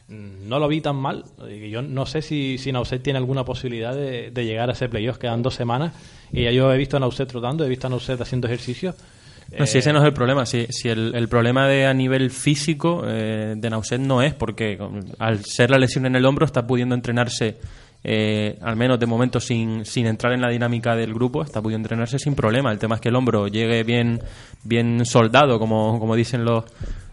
Mm, 0.09 0.47
No 0.49 0.59
lo 0.59 0.69
vi 0.69 0.83
tan 0.83 0.97
mal. 0.97 1.25
Yo 1.71 1.81
no 1.81 2.05
sé 2.05 2.21
si, 2.21 2.59
si 2.59 2.71
Nauset 2.71 3.03
tiene 3.03 3.19
alguna 3.19 3.47
posibilidad 3.47 3.95
de, 3.95 4.31
de 4.31 4.45
llegar 4.45 4.69
a 4.69 4.73
ese 4.73 4.91
playoff. 4.91 5.17
Quedan 5.17 5.41
dos 5.43 5.55
semanas. 5.55 5.95
Y 6.31 6.43
ya 6.43 6.51
yo 6.51 6.71
he 6.71 6.77
visto 6.77 6.99
a 6.99 7.01
Nauset 7.01 7.31
trotando, 7.31 7.65
he 7.65 7.71
visto 7.71 7.87
a 7.87 7.91
Nauset 7.91 8.21
haciendo 8.21 8.47
ejercicios. 8.47 8.95
No, 9.59 9.67
si 9.67 9.79
ese 9.79 9.93
no 9.93 10.01
es 10.01 10.05
el 10.05 10.13
problema, 10.13 10.45
si, 10.45 10.67
si 10.71 10.89
el, 10.89 11.15
el 11.15 11.29
problema 11.29 11.69
de 11.69 11.87
a 11.87 11.95
nivel 11.95 12.31
físico 12.31 13.03
eh, 13.07 13.55
de 13.57 13.71
Nauset 13.71 14.01
no 14.01 14.23
es 14.23 14.35
porque 14.35 14.79
al 15.19 15.45
ser 15.45 15.71
la 15.71 15.79
lesión 15.79 16.07
en 16.07 16.17
el 16.17 16.27
hombro 16.27 16.45
está 16.45 16.67
pudiendo 16.67 16.95
entrenarse, 16.95 17.57
eh, 18.03 18.59
al 18.61 18.77
menos 18.77 18.99
de 18.99 19.07
momento 19.07 19.39
sin, 19.39 19.85
sin 19.85 20.07
entrar 20.07 20.33
en 20.33 20.41
la 20.41 20.51
dinámica 20.51 20.97
del 20.97 21.15
grupo, 21.15 21.43
está 21.43 21.63
pudiendo 21.63 21.87
entrenarse 21.87 22.19
sin 22.19 22.35
problema. 22.35 22.73
El 22.73 22.79
tema 22.79 22.97
es 22.97 23.01
que 23.01 23.09
el 23.09 23.17
hombro 23.17 23.47
llegue 23.47 23.85
bien, 23.85 24.21
bien 24.65 25.07
soldado, 25.07 25.59
como, 25.59 25.99
como 26.01 26.17
dicen 26.17 26.45
los, 26.45 26.65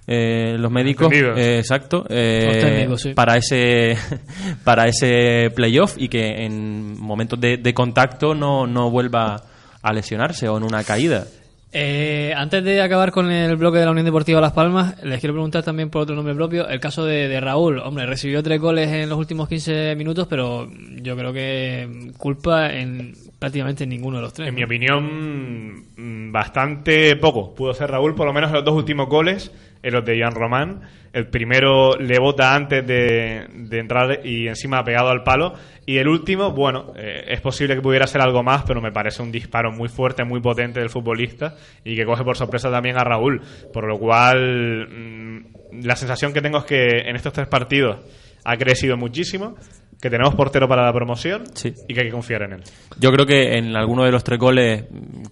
eh, 0.05 0.57
los 0.59 0.69
médicos, 0.69 1.13
eh, 1.13 1.59
exacto, 1.59 2.05
eh, 2.09 2.43
Los 2.45 2.59
técnicos, 2.59 3.01
sí. 3.01 3.13
para 3.13 3.37
ese 3.37 3.95
para 4.65 4.87
ese 4.87 5.49
playoff 5.55 5.95
y 5.97 6.09
que 6.09 6.43
en 6.43 6.99
momentos 6.99 7.39
de, 7.39 7.57
de 7.57 7.73
contacto 7.73 8.35
no, 8.35 8.67
no 8.67 8.89
vuelva 8.91 9.41
a 9.81 9.93
lesionarse 9.93 10.49
o 10.49 10.57
en 10.57 10.63
una 10.63 10.83
caída. 10.83 11.25
Eh, 11.75 12.31
antes 12.37 12.63
de 12.63 12.81
acabar 12.83 13.11
con 13.11 13.31
el 13.31 13.55
bloque 13.55 13.79
de 13.79 13.85
la 13.85 13.91
Unión 13.91 14.05
Deportiva 14.05 14.39
Las 14.39 14.53
Palmas, 14.53 15.03
les 15.03 15.19
quiero 15.19 15.33
preguntar 15.33 15.63
también 15.63 15.89
por 15.89 16.03
otro 16.03 16.15
nombre 16.15 16.35
propio, 16.35 16.67
el 16.67 16.79
caso 16.79 17.03
de, 17.03 17.27
de 17.27 17.41
Raúl. 17.41 17.79
Hombre, 17.79 18.05
recibió 18.05 18.43
tres 18.43 18.61
goles 18.61 18.89
en 18.91 19.09
los 19.09 19.17
últimos 19.17 19.49
15 19.49 19.95
minutos, 19.95 20.27
pero 20.29 20.69
yo 21.01 21.17
creo 21.17 21.33
que 21.33 22.11
culpa 22.19 22.71
en 22.71 23.15
prácticamente 23.39 23.87
ninguno 23.87 24.17
de 24.17 24.21
los 24.21 24.33
tres. 24.33 24.49
En 24.49 24.55
mi 24.55 24.63
opinión, 24.63 25.83
mm, 25.97 26.31
bastante 26.31 27.15
poco. 27.15 27.55
Pudo 27.55 27.73
ser 27.73 27.89
Raúl, 27.89 28.13
por 28.13 28.27
lo 28.27 28.33
menos 28.33 28.51
en 28.51 28.57
los 28.57 28.65
dos 28.65 28.75
últimos 28.75 29.09
goles, 29.09 29.51
en 29.83 29.93
los 29.93 30.03
de 30.05 30.17
Joan 30.19 30.33
Román. 30.33 30.81
El 31.11 31.27
primero 31.27 31.95
le 31.97 32.17
bota 32.17 32.55
antes 32.55 32.87
de, 32.87 33.45
de 33.53 33.79
entrar 33.79 34.25
y 34.25 34.47
encima 34.47 34.83
pegado 34.83 35.09
al 35.09 35.21
palo. 35.23 35.53
Y 35.85 35.97
el 35.97 36.07
último, 36.07 36.51
bueno, 36.51 36.93
eh, 36.95 37.25
es 37.27 37.41
posible 37.41 37.75
que 37.75 37.81
pudiera 37.81 38.07
ser 38.07 38.21
algo 38.21 38.41
más, 38.41 38.63
pero 38.63 38.81
me 38.81 38.91
parece 38.91 39.21
un 39.21 39.31
disparo 39.31 39.71
muy 39.71 39.89
fuerte, 39.89 40.23
muy 40.23 40.39
potente 40.41 40.79
del 40.79 40.89
futbolista 40.89 41.55
y 41.83 41.95
que 41.95 42.05
coge 42.05 42.23
por 42.23 42.37
sorpresa 42.37 42.71
también 42.71 42.97
a 42.97 43.03
Raúl. 43.03 43.41
Por 43.71 43.87
lo 43.87 43.99
cual, 43.99 44.87
mm, 44.87 45.85
la 45.85 45.95
sensación 45.95 46.33
que 46.33 46.41
tengo 46.41 46.59
es 46.59 46.65
que 46.65 46.87
en 47.05 47.15
estos 47.15 47.33
tres 47.33 47.47
partidos 47.47 47.97
ha 48.45 48.55
crecido 48.57 48.97
muchísimo, 48.97 49.55
que 50.01 50.09
tenemos 50.09 50.35
portero 50.35 50.67
para 50.67 50.83
la 50.83 50.91
promoción 50.91 51.43
Sí. 51.53 51.73
y 51.87 51.93
que 51.93 52.01
hay 52.01 52.07
que 52.07 52.11
confiar 52.11 52.41
en 52.43 52.53
él. 52.53 52.63
Yo 52.99 53.09
creo 53.11 53.25
que 53.25 53.57
en 53.57 53.73
alguno 53.75 54.03
de 54.03 54.11
los 54.11 54.21
tres 54.23 54.37
goles, 54.37 54.83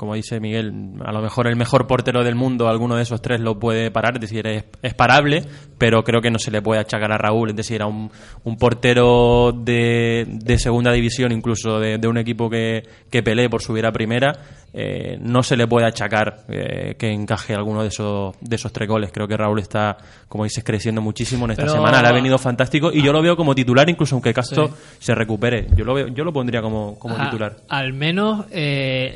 como 0.01 0.15
dice 0.15 0.39
Miguel, 0.39 0.73
a 1.05 1.11
lo 1.11 1.21
mejor 1.21 1.45
el 1.45 1.55
mejor 1.55 1.85
portero 1.85 2.23
del 2.23 2.33
mundo, 2.33 2.67
alguno 2.67 2.95
de 2.95 3.03
esos 3.03 3.21
tres 3.21 3.39
lo 3.39 3.59
puede 3.59 3.91
parar, 3.91 4.15
es 4.15 4.21
decir, 4.21 4.47
es, 4.47 4.63
es 4.81 4.95
parable, 4.95 5.43
pero 5.77 6.03
creo 6.03 6.21
que 6.21 6.31
no 6.31 6.39
se 6.39 6.49
le 6.49 6.59
puede 6.59 6.81
achacar 6.81 7.11
a 7.11 7.19
Raúl, 7.19 7.51
es 7.51 7.55
decir, 7.55 7.83
a 7.83 7.85
un, 7.85 8.09
un 8.43 8.57
portero 8.57 9.51
de, 9.51 10.25
de 10.27 10.57
segunda 10.57 10.91
división, 10.91 11.31
incluso 11.31 11.79
de, 11.79 11.99
de 11.99 12.07
un 12.07 12.17
equipo 12.17 12.49
que, 12.49 12.81
que 13.11 13.21
pelee 13.21 13.47
por 13.47 13.61
subir 13.61 13.85
a 13.85 13.91
primera, 13.91 14.33
eh, 14.73 15.17
no 15.21 15.43
se 15.43 15.55
le 15.55 15.67
puede 15.67 15.85
achacar 15.85 16.45
eh, 16.49 16.95
que 16.97 17.11
encaje 17.11 17.53
alguno 17.53 17.81
de 17.83 17.89
esos, 17.89 18.35
de 18.41 18.55
esos 18.55 18.71
tres 18.73 18.87
goles. 18.87 19.11
Creo 19.13 19.27
que 19.27 19.35
Raúl 19.37 19.59
está, 19.59 19.97
como 20.27 20.45
dices, 20.45 20.63
creciendo 20.63 21.01
muchísimo 21.01 21.45
en 21.45 21.51
esta 21.51 21.63
Pero- 21.63 21.73
semana, 21.75 22.01
le 22.01 22.07
ha 22.07 22.11
venido 22.13 22.37
fantástico 22.39 22.89
y 22.91 23.03
yo 23.03 23.11
lo 23.13 23.21
veo 23.21 23.35
como 23.35 23.53
titular, 23.53 23.87
incluso 23.89 24.15
aunque 24.15 24.33
Castro 24.33 24.67
Sí. 24.69 24.73
se 24.99 25.13
recupere. 25.15 25.67
Yo 25.75 25.83
lo, 25.85 25.93
veo, 25.93 26.07
yo 26.07 26.23
lo 26.23 26.31
pondría 26.33 26.61
como, 26.61 26.97
como 26.97 27.15
titular. 27.17 27.57
Al 27.69 27.91
menos 27.93 28.45
eh, 28.51 29.11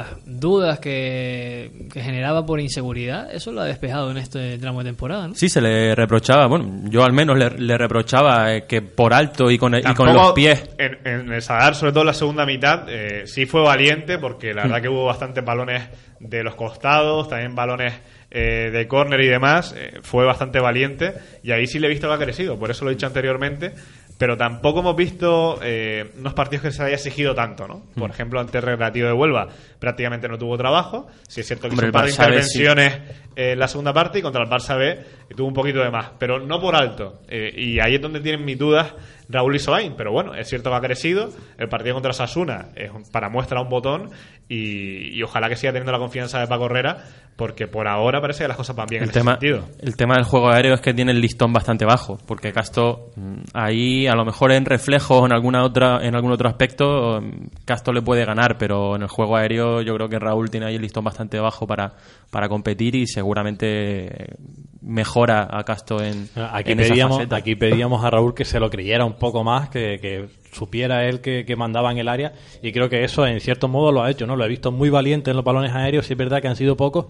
esas 0.00 0.16
dudas 0.24 0.78
que, 0.80 1.70
que 1.92 2.02
generaba 2.02 2.44
por 2.46 2.60
inseguridad, 2.60 3.32
eso 3.34 3.52
lo 3.52 3.60
ha 3.60 3.64
despejado 3.64 4.10
en 4.10 4.16
este 4.18 4.58
tramo 4.58 4.80
de 4.82 4.90
temporada, 4.90 5.28
¿no? 5.28 5.34
Sí, 5.34 5.48
se 5.48 5.60
le 5.60 5.94
reprochaba, 5.94 6.46
bueno, 6.46 6.82
yo 6.90 7.04
al 7.04 7.12
menos 7.12 7.38
le, 7.38 7.50
le 7.50 7.76
reprochaba 7.78 8.54
eh, 8.54 8.64
que 8.66 8.82
por 8.82 9.14
alto 9.14 9.50
y 9.50 9.58
con, 9.58 9.74
el- 9.74 9.80
y 9.88 9.94
con 9.94 10.06
los 10.12 10.32
pies. 10.32 10.68
En, 10.78 10.98
en 11.06 11.32
el 11.32 11.42
Sadar, 11.42 11.74
sobre 11.74 11.92
todo 11.92 12.02
en 12.02 12.06
la 12.08 12.14
segunda 12.14 12.44
mitad, 12.46 12.84
eh, 12.88 13.26
sí 13.26 13.46
fue 13.46 13.62
valiente 13.62 14.18
porque 14.18 14.52
la 14.54 14.62
verdad 14.62 14.82
que 14.82 14.88
hubo 14.88 15.04
bastantes 15.04 15.44
balones 15.44 15.82
de 16.20 16.42
los 16.42 16.54
costados, 16.54 17.28
también 17.28 17.54
balones 17.54 17.94
eh, 18.30 18.70
de 18.72 18.86
córner 18.88 19.20
y 19.20 19.28
demás. 19.28 19.74
eh, 19.76 20.00
fue 20.02 20.24
bastante 20.24 20.60
valiente 20.60 21.12
y 21.42 21.52
ahí 21.52 21.66
sí 21.66 21.78
le 21.78 21.86
he 21.86 21.90
visto 21.90 22.08
que 22.08 22.14
ha 22.14 22.18
crecido, 22.18 22.58
por 22.58 22.70
eso 22.70 22.84
lo 22.84 22.90
he 22.90 22.94
dicho 22.94 23.06
anteriormente. 23.06 23.72
Pero 24.18 24.36
tampoco 24.36 24.80
hemos 24.80 24.96
visto 24.96 25.60
eh, 25.62 26.10
unos 26.18 26.34
partidos 26.34 26.64
que 26.64 26.72
se 26.72 26.82
haya 26.82 26.96
exigido 26.96 27.36
tanto, 27.36 27.68
¿no? 27.68 27.84
Mm. 27.94 28.00
Por 28.00 28.10
ejemplo, 28.10 28.40
ante 28.40 28.58
el 28.58 28.64
Recreativo 28.64 29.06
de 29.06 29.12
Huelva 29.12 29.48
prácticamente 29.78 30.28
no 30.28 30.36
tuvo 30.36 30.58
trabajo. 30.58 31.06
Sí 31.28 31.40
es 31.40 31.46
cierto 31.46 31.68
que 31.68 31.74
Hombre, 31.74 31.88
hizo 31.88 31.98
un 31.98 32.16
par 32.16 32.34
de 32.34 32.40
el 32.40 32.92
Intervenciones 33.38 33.54
en 33.54 33.58
la 33.58 33.68
segunda 33.68 33.92
parte 33.92 34.18
y 34.18 34.22
contra 34.22 34.42
el 34.42 34.48
Barça 34.48 34.76
B 34.76 34.98
y 35.30 35.34
tuvo 35.34 35.46
un 35.46 35.54
poquito 35.54 35.78
de 35.78 35.90
más, 35.90 36.10
pero 36.18 36.40
no 36.40 36.60
por 36.60 36.74
alto. 36.74 37.20
Eh, 37.28 37.52
y 37.56 37.78
ahí 37.78 37.94
es 37.94 38.00
donde 38.00 38.20
tienen 38.20 38.44
mis 38.44 38.58
dudas 38.58 38.92
Raúl 39.28 39.54
Isoain, 39.54 39.94
pero 39.96 40.10
bueno, 40.10 40.34
es 40.34 40.48
cierto 40.48 40.70
que 40.70 40.76
ha 40.76 40.80
crecido. 40.80 41.28
El 41.56 41.68
partido 41.68 41.94
contra 41.94 42.12
Sasuna 42.12 42.70
es 42.74 42.90
para 43.12 43.28
muestra 43.28 43.60
un 43.60 43.68
botón 43.68 44.10
y, 44.48 45.16
y 45.16 45.22
ojalá 45.22 45.48
que 45.48 45.54
siga 45.54 45.72
teniendo 45.72 45.92
la 45.92 45.98
confianza 45.98 46.40
de 46.40 46.48
Paco 46.48 46.66
Herrera, 46.66 47.04
porque 47.38 47.68
por 47.68 47.86
ahora 47.86 48.20
parece 48.20 48.42
que 48.42 48.48
las 48.48 48.56
cosas 48.56 48.74
van 48.74 48.88
bien 48.88 49.02
el 49.04 49.10
en 49.10 49.12
tema, 49.12 49.38
ese 49.40 49.46
sentido. 49.46 49.68
el 49.80 49.96
tema 49.96 50.14
del 50.16 50.24
juego 50.24 50.48
aéreo 50.50 50.74
es 50.74 50.80
que 50.80 50.92
tiene 50.92 51.12
el 51.12 51.20
listón 51.20 51.52
bastante 51.52 51.84
bajo, 51.84 52.18
porque 52.26 52.52
Casto 52.52 53.12
mm, 53.14 53.36
ahí 53.54 54.08
a 54.08 54.16
lo 54.16 54.24
mejor 54.24 54.50
en 54.50 54.64
reflejos 54.64 55.22
o 55.22 55.26
en 55.26 55.32
alguna 55.32 55.62
otra 55.62 56.00
en 56.02 56.16
algún 56.16 56.32
otro 56.32 56.48
aspecto 56.48 57.20
mm, 57.20 57.64
Casto 57.64 57.92
le 57.92 58.02
puede 58.02 58.24
ganar, 58.24 58.58
pero 58.58 58.96
en 58.96 59.02
el 59.02 59.08
juego 59.08 59.36
aéreo 59.36 59.82
yo 59.82 59.94
creo 59.94 60.08
que 60.08 60.18
Raúl 60.18 60.50
tiene 60.50 60.66
ahí 60.66 60.74
el 60.74 60.82
listón 60.82 61.04
bastante 61.04 61.38
bajo 61.38 61.64
para, 61.64 61.92
para 62.32 62.48
competir 62.48 62.96
y 62.96 63.06
seguramente 63.28 64.36
mejora 64.80 65.46
a 65.50 65.62
Casto 65.64 66.02
en, 66.02 66.30
Aquí 66.34 66.72
en 66.72 66.78
pedíamos, 66.78 67.20
aquí 67.30 67.56
pedíamos 67.56 68.02
a 68.02 68.10
Raúl 68.10 68.32
que 68.34 68.46
se 68.46 68.58
lo 68.58 68.70
creyera 68.70 69.04
un 69.04 69.14
poco 69.14 69.44
más, 69.44 69.68
que, 69.68 69.98
que 70.00 70.30
supiera 70.52 71.06
él 71.06 71.20
que, 71.20 71.44
que 71.44 71.56
mandaba 71.56 71.92
en 71.92 71.98
el 71.98 72.08
área 72.08 72.32
y 72.62 72.72
creo 72.72 72.88
que 72.88 73.04
eso 73.04 73.26
en 73.26 73.38
cierto 73.40 73.68
modo 73.68 73.92
lo 73.92 74.02
ha 74.02 74.10
hecho, 74.10 74.26
¿no? 74.26 74.34
Lo 74.34 74.46
he 74.46 74.48
visto 74.48 74.72
muy 74.72 74.88
valiente 74.88 75.30
en 75.30 75.36
los 75.36 75.44
balones 75.44 75.74
aéreos, 75.74 76.06
sí 76.06 76.14
es 76.14 76.18
verdad 76.18 76.40
que 76.40 76.48
han 76.48 76.56
sido 76.56 76.74
pocos, 76.74 77.06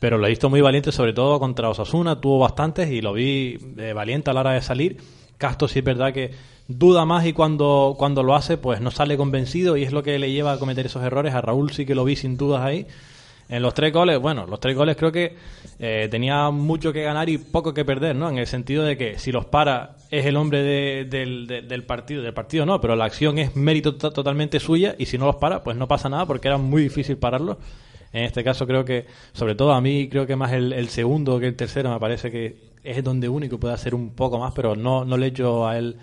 pero 0.00 0.18
lo 0.18 0.26
he 0.26 0.30
visto 0.30 0.50
muy 0.50 0.60
valiente 0.60 0.92
sobre 0.92 1.14
todo 1.14 1.40
contra 1.40 1.70
Osasuna, 1.70 2.20
tuvo 2.20 2.40
bastantes 2.40 2.90
y 2.90 3.00
lo 3.00 3.14
vi 3.14 3.58
eh, 3.78 3.94
valiente 3.94 4.30
a 4.30 4.34
la 4.34 4.40
hora 4.40 4.52
de 4.52 4.60
salir. 4.60 4.98
Castro 5.38 5.66
sí 5.66 5.78
es 5.78 5.84
verdad 5.84 6.12
que 6.12 6.32
duda 6.66 7.06
más 7.06 7.24
y 7.24 7.32
cuando, 7.32 7.94
cuando 7.96 8.22
lo 8.22 8.34
hace 8.34 8.58
pues 8.58 8.82
no 8.82 8.90
sale 8.90 9.16
convencido 9.16 9.78
y 9.78 9.84
es 9.84 9.92
lo 9.92 10.02
que 10.02 10.18
le 10.18 10.30
lleva 10.30 10.52
a 10.52 10.58
cometer 10.58 10.84
esos 10.84 11.02
errores. 11.02 11.32
A 11.32 11.40
Raúl 11.40 11.70
sí 11.70 11.86
que 11.86 11.94
lo 11.94 12.04
vi 12.04 12.16
sin 12.16 12.36
dudas 12.36 12.60
ahí. 12.62 12.86
En 13.48 13.62
los 13.62 13.72
tres 13.72 13.92
goles, 13.94 14.18
bueno, 14.18 14.46
los 14.46 14.60
tres 14.60 14.76
goles 14.76 14.94
creo 14.96 15.10
que 15.10 15.34
eh, 15.78 16.08
tenía 16.10 16.50
mucho 16.50 16.92
que 16.92 17.02
ganar 17.02 17.28
y 17.30 17.38
poco 17.38 17.72
que 17.72 17.84
perder, 17.84 18.14
¿no? 18.14 18.28
En 18.28 18.36
el 18.36 18.46
sentido 18.46 18.84
de 18.84 18.98
que 18.98 19.18
si 19.18 19.32
los 19.32 19.46
para 19.46 19.96
es 20.10 20.26
el 20.26 20.36
hombre 20.36 20.62
de- 20.62 21.04
del, 21.06 21.46
de- 21.46 21.62
del 21.62 21.84
partido, 21.84 22.22
del 22.22 22.34
partido 22.34 22.66
no, 22.66 22.78
pero 22.80 22.94
la 22.94 23.06
acción 23.06 23.38
es 23.38 23.56
mérito 23.56 23.94
to- 23.94 24.10
totalmente 24.12 24.60
suya 24.60 24.94
y 24.98 25.06
si 25.06 25.16
no 25.16 25.24
los 25.26 25.36
para, 25.36 25.62
pues 25.64 25.76
no 25.78 25.88
pasa 25.88 26.10
nada 26.10 26.26
porque 26.26 26.48
era 26.48 26.58
muy 26.58 26.82
difícil 26.82 27.16
pararlos. 27.16 27.56
En 28.12 28.24
este 28.24 28.42
caso 28.44 28.66
creo 28.66 28.84
que, 28.84 29.06
sobre 29.32 29.54
todo 29.54 29.72
a 29.72 29.80
mí, 29.80 30.08
creo 30.10 30.26
que 30.26 30.36
más 30.36 30.52
el, 30.52 30.72
el 30.74 30.88
segundo 30.88 31.38
que 31.40 31.46
el 31.46 31.56
tercero 31.56 31.90
me 31.90 32.00
parece 32.00 32.30
que 32.30 32.56
es 32.84 33.02
donde 33.02 33.28
único 33.30 33.58
puede 33.58 33.74
hacer 33.74 33.94
un 33.94 34.10
poco 34.10 34.38
más, 34.38 34.52
pero 34.54 34.76
no, 34.76 35.04
no 35.06 35.16
le 35.16 35.26
echo 35.26 35.66
a 35.66 35.78
él 35.78 35.96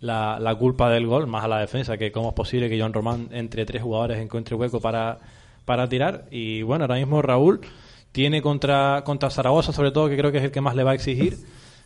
la, 0.00 0.38
la 0.40 0.54
culpa 0.56 0.90
del 0.90 1.06
gol, 1.06 1.26
más 1.28 1.44
a 1.44 1.48
la 1.48 1.58
defensa, 1.60 1.96
que 1.96 2.10
cómo 2.12 2.28
es 2.28 2.34
posible 2.34 2.68
que 2.68 2.78
Joan 2.78 2.92
Román 2.92 3.28
entre 3.32 3.64
tres 3.66 3.82
jugadores 3.82 4.18
encuentre 4.18 4.54
hueco 4.56 4.80
para, 4.80 5.18
para 5.68 5.88
tirar. 5.88 6.24
Y 6.32 6.62
bueno, 6.62 6.84
ahora 6.84 6.96
mismo 6.96 7.22
Raúl 7.22 7.60
tiene 8.10 8.42
contra, 8.42 9.02
contra 9.04 9.30
Zaragoza, 9.30 9.72
sobre 9.72 9.92
todo, 9.92 10.08
que 10.08 10.16
creo 10.16 10.32
que 10.32 10.38
es 10.38 10.44
el 10.44 10.50
que 10.50 10.60
más 10.60 10.74
le 10.74 10.82
va 10.82 10.90
a 10.92 10.94
exigir. 10.94 11.36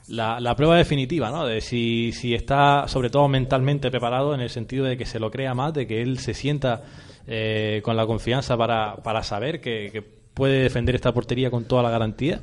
La, 0.09 0.41
la 0.41 0.57
prueba 0.57 0.77
definitiva, 0.77 1.31
¿no? 1.31 1.45
De 1.45 1.61
si, 1.61 2.13
si 2.13 2.35
está, 2.35 2.89
sobre 2.89 3.11
todo 3.11 3.29
mentalmente 3.29 3.91
preparado, 3.91 4.35
en 4.35 4.41
el 4.41 4.51
sentido 4.51 4.85
de 4.85 4.97
que 4.97 5.05
se 5.05 5.19
lo 5.19 5.31
crea 5.31 5.53
más, 5.55 5.75
de 5.75 5.87
que 5.87 6.01
él 6.01 6.19
se 6.19 6.33
sienta 6.33 6.83
eh, 7.27 7.81
con 7.85 7.97
la 7.97 8.07
confianza 8.07 8.57
para, 8.57 8.97
para 8.97 9.23
saber 9.23 9.61
que, 9.61 9.91
que 9.93 10.03
puede 10.35 10.63
defender 10.63 10.95
esta 10.95 11.13
portería 11.13 11.51
con 11.51 11.65
toda 11.65 11.83
la 11.83 11.91
garantía. 11.91 12.41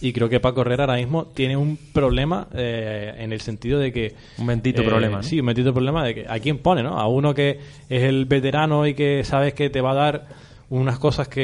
Y 0.00 0.12
creo 0.12 0.28
que 0.28 0.40
Paco 0.40 0.62
Herrera 0.62 0.84
ahora 0.84 0.96
mismo 0.96 1.26
tiene 1.26 1.56
un 1.56 1.78
problema 1.92 2.48
eh, 2.54 3.14
en 3.18 3.32
el 3.32 3.40
sentido 3.40 3.78
de 3.78 3.92
que. 3.92 4.14
Un 4.38 4.46
bendito 4.46 4.82
eh, 4.82 4.86
problema, 4.86 5.18
¿no? 5.18 5.22
Sí, 5.22 5.40
un 5.40 5.46
bendito 5.46 5.72
problema 5.72 6.04
de 6.04 6.14
que 6.14 6.26
a 6.28 6.38
quién 6.38 6.58
pone, 6.58 6.82
¿no? 6.82 6.98
A 6.98 7.06
uno 7.08 7.34
que 7.34 7.58
es 7.88 8.02
el 8.02 8.26
veterano 8.26 8.86
y 8.86 8.94
que 8.94 9.24
sabes 9.24 9.54
que 9.54 9.70
te 9.70 9.80
va 9.80 9.92
a 9.92 9.94
dar 9.94 10.49
unas 10.70 10.98
cosas 10.98 11.28
que. 11.28 11.40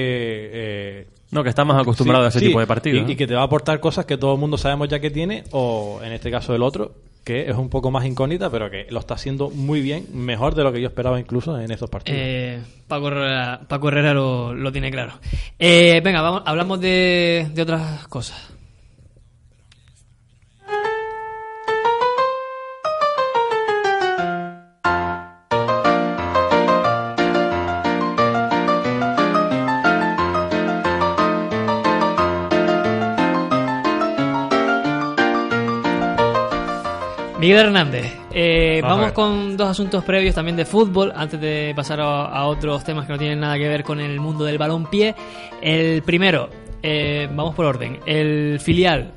eh, 0.52 1.06
No, 1.30 1.42
que 1.42 1.50
está 1.50 1.64
más 1.64 1.80
acostumbrado 1.80 2.24
a 2.24 2.28
ese 2.28 2.38
sí, 2.40 2.46
tipo 2.46 2.60
de 2.60 2.66
partidos. 2.66 3.00
Y, 3.00 3.04
¿no? 3.04 3.10
y 3.10 3.16
que 3.16 3.26
te 3.26 3.34
va 3.34 3.42
a 3.42 3.44
aportar 3.44 3.78
cosas 3.80 4.06
que 4.06 4.16
todo 4.16 4.32
el 4.34 4.40
mundo 4.40 4.56
sabemos 4.58 4.88
ya 4.88 4.98
que 5.00 5.10
tiene, 5.10 5.44
o 5.52 6.00
en 6.02 6.12
este 6.12 6.30
caso 6.30 6.54
el 6.54 6.62
otro, 6.62 6.94
que 7.24 7.50
es 7.50 7.56
un 7.56 7.68
poco 7.68 7.90
más 7.90 8.04
incógnita, 8.06 8.48
pero 8.50 8.70
que 8.70 8.86
lo 8.88 9.00
está 9.00 9.14
haciendo 9.14 9.50
muy 9.50 9.80
bien, 9.80 10.06
mejor 10.14 10.54
de 10.54 10.62
lo 10.62 10.72
que 10.72 10.80
yo 10.80 10.86
esperaba 10.86 11.18
incluso 11.18 11.58
en 11.60 11.70
estos 11.72 11.90
partidos. 11.90 12.18
Eh, 12.22 12.60
Paco 12.86 13.08
Herrera, 13.08 13.60
Paco 13.68 13.88
Herrera 13.88 14.14
lo, 14.14 14.54
lo 14.54 14.70
tiene 14.70 14.90
claro. 14.92 15.14
Eh, 15.58 16.00
venga, 16.04 16.22
vamos, 16.22 16.42
hablamos 16.46 16.80
de, 16.80 17.48
de 17.52 17.62
otras 17.62 18.06
cosas. 18.06 18.52
Miguel 37.46 37.66
Hernández, 37.66 38.12
eh, 38.32 38.80
Vamos 38.82 39.12
con 39.12 39.56
dos 39.56 39.68
asuntos 39.68 40.02
previos 40.02 40.34
también 40.34 40.56
de 40.56 40.64
fútbol, 40.64 41.12
antes 41.14 41.40
de 41.40 41.72
pasar 41.76 42.00
a, 42.00 42.24
a 42.24 42.46
otros 42.46 42.82
temas 42.82 43.06
que 43.06 43.12
no 43.12 43.18
tienen 43.20 43.38
nada 43.38 43.56
que 43.56 43.68
ver 43.68 43.84
con 43.84 44.00
el 44.00 44.18
mundo 44.18 44.44
del 44.44 44.58
balón-pie. 44.58 45.14
El 45.62 46.02
primero, 46.02 46.50
eh, 46.82 47.28
vamos 47.32 47.54
por 47.54 47.66
orden, 47.66 48.00
el 48.04 48.58
filial, 48.58 49.12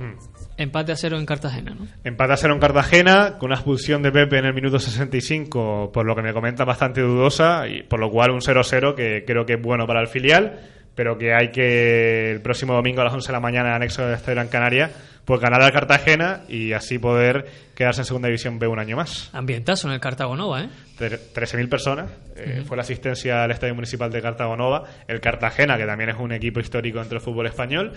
empate 0.58 0.92
a 0.92 0.96
cero 0.96 1.18
en 1.18 1.26
Cartagena, 1.26 1.74
¿no? 1.74 1.88
Empate 2.04 2.34
a 2.34 2.38
cero 2.38 2.54
en 2.54 2.60
Cartagena, 2.60 3.40
con 3.40 3.48
una 3.48 3.56
expulsión 3.56 4.04
de 4.04 4.12
Pepe 4.12 4.38
en 4.38 4.46
el 4.46 4.54
minuto 4.54 4.78
65, 4.78 5.90
por 5.92 6.06
lo 6.06 6.16
que 6.16 6.22
me 6.22 6.32
comenta 6.32 6.66
bastante 6.66 7.02
dudosa, 7.02 7.68
y 7.68 7.82
por 7.82 8.00
lo 8.00 8.12
cual 8.12 8.30
un 8.30 8.42
0-0 8.42 8.94
que 8.94 9.24
creo 9.26 9.44
que 9.48 9.54
es 9.54 9.62
bueno 9.62 9.88
para 9.88 10.02
el 10.02 10.08
filial, 10.08 10.60
pero 11.00 11.18
que 11.18 11.34
hay 11.34 11.48
que 11.50 12.30
el 12.30 12.42
próximo 12.42 12.74
domingo 12.74 13.00
a 13.00 13.06
las 13.06 13.14
11 13.14 13.28
de 13.28 13.32
la 13.32 13.40
mañana, 13.40 13.74
anexo 13.74 14.06
de 14.06 14.16
Estadio 14.16 14.36
Gran 14.36 14.50
Canaria, 14.50 14.92
pues 15.24 15.40
ganar 15.40 15.62
al 15.62 15.72
Cartagena 15.72 16.42
y 16.50 16.74
así 16.74 17.00
poder 17.00 17.46
quedarse 17.74 18.02
en 18.02 18.06
Segunda 18.06 18.28
División 18.28 18.60
B 18.60 18.68
un 18.68 18.80
año 18.80 18.98
más. 18.98 19.30
Ambientazo 19.32 19.88
en 19.88 19.94
el 19.94 20.02
Cartago 20.02 20.36
Nova, 20.36 20.64
¿eh? 20.64 20.68
Tre- 21.00 21.18
13.000 21.34 21.70
personas. 21.70 22.12
eh, 22.36 22.64
Fue 22.68 22.76
la 22.76 22.82
asistencia 22.82 23.46
al 23.46 23.52
Estadio 23.52 23.74
Municipal 23.76 24.12
de 24.12 24.22
Cartagonova. 24.22 24.84
El 25.08 25.22
Cartagena, 25.22 25.78
que 25.78 25.86
también 25.86 26.10
es 26.10 26.18
un 26.20 26.34
equipo 26.34 26.60
histórico 26.60 27.00
entre 27.00 27.20
el 27.20 27.22
fútbol 27.22 27.48
español. 27.48 27.94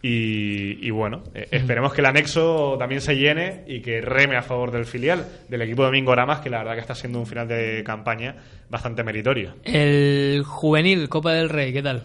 Y, 0.00 0.86
y 0.86 0.90
bueno, 0.90 1.24
eh, 1.34 1.48
esperemos 1.50 1.92
que 1.92 2.00
el 2.00 2.06
anexo 2.06 2.76
también 2.78 3.02
se 3.02 3.16
llene 3.16 3.64
y 3.66 3.80
que 3.82 4.00
reme 4.00 4.36
a 4.38 4.42
favor 4.42 4.70
del 4.70 4.84
filial, 4.86 5.26
del 5.48 5.60
equipo 5.60 5.82
Domingo 5.82 6.14
Ramas, 6.14 6.40
que 6.40 6.48
la 6.48 6.58
verdad 6.58 6.74
que 6.74 6.80
está 6.80 6.94
siendo 6.94 7.18
un 7.18 7.26
final 7.26 7.48
de 7.48 7.82
campaña 7.84 8.34
bastante 8.70 9.02
meritorio. 9.02 9.56
El 9.64 10.42
juvenil, 10.46 11.08
Copa 11.10 11.32
del 11.32 11.48
Rey, 11.50 11.72
¿qué 11.72 11.82
tal? 11.82 12.04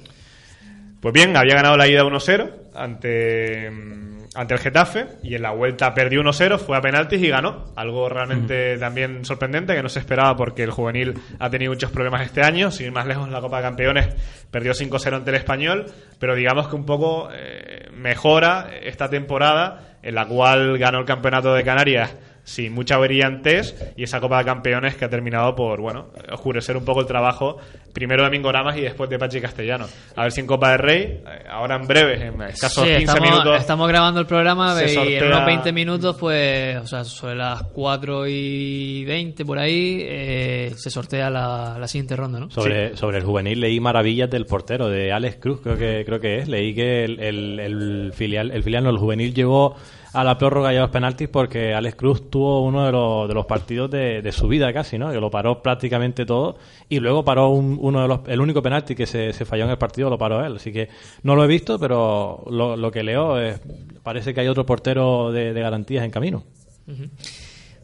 Pues 1.02 1.14
bien, 1.16 1.36
había 1.36 1.56
ganado 1.56 1.78
la 1.78 1.88
ida 1.88 2.04
1-0 2.04 2.52
ante, 2.76 3.72
mm, 3.72 4.28
ante 4.36 4.54
el 4.54 4.60
Getafe 4.60 5.08
y 5.24 5.34
en 5.34 5.42
la 5.42 5.50
vuelta 5.50 5.96
perdió 5.96 6.22
1-0, 6.22 6.60
fue 6.60 6.78
a 6.78 6.82
penaltis 6.82 7.20
y 7.24 7.28
ganó. 7.28 7.66
Algo 7.76 8.08
realmente 8.08 8.78
también 8.78 9.26
sorprendente 9.26 9.74
que 9.74 9.82
no 9.82 9.90
se 9.90 9.98
esperaba 9.98 10.36
porque 10.36 10.62
el 10.62 10.70
juvenil 10.70 11.16
ha 11.40 11.50
tenido 11.50 11.72
muchos 11.72 11.90
problemas 11.90 12.22
este 12.22 12.44
año. 12.44 12.70
Sin 12.70 12.86
ir 12.86 12.92
más 12.92 13.08
lejos, 13.08 13.28
la 13.30 13.42
Copa 13.42 13.58
de 13.58 13.64
Campeones 13.64 14.10
perdió 14.52 14.74
5-0 14.74 15.16
ante 15.16 15.32
el 15.32 15.38
Español, 15.38 15.86
pero 16.20 16.36
digamos 16.36 16.68
que 16.68 16.76
un 16.76 16.86
poco 16.86 17.30
eh, 17.34 17.90
mejora 17.94 18.70
esta 18.84 19.10
temporada 19.10 19.98
en 20.04 20.14
la 20.14 20.28
cual 20.28 20.78
ganó 20.78 21.00
el 21.00 21.06
Campeonato 21.06 21.52
de 21.56 21.64
Canarias 21.64 22.16
sin 22.44 22.74
mucha 22.74 22.98
brillantez 22.98 23.94
y 23.96 24.04
esa 24.04 24.20
Copa 24.20 24.40
de 24.40 24.46
Campeones 24.46 24.96
que 24.96 25.06
ha 25.06 25.10
terminado 25.10 25.56
por, 25.56 25.80
bueno, 25.82 26.10
oscurecer 26.32 26.76
un 26.78 26.86
poco 26.86 27.02
el 27.02 27.08
trabajo 27.08 27.58
primero 27.94 28.24
de 28.24 28.30
Mingo 28.30 28.52
Ramas 28.52 28.78
y 28.78 28.82
después 28.82 29.10
de 29.10 29.20
Pachi 29.20 29.40
Castellano. 29.42 29.86
A 30.16 30.24
ver 30.24 30.32
si 30.32 30.42
en 30.42 30.48
Copa 30.48 30.72
de 30.72 30.78
Rey, 30.78 31.02
eh, 31.04 31.24
ahora 31.50 31.76
en 31.76 31.88
breve, 31.88 32.26
en 32.26 32.42
escasos 32.44 32.84
Sí, 32.84 32.90
15 32.90 33.04
estamos, 33.04 33.22
minutos, 33.30 33.60
estamos 33.60 33.88
grabando 33.88 34.20
el 34.20 34.26
programa 34.26 34.76
y 34.86 35.16
en 35.16 35.24
unos 35.26 35.46
20 35.46 35.72
minutos, 35.72 36.16
pues, 36.20 36.78
o 36.78 36.88
sea, 36.88 37.04
sobre 37.04 37.36
las 37.36 37.64
4 37.74 38.28
y 38.28 39.06
20 39.06 39.46
por 39.46 39.60
ahí, 39.60 40.00
eh, 40.02 40.72
se 40.76 40.90
sortea 40.90 41.30
la, 41.30 41.78
la 41.80 41.88
siguiente 41.88 42.16
ronda, 42.16 42.40
¿no? 42.40 42.50
Sobre, 42.50 42.96
sobre 42.98 43.18
el 43.18 43.24
juvenil 43.24 43.60
leí 43.60 43.80
maravillas 43.80 44.30
del 44.30 44.46
portero, 44.46 44.90
de 44.90 45.12
Alex 45.12 45.38
Cruz, 45.38 45.62
creo 45.62 45.78
que 45.78 46.04
creo 46.06 46.20
que 46.20 46.40
es. 46.40 46.48
Leí 46.48 46.74
que 46.74 47.04
el, 47.06 47.20
el- 47.20 47.60
el 47.60 48.14
filial, 48.14 48.52
el 48.52 48.64
filial 48.64 48.84
no, 48.84 48.90
el 48.90 48.98
juvenil 48.98 49.34
llegó 49.34 49.76
a 50.14 50.24
la 50.24 50.38
prórroga 50.38 50.74
y 50.74 50.78
a 50.78 50.82
los 50.82 50.90
penaltis 50.90 51.30
porque 51.30 51.74
Alex 51.74 51.96
Cruz 51.96 52.30
tuvo 52.30 52.64
uno 52.66 52.86
de 52.86 52.92
los, 52.92 53.28
de 53.28 53.34
los 53.34 53.46
partidos 53.46 53.90
de, 53.90 54.22
de 54.22 54.32
su 54.32 54.48
vida 54.48 54.74
casi, 54.74 54.98
¿no? 54.98 55.10
Que 55.12 55.20
lo 55.20 55.30
paró 55.32 55.62
prácticamente 55.62 56.26
todo 56.26 56.58
y 56.90 57.00
luego 57.00 57.24
paró 57.24 57.50
un- 57.50 57.78
uno 57.82 58.02
de 58.02 58.08
los, 58.08 58.20
el 58.28 58.42
único 58.42 58.62
penalti 58.62 58.94
que 58.94 59.06
se, 59.06 59.32
se 59.34 59.46
falló 59.46 59.64
en 59.66 59.70
el 59.72 59.78
partido 59.78 60.10
lo 60.10 60.18
paró 60.18 60.46
él. 60.46 60.56
Así 60.58 60.72
que 60.74 60.90
no 61.24 61.36
lo 61.36 61.44
he 61.46 61.48
visto, 61.48 61.80
pero 61.80 62.44
lo, 62.50 62.76
lo 62.76 62.92
que 62.92 63.04
leo 63.04 63.40
es, 63.40 63.62
parece 64.04 64.34
que 64.34 64.42
hay 64.42 64.48
otro 64.48 64.66
portero 64.66 65.32
de, 65.32 65.54
de 65.54 65.62
garantías 65.62 66.04
en 66.04 66.12
camino. 66.12 66.44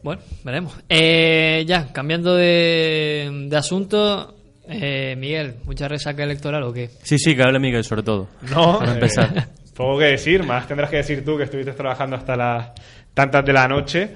Bueno, 0.02 0.20
veremos. 0.44 0.74
Eh, 0.88 1.64
ya, 1.66 1.92
cambiando 1.92 2.34
de, 2.36 3.46
de 3.48 3.56
asunto, 3.56 4.34
eh, 4.68 5.16
Miguel, 5.18 5.56
¿mucha 5.64 5.88
resaca 5.88 6.22
electoral 6.24 6.62
o 6.62 6.72
qué? 6.72 6.90
Sí, 7.02 7.18
sí, 7.18 7.34
que 7.34 7.42
hable 7.42 7.58
Miguel 7.58 7.84
sobre 7.84 8.02
todo. 8.02 8.28
no, 8.54 8.78
Para 8.78 8.92
empezar. 8.94 9.48
poco 9.78 9.98
que 10.00 10.04
decir, 10.06 10.42
más 10.44 10.66
tendrás 10.68 10.90
que 10.90 10.96
decir 10.98 11.24
tú 11.24 11.38
que 11.38 11.44
estuviste 11.44 11.72
trabajando 11.72 12.16
hasta 12.16 12.36
las 12.36 12.72
tantas 13.14 13.44
de 13.44 13.52
la 13.54 13.66
noche. 13.66 14.10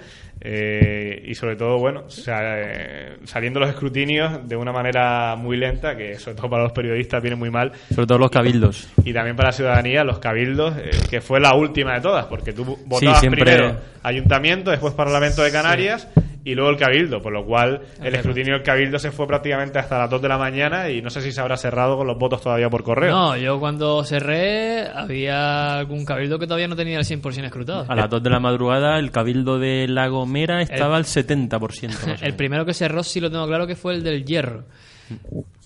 eh, 0.45 1.23
y 1.25 1.37
sobre 1.37 1.55
todo, 1.55 1.79
bueno, 1.79 2.03
eh, 2.27 3.17
saliendo 3.25 3.61
los 3.61 3.71
escrutinios 3.71 4.49
de 4.49 4.57
una 4.57 4.73
manera 4.73 5.37
muy 5.37 5.57
lenta, 5.57 5.97
que 5.97 6.19
sobre 6.19 6.37
todo 6.37 6.51
para 6.51 6.65
los 6.65 6.73
periodistas 6.73 7.23
viene 7.23 7.37
muy 7.37 7.49
mal. 7.49 7.71
Sobre 7.95 8.09
todo 8.09 8.19
los 8.19 8.31
cabildos. 8.31 8.89
Y 9.05 9.13
también 9.13 9.37
para 9.37 9.51
la 9.51 9.53
ciudadanía, 9.53 10.03
los 10.03 10.19
cabildos, 10.19 10.75
eh, 10.79 10.91
que 11.09 11.21
fue 11.21 11.39
la 11.39 11.55
última 11.55 11.95
de 11.95 12.01
todas, 12.01 12.27
porque 12.27 12.53
tú 12.53 12.77
votabas 12.87 13.21
siempre- 13.21 13.45
primero 13.45 13.77
ayuntamiento, 14.03 14.73
después 14.73 14.95
Parlamento 14.95 15.45
de 15.45 15.53
Canarias 15.53 16.09
y 16.45 16.55
luego 16.55 16.71
el 16.71 16.77
cabildo, 16.77 17.23
por 17.23 17.33
lo 17.33 17.45
cual 17.47 17.81
el 18.03 18.15
escrutinio 18.15 18.55
del 18.55 18.63
cabildo 18.63 18.99
se 18.99 19.13
fue 19.13 19.27
prácticamente 19.29 19.79
hasta 19.79 19.97
las 19.99 20.11
2 20.11 20.21
de 20.23 20.29
la 20.29 20.39
mañana 20.39 20.91
y 20.91 21.01
no 21.01 21.09
sé 21.09 21.21
si 21.21 21.31
se 21.31 21.41
habrá 21.41 21.57
cerrado 21.57 21.97
con 21.97 22.07
los 22.07 22.19
votos 22.19 22.41
todavía 22.43 22.69
por 22.69 22.83
correo. 22.83 23.11
No, 23.15 23.37
yo 23.37 23.61
cuando 23.61 24.03
cerré 24.05 24.89
había 24.89 25.79
algún 25.79 26.05
cabildo 26.05 26.39
que 26.39 26.47
todavía 26.47 26.67
no 26.69 26.75
tenía 26.77 26.99
el 26.99 27.05
100% 27.05 27.45
escrutado. 27.45 27.85
A 27.89 27.95
las 27.95 28.11
2 28.11 28.23
de 28.23 28.31
la 28.31 28.41
madrugada, 28.41 28.99
el 28.99 29.11
cabildo 29.13 29.59
de 29.61 29.87
La 29.89 30.09
Gomera 30.09 30.63
estaba 30.63 30.97
al 30.97 31.05
70%. 31.05 31.89
más 31.89 32.21
o 32.23 32.25
El 32.27 32.35
primero 32.35 32.65
que 32.67 32.75
cerró 32.75 33.03
sí 33.05 33.21
lo 33.21 33.31
tengo 33.31 33.47
claro 33.47 33.67
que 33.67 33.77
fue 33.77 33.95
el 33.95 34.03
del 34.03 34.25
hierro. 34.25 34.65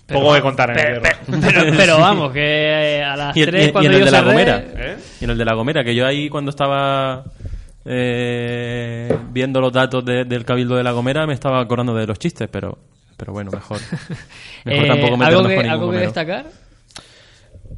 Poco 0.07 0.33
de 0.35 0.41
contar 0.41 0.69
en 0.71 0.79
el 0.79 1.01
Pero, 1.01 1.01
hierro. 1.27 1.41
pero- 1.63 1.77
pero 1.77 1.97
vamos, 1.99 2.31
que 2.31 3.03
a 3.03 3.15
las 3.17 3.35
y, 3.35 3.41
el, 3.41 3.49
3 3.49 3.65
y- 3.65 3.67
y 3.67 3.71
cuando 3.71 3.89
en 3.89 3.93
el 3.95 3.99
yo 3.99 4.05
de 4.05 4.11
La 4.11 4.21
Gomera. 4.21 4.63
¿Eh? 4.75 4.97
Y 5.19 5.23
en 5.25 5.29
el 5.31 5.37
de 5.37 5.45
La 5.45 5.53
Gomera, 5.53 5.83
que 5.83 5.93
yo 5.95 6.05
ahí 6.05 6.29
cuando 6.29 6.49
estaba 6.51 7.25
eh, 7.87 9.17
viendo 9.31 9.61
los 9.61 9.71
datos 9.71 10.03
de- 10.05 10.25
del 10.25 10.43
cabildo 10.45 10.75
de 10.75 10.83
La 10.83 10.91
Gomera 10.91 11.25
me 11.25 11.33
estaba 11.33 11.59
acordando 11.61 11.93
de 11.95 12.05
los 12.05 12.19
chistes, 12.19 12.47
pero, 12.51 12.77
pero 13.17 13.33
bueno, 13.33 13.51
mejor. 13.51 13.79
Mejor 14.65 14.85
eh, 14.85 14.87
tampoco 14.87 15.23
¿algo 15.23 15.47
que, 15.47 15.55
con 15.55 15.65
algo 15.69 15.91
que 15.91 15.97
destacar? 15.97 16.45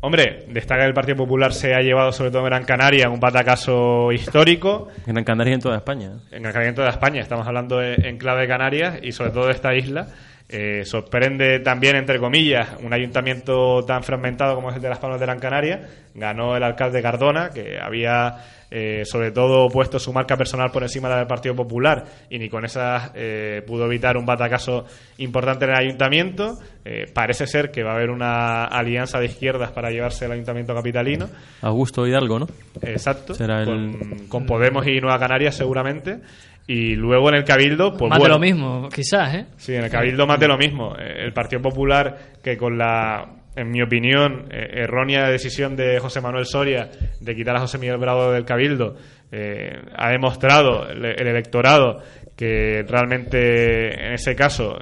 Hombre, 0.01 0.45
destaca 0.49 0.81
que 0.81 0.87
el 0.87 0.93
Partido 0.93 1.17
Popular 1.17 1.51
se 1.51 1.73
ha 1.73 1.81
llevado, 1.81 2.11
sobre 2.11 2.29
todo 2.31 2.39
en 2.41 2.45
Gran 2.45 2.63
Canaria, 2.63 3.09
un 3.09 3.19
batacazo 3.19 4.11
histórico. 4.11 4.87
En 5.05 5.13
Gran 5.13 5.25
Canaria 5.25 5.51
y 5.51 5.55
en 5.55 5.59
toda 5.61 5.75
España. 5.77 6.11
En 6.31 6.45
el 6.45 6.53
Caliente 6.53 6.81
de 6.81 6.89
España, 6.89 7.21
estamos 7.21 7.45
hablando 7.45 7.79
de- 7.79 7.95
en 7.95 8.17
clave 8.17 8.41
de 8.41 8.47
Canarias 8.47 8.99
y 9.01 9.11
sobre 9.11 9.31
todo 9.31 9.47
de 9.47 9.53
esta 9.53 9.75
isla. 9.75 10.07
Eh, 10.47 10.83
sorprende 10.85 11.59
también, 11.59 11.95
entre 11.95 12.17
comillas, 12.17 12.69
un 12.81 12.91
ayuntamiento 12.93 13.83
tan 13.85 14.03
fragmentado 14.03 14.55
como 14.55 14.69
es 14.69 14.77
el 14.77 14.81
de 14.81 14.89
Las 14.89 14.99
Palmas 14.99 15.19
de 15.19 15.25
Gran 15.25 15.39
Canaria. 15.39 15.81
Ganó 16.15 16.55
el 16.55 16.63
alcalde 16.63 17.01
Cardona, 17.01 17.49
que 17.51 17.77
había 17.79 18.37
eh, 18.71 19.03
sobre 19.05 19.31
todo 19.31 19.67
puesto 19.69 19.97
su 19.99 20.13
marca 20.13 20.37
personal 20.37 20.71
por 20.71 20.83
encima 20.83 21.07
de 21.07 21.13
la 21.15 21.19
del 21.19 21.27
Partido 21.27 21.55
Popular 21.55 22.03
y 22.29 22.37
ni 22.39 22.49
con 22.49 22.65
esas 22.65 23.11
eh, 23.15 23.63
pudo 23.65 23.85
evitar 23.85 24.15
un 24.17 24.25
batacazo 24.25 24.85
importante 25.17 25.65
en 25.65 25.71
el 25.71 25.77
ayuntamiento. 25.77 26.57
Eh, 26.85 27.05
parece 27.13 27.47
ser 27.47 27.71
que 27.71 27.83
va 27.83 27.91
a 27.91 27.95
haber 27.95 28.09
una 28.09 28.65
alianza 28.65 29.19
de 29.19 29.25
izquierdas 29.25 29.71
para 29.71 29.89
llevarse 29.91 30.25
el 30.25 30.31
ayuntamiento 30.31 30.73
capitalino. 30.75 31.29
Augusto 31.61 32.05
Hidalgo, 32.07 32.39
¿no? 32.39 32.47
Exacto. 32.81 33.33
Será 33.33 33.61
el- 33.61 33.65
con, 33.65 34.27
con 34.27 34.45
Podemos 34.45 34.85
y 34.87 34.99
Nueva 35.01 35.19
Canarias 35.19 35.55
seguramente. 35.55 36.19
Y 36.67 36.93
luego 36.95 37.29
en 37.29 37.35
el 37.35 37.43
Cabildo, 37.45 37.97
pues 37.97 38.11
Más 38.11 38.19
bueno, 38.19 38.35
de 38.35 38.39
lo 38.39 38.45
mismo, 38.45 38.89
quizás, 38.89 39.33
¿eh? 39.33 39.45
Sí, 39.57 39.73
en 39.73 39.85
el 39.85 39.89
Cabildo 39.89 40.27
más 40.27 40.39
de 40.39 40.47
lo 40.47 40.55
mismo. 40.55 40.93
Eh, 40.99 41.23
El 41.25 41.33
Partido 41.33 41.63
Popular, 41.63 42.15
que 42.43 42.57
con 42.57 42.77
la, 42.77 43.27
en 43.59 43.71
mi 43.71 43.81
opinión, 43.81 44.47
eh, 44.51 44.83
errónea 44.83 45.29
decisión 45.29 45.75
de 45.75 45.99
José 45.99 46.21
Manuel 46.21 46.45
Soria 46.45 46.89
de 47.19 47.35
quitar 47.35 47.55
a 47.55 47.59
José 47.59 47.77
Miguel 47.77 47.97
Bravo 47.97 48.31
del 48.31 48.45
Cabildo, 48.45 48.95
eh, 49.31 49.79
ha 49.95 50.09
demostrado 50.09 50.89
el, 50.89 51.05
el 51.05 51.27
electorado 51.27 52.01
que 52.35 52.85
realmente 52.87 54.05
en 54.07 54.13
ese 54.13 54.35
caso 54.35 54.77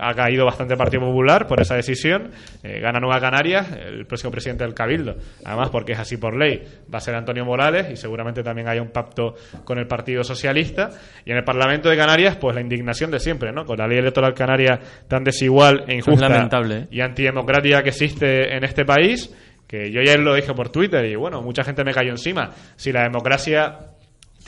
ha 0.00 0.14
caído 0.14 0.44
bastante 0.44 0.74
el 0.74 0.78
Partido 0.78 1.02
Popular 1.02 1.46
por 1.46 1.60
esa 1.60 1.76
decisión. 1.76 2.30
Eh, 2.62 2.80
gana 2.80 2.98
Nueva 3.00 3.20
Canarias, 3.20 3.70
el 3.72 4.06
próximo 4.06 4.30
presidente 4.30 4.64
del 4.64 4.74
Cabildo. 4.74 5.16
Además, 5.44 5.70
porque 5.70 5.92
es 5.92 5.98
así 5.98 6.16
por 6.16 6.36
ley, 6.36 6.62
va 6.92 6.98
a 6.98 7.00
ser 7.00 7.14
Antonio 7.14 7.44
Morales 7.44 7.90
y 7.90 7.96
seguramente 7.96 8.42
también 8.42 8.68
haya 8.68 8.82
un 8.82 8.90
pacto 8.90 9.34
con 9.64 9.78
el 9.78 9.86
Partido 9.86 10.24
Socialista. 10.24 10.90
Y 11.24 11.30
en 11.30 11.36
el 11.36 11.44
Parlamento 11.44 11.88
de 11.88 11.96
Canarias, 11.96 12.36
pues 12.36 12.54
la 12.54 12.60
indignación 12.60 13.10
de 13.10 13.20
siempre, 13.20 13.52
¿no? 13.52 13.64
Con 13.64 13.78
la 13.78 13.86
ley 13.86 13.98
electoral 13.98 14.34
canaria 14.34 14.80
tan 15.06 15.22
desigual 15.22 15.84
e 15.86 15.94
injusta 15.94 16.28
lamentable, 16.28 16.76
¿eh? 16.76 16.88
y 16.90 17.00
antidemocrática 17.00 17.82
que 17.82 17.90
existe 17.90 18.56
en 18.56 18.64
este 18.64 18.84
país. 18.84 19.34
Que 19.66 19.92
yo 19.92 20.02
ya 20.02 20.16
lo 20.16 20.34
dije 20.34 20.52
por 20.52 20.70
Twitter 20.70 21.04
y 21.04 21.14
bueno, 21.14 21.42
mucha 21.42 21.62
gente 21.62 21.84
me 21.84 21.92
cayó 21.92 22.10
encima. 22.10 22.50
Si 22.74 22.90
la 22.90 23.04
democracia 23.04 23.89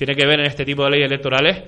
tiene 0.05 0.17
que 0.17 0.27
ver 0.27 0.41
en 0.41 0.47
este 0.47 0.65
tipo 0.65 0.83
de 0.83 0.91
leyes 0.91 1.07
electorales, 1.07 1.63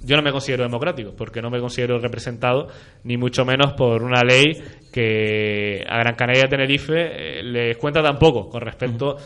yo 0.00 0.14
no 0.14 0.22
me 0.22 0.30
considero 0.30 0.62
democrático, 0.62 1.14
porque 1.16 1.40
no 1.40 1.48
me 1.48 1.58
considero 1.58 1.98
representado, 1.98 2.68
ni 3.04 3.16
mucho 3.16 3.46
menos 3.46 3.72
por 3.72 4.02
una 4.02 4.22
ley 4.22 4.52
que 4.92 5.82
a 5.88 5.96
Gran 5.96 6.14
Canaria 6.14 6.44
y 6.44 6.50
Tenerife 6.50 7.38
eh, 7.38 7.42
les 7.42 7.78
cuenta 7.78 8.02
tan 8.02 8.18
poco 8.18 8.50
con 8.50 8.60
respecto 8.60 9.16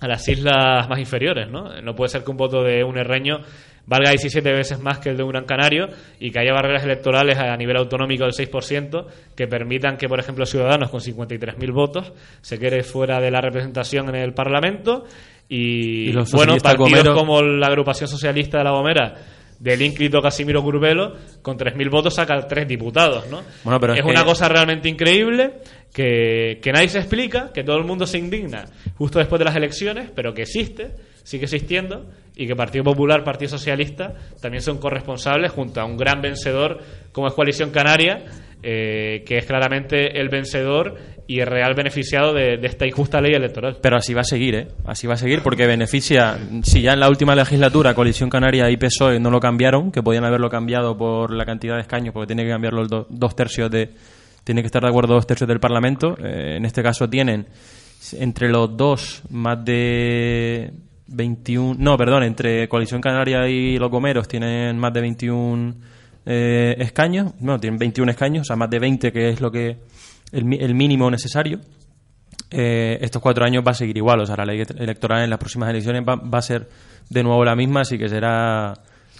a 0.00 0.06
las 0.06 0.28
islas 0.28 0.88
más 0.88 0.98
inferiores, 1.00 1.50
¿no? 1.50 1.80
No 1.82 1.94
puede 1.96 2.10
ser 2.10 2.22
que 2.22 2.30
un 2.30 2.36
voto 2.36 2.62
de 2.62 2.84
un 2.84 2.96
herreño 2.98 3.40
valga 3.86 4.10
17 4.10 4.52
veces 4.52 4.78
más 4.78 5.00
que 5.00 5.10
el 5.10 5.16
de 5.16 5.24
un 5.24 5.30
gran 5.30 5.44
canario 5.44 5.88
y 6.20 6.30
que 6.30 6.38
haya 6.38 6.52
barreras 6.52 6.84
electorales 6.84 7.36
a 7.38 7.56
nivel 7.56 7.76
autonómico 7.78 8.22
del 8.24 8.32
6% 8.32 9.06
que 9.34 9.48
permitan 9.48 9.96
que, 9.96 10.08
por 10.08 10.20
ejemplo, 10.20 10.46
Ciudadanos 10.46 10.88
con 10.88 11.00
53.000 11.00 11.72
votos 11.72 12.12
se 12.42 12.60
quede 12.60 12.84
fuera 12.84 13.20
de 13.20 13.32
la 13.32 13.40
representación 13.40 14.08
en 14.08 14.16
el 14.16 14.34
Parlamento 14.34 15.04
y, 15.48 16.08
Y 16.08 16.12
los 16.12 16.30
bueno, 16.32 16.56
partidos 16.58 16.90
Gomero- 16.90 17.14
como 17.14 17.42
la 17.42 17.66
agrupación 17.66 18.08
socialista 18.08 18.58
de 18.58 18.64
La 18.64 18.70
Gomera 18.70 19.14
del 19.60 19.80
ínclito 19.80 20.20
Casimiro 20.20 20.60
Curbelo, 20.60 21.14
con 21.40 21.56
3.000 21.56 21.88
votos 21.88 22.14
saca 22.16 22.48
tres 22.48 22.66
diputados, 22.66 23.28
¿no? 23.30 23.42
Bueno, 23.62 23.78
pero 23.78 23.92
es 23.92 24.00
es 24.00 24.04
que- 24.04 24.10
una 24.10 24.24
cosa 24.24 24.48
realmente 24.48 24.88
increíble 24.88 25.52
que, 25.92 26.58
que 26.60 26.72
nadie 26.72 26.88
se 26.88 26.98
explica, 26.98 27.52
que 27.52 27.62
todo 27.62 27.76
el 27.76 27.84
mundo 27.84 28.04
se 28.06 28.18
indigna 28.18 28.64
justo 28.96 29.20
después 29.20 29.38
de 29.38 29.44
las 29.44 29.54
elecciones, 29.54 30.10
pero 30.14 30.34
que 30.34 30.42
existe, 30.42 30.90
sigue 31.22 31.44
existiendo, 31.44 32.06
y 32.34 32.48
que 32.48 32.56
Partido 32.56 32.82
Popular, 32.82 33.22
Partido 33.22 33.50
Socialista 33.50 34.14
también 34.40 34.62
son 34.62 34.78
corresponsables 34.78 35.52
junto 35.52 35.80
a 35.80 35.84
un 35.84 35.96
gran 35.96 36.20
vencedor 36.20 36.80
como 37.12 37.28
es 37.28 37.34
Coalición 37.34 37.70
Canaria, 37.70 38.24
eh, 38.62 39.24
que 39.26 39.38
es 39.38 39.46
claramente 39.46 40.20
el 40.20 40.28
vencedor 40.28 40.96
y 41.26 41.40
el 41.40 41.46
real 41.46 41.74
beneficiado 41.74 42.34
de, 42.34 42.54
esta 42.62 42.86
injusta 42.86 43.20
ley 43.20 43.32
electoral. 43.32 43.78
Pero 43.80 43.96
así 43.96 44.12
va 44.12 44.20
a 44.22 44.24
seguir, 44.24 44.54
¿eh? 44.54 44.68
Así 44.84 45.06
va 45.06 45.14
a 45.14 45.16
seguir 45.16 45.40
porque 45.42 45.66
beneficia, 45.66 46.36
si 46.62 46.82
ya 46.82 46.92
en 46.92 47.00
la 47.00 47.08
última 47.08 47.34
legislatura 47.34 47.94
Coalición 47.94 48.28
Canaria 48.28 48.68
y 48.70 48.76
PSOE 48.76 49.18
no 49.20 49.30
lo 49.30 49.40
cambiaron, 49.40 49.90
que 49.92 50.02
podían 50.02 50.24
haberlo 50.24 50.50
cambiado 50.50 50.96
por 50.98 51.32
la 51.32 51.44
cantidad 51.44 51.76
de 51.76 51.82
escaños, 51.82 52.12
porque 52.12 52.26
tiene 52.26 52.44
que 52.44 52.50
cambiar 52.50 52.72
los 52.74 52.88
do- 52.88 53.06
dos 53.08 53.34
tercios 53.36 53.70
de... 53.70 53.90
Tiene 54.44 54.60
que 54.62 54.66
estar 54.66 54.82
de 54.82 54.88
acuerdo 54.88 55.14
dos 55.14 55.26
tercios 55.26 55.46
del 55.48 55.60
Parlamento. 55.60 56.16
eh, 56.18 56.56
en 56.56 56.64
este 56.64 56.82
caso 56.82 57.08
tienen 57.08 57.46
entre 58.18 58.48
los 58.48 58.76
dos 58.76 59.22
más 59.30 59.64
de 59.64 60.72
21... 61.06 61.76
No, 61.78 61.96
perdón, 61.96 62.24
entre 62.24 62.68
Coalición 62.68 63.00
Canaria 63.00 63.48
y 63.48 63.78
los 63.78 63.90
Gomeros 63.90 64.26
tienen 64.26 64.76
más 64.78 64.92
de 64.92 65.00
21 65.00 65.74
eh, 66.26 66.76
escaños. 66.78 67.32
No, 67.40 67.58
tienen 67.58 67.78
21 67.78 68.10
escaños, 68.10 68.42
o 68.42 68.44
sea, 68.44 68.56
más 68.56 68.70
de 68.70 68.78
20 68.78 69.12
que 69.12 69.28
es 69.30 69.40
lo 69.40 69.50
que... 69.50 69.78
el 70.32 70.52
el 70.60 70.74
mínimo 70.74 71.10
necesario 71.10 71.60
eh, 72.50 72.98
estos 73.00 73.22
cuatro 73.22 73.44
años 73.44 73.64
va 73.66 73.70
a 73.70 73.74
seguir 73.74 73.96
igual. 73.96 74.20
O 74.20 74.26
sea, 74.26 74.36
la 74.36 74.44
ley 74.44 74.62
electoral 74.78 75.22
en 75.24 75.30
las 75.30 75.38
próximas 75.38 75.70
elecciones 75.70 76.02
va, 76.06 76.16
va 76.16 76.38
a 76.38 76.42
ser 76.42 76.68
de 77.08 77.22
nuevo 77.22 77.44
la 77.44 77.56
misma, 77.56 77.80
así 77.80 77.96
que 77.98 78.08
será. 78.08 78.74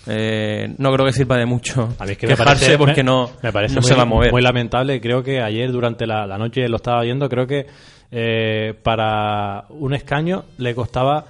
eh, 0.06 0.74
no 0.78 0.92
creo 0.92 1.06
que 1.06 1.12
sirva 1.12 1.36
de 1.38 1.46
mucho 1.46 1.94
A 1.98 2.04
mí 2.04 2.12
es 2.12 2.18
que 2.18 2.26
me 2.26 2.36
parece, 2.36 2.76
porque 2.76 3.02
no, 3.02 3.30
me 3.42 3.52
parece 3.52 3.74
no 3.76 3.80
muy, 3.80 3.88
se 3.88 3.94
va 3.94 4.02
a 4.02 4.06
mover. 4.06 4.32
muy 4.32 4.42
lamentable. 4.42 5.00
Creo 5.00 5.22
que 5.22 5.40
ayer 5.40 5.70
durante 5.72 6.06
la, 6.06 6.26
la 6.26 6.36
noche 6.38 6.68
lo 6.68 6.76
estaba 6.76 7.02
viendo. 7.02 7.28
Creo 7.28 7.46
que 7.46 7.66
eh, 8.10 8.74
para 8.82 9.64
un 9.70 9.94
escaño 9.94 10.44
le 10.58 10.74
costaba 10.74 11.24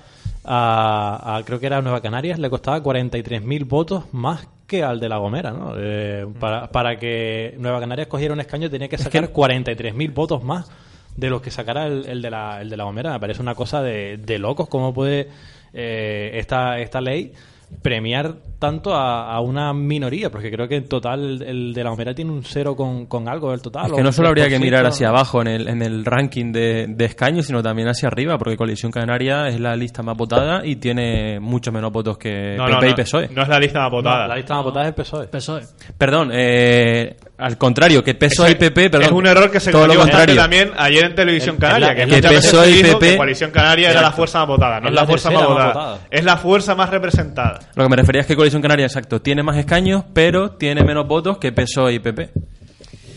a, 0.44 1.36
a- 1.36 1.42
creo 1.44 1.60
que 1.60 1.66
era 1.66 1.80
Nueva 1.82 2.00
Canarias 2.00 2.38
le 2.40 2.50
costaba 2.50 2.82
43.000 2.82 3.64
votos 3.68 4.04
más 4.12 4.48
que 4.66 4.82
al 4.82 5.00
de 5.00 5.08
La 5.08 5.18
Gomera, 5.18 5.50
¿no? 5.50 5.74
Eh, 5.76 6.26
para, 6.40 6.70
para 6.70 6.98
que 6.98 7.54
Nueva 7.58 7.80
Canarias 7.80 8.08
cogiera 8.08 8.34
un 8.34 8.40
escaño 8.40 8.70
tenía 8.70 8.88
que 8.88 8.98
sacar 8.98 9.32
43.000 9.32 10.14
votos 10.14 10.42
más 10.42 10.70
de 11.16 11.30
los 11.30 11.42
que 11.42 11.50
sacara 11.50 11.86
el, 11.86 12.06
el 12.06 12.22
de, 12.22 12.30
la, 12.30 12.60
el 12.62 12.70
de 12.70 12.76
La 12.76 12.84
Gomera. 12.84 13.12
Me 13.12 13.20
parece 13.20 13.42
una 13.42 13.54
cosa 13.54 13.82
de, 13.82 14.16
de 14.16 14.38
locos 14.38 14.68
cómo 14.68 14.94
puede 14.94 15.28
eh, 15.72 16.30
esta, 16.34 16.78
esta 16.78 17.00
ley 17.00 17.32
premiar 17.80 18.34
tanto 18.58 18.94
a, 18.94 19.32
a 19.34 19.40
una 19.40 19.72
minoría, 19.72 20.30
porque 20.30 20.50
creo 20.50 20.68
que 20.68 20.76
en 20.76 20.88
total 20.88 21.20
el, 21.20 21.42
el 21.42 21.74
de 21.74 21.82
La 21.82 21.90
Gomera 21.90 22.14
tiene 22.14 22.30
un 22.30 22.44
cero 22.44 22.76
con, 22.76 23.06
con 23.06 23.28
algo 23.28 23.50
del 23.50 23.60
total. 23.60 23.86
Es 23.86 23.92
que 23.92 24.02
no 24.02 24.12
solo 24.12 24.28
habría 24.28 24.48
que 24.48 24.56
3%. 24.58 24.60
mirar 24.60 24.86
hacia 24.86 25.08
abajo 25.08 25.40
en 25.40 25.48
el, 25.48 25.68
en 25.68 25.82
el 25.82 26.04
ranking 26.04 26.52
de, 26.52 26.86
de 26.88 27.04
escaños, 27.04 27.46
sino 27.46 27.60
también 27.62 27.88
hacia 27.88 28.06
arriba, 28.08 28.38
porque 28.38 28.56
Coalición 28.56 28.92
Canaria 28.92 29.48
es 29.48 29.58
la 29.58 29.74
lista 29.74 30.02
más 30.04 30.16
votada 30.16 30.64
y 30.64 30.76
tiene 30.76 31.40
muchos 31.40 31.74
menos 31.74 31.90
votos 31.90 32.18
que 32.18 32.54
No, 32.56 32.66
PP 32.66 32.80
no, 32.86 32.88
y 32.90 32.94
PSOE. 32.94 33.28
no 33.34 33.42
es 33.42 33.48
la 33.48 33.58
lista 33.58 33.80
más 33.80 33.90
votada. 33.90 34.22
No, 34.22 34.28
la 34.28 34.36
lista 34.36 34.54
más 34.54 34.64
votada 34.64 34.88
es 34.88 34.94
PSOE. 34.94 35.26
PSOE. 35.26 35.62
Perdón, 35.98 36.30
eh, 36.32 37.16
al 37.38 37.58
contrario, 37.58 38.04
que 38.04 38.14
PSOE 38.14 38.52
y 38.52 38.54
PP, 38.54 38.90
perdón. 38.90 39.06
es 39.06 39.12
un 39.12 39.26
error 39.26 39.50
que 39.50 39.58
se 39.58 39.72
todo 39.72 39.88
lo 39.88 39.96
cometió 39.96 40.36
también 40.36 40.70
ayer 40.76 41.06
en 41.06 41.14
Televisión 41.16 41.56
Canaria, 41.56 41.88
la- 41.88 41.94
que, 42.06 42.22
PSOE 42.28 42.70
y 42.70 42.82
dijo 42.82 42.98
PP 43.00 43.10
que 43.12 43.16
Coalición 43.16 43.50
Canaria 43.50 43.90
era 43.90 44.02
la 44.02 44.12
fuerza 44.12 44.38
más 44.40 44.48
votada, 44.48 44.78
no 44.80 44.86
Es 44.88 44.94
la 44.94 45.00
la 45.00 45.06
fuerza 45.08 45.30
más 45.32 45.44
votada. 45.48 45.98
es 46.10 46.24
la 46.24 46.36
fuerza 46.36 46.74
más 46.76 46.90
representada. 46.90 47.58
Lo 47.74 47.84
que 47.84 47.88
me 47.90 47.96
refería 47.96 48.20
es 48.22 48.26
que 48.26 48.36
Coalición 48.36 48.62
Canaria, 48.62 48.86
exacto, 48.86 49.20
tiene 49.22 49.42
más 49.42 49.56
escaños, 49.56 50.04
pero 50.12 50.50
tiene 50.52 50.82
menos 50.84 51.06
votos 51.08 51.38
que 51.38 51.52
PSOE 51.52 51.94
y 51.94 51.98
PP. 51.98 52.30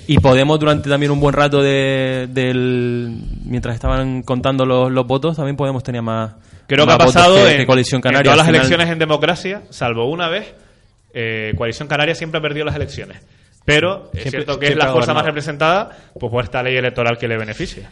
Y 0.07 0.19
Podemos 0.19 0.59
durante 0.59 0.87
también 0.89 1.11
un 1.11 1.19
buen 1.19 1.33
rato 1.33 1.61
de, 1.63 2.27
del 2.29 3.17
mientras 3.43 3.73
estaban 3.75 4.21
contando 4.21 4.65
los, 4.65 4.91
los 4.91 5.07
votos, 5.07 5.35
también 5.35 5.55
Podemos 5.55 5.81
tenía 5.83 6.01
más 6.03 6.33
Creo 6.67 6.85
que 6.85 6.91
más 6.91 6.95
ha 6.95 6.97
votos 6.99 7.13
pasado 7.13 7.35
que, 7.37 7.51
en, 7.53 7.57
que 7.57 7.65
Coalición 7.65 7.97
en 7.99 8.01
Canaria. 8.03 8.23
todas 8.31 8.33
Al 8.33 8.37
las 8.37 8.45
final- 8.47 8.61
elecciones 8.61 8.89
en 8.93 8.99
democracia, 8.99 9.61
salvo 9.71 10.09
una 10.09 10.29
vez, 10.29 10.53
eh, 11.13 11.53
Coalición 11.57 11.87
Canaria 11.87 12.13
siempre 12.13 12.37
ha 12.37 12.41
perdido 12.41 12.65
las 12.65 12.75
elecciones. 12.75 13.17
Pero 13.65 14.09
es 14.13 14.21
Siempre- 14.21 14.29
cierto 14.29 14.59
que 14.59 14.67
es 14.67 14.75
la 14.75 14.91
fuerza 14.91 15.13
más 15.15 15.25
representada 15.25 15.89
pues 16.19 16.31
por 16.31 16.43
esta 16.43 16.61
ley 16.61 16.77
electoral 16.77 17.17
que 17.17 17.27
le 17.27 17.35
beneficia. 17.35 17.89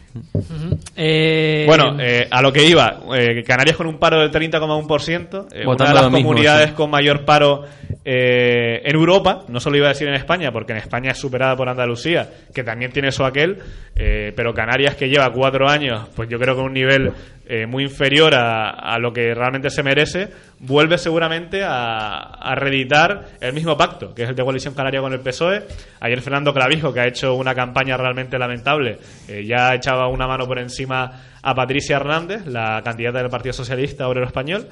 Eh, 0.96 1.66
Bueno, 1.68 1.98
eh, 2.00 2.28
a 2.30 2.42
lo 2.42 2.54
que 2.54 2.64
iba, 2.64 3.00
eh, 3.18 3.44
Canarias 3.44 3.76
con 3.76 3.88
un 3.88 3.98
paro 3.98 4.20
del 4.20 4.30
30,1%, 4.32 5.48
eh, 5.52 5.66
una 5.66 5.86
de 5.88 5.94
las 5.94 6.04
mismo, 6.12 6.18
comunidades 6.30 6.70
sí. 6.70 6.76
con 6.76 6.90
mayor 6.92 7.26
paro 7.26 7.64
eh, 8.06 8.82
en 8.84 8.96
Europa, 8.96 9.44
no 9.48 9.60
solo 9.60 9.78
iba 9.78 9.88
a 9.88 9.90
decir 9.94 10.08
en 10.08 10.14
España, 10.16 10.52
porque 10.52 10.74
en 10.74 10.78
España 10.80 11.12
es 11.12 11.18
superada 11.18 11.56
por 11.56 11.68
Andalucía, 11.70 12.30
que 12.54 12.64
también 12.64 12.92
tiene 12.92 13.08
eso 13.10 13.26
aquel, 13.26 13.58
eh, 13.96 14.32
pero 14.36 14.54
Canarias 14.54 14.96
que 14.96 15.08
lleva 15.10 15.32
cuatro 15.32 15.68
años, 15.70 16.08
pues 16.16 16.30
yo 16.30 16.38
creo 16.38 16.56
que 16.56 16.62
un 16.62 16.74
nivel 16.74 17.12
eh, 17.46 17.66
muy 17.66 17.84
inferior 17.84 18.34
a, 18.36 18.98
lo 19.00 19.12
que 19.12 19.34
realmente 19.34 19.70
se 19.70 19.84
merece, 19.84 20.30
vuelve 20.60 20.98
seguramente 20.98 21.64
a, 21.64 22.18
a 22.18 22.56
reeditar 22.56 23.26
el 23.42 23.54
mismo 23.54 23.76
pacto, 23.76 24.14
que 24.14 24.24
es 24.24 24.30
el 24.30 24.36
de 24.36 24.44
coalición 24.44 24.74
canaria 24.74 25.02
con 25.02 25.12
el 25.12 25.20
PSOE. 25.20 25.64
Ayer 26.00 26.22
Fernando 26.22 26.54
Clavijo, 26.54 26.94
que 26.94 27.02
ha 27.02 27.08
hecho 27.08 27.36
una 27.36 27.54
campaña 27.54 27.98
realmente 27.98 28.38
lamentable, 28.40 28.98
eh, 29.28 29.46
ya 29.46 29.76
echaba 29.76 30.08
una 30.08 30.26
mano 30.26 30.48
por 30.48 30.60
encima 30.60 31.24
a 31.42 31.54
Patricia 31.54 31.98
Hernández, 31.98 32.46
la 32.46 32.82
candidata 32.84 33.20
del 33.20 33.30
Partido 33.30 33.54
Socialista 33.54 34.08
Obrero 34.08 34.26
Español. 34.26 34.68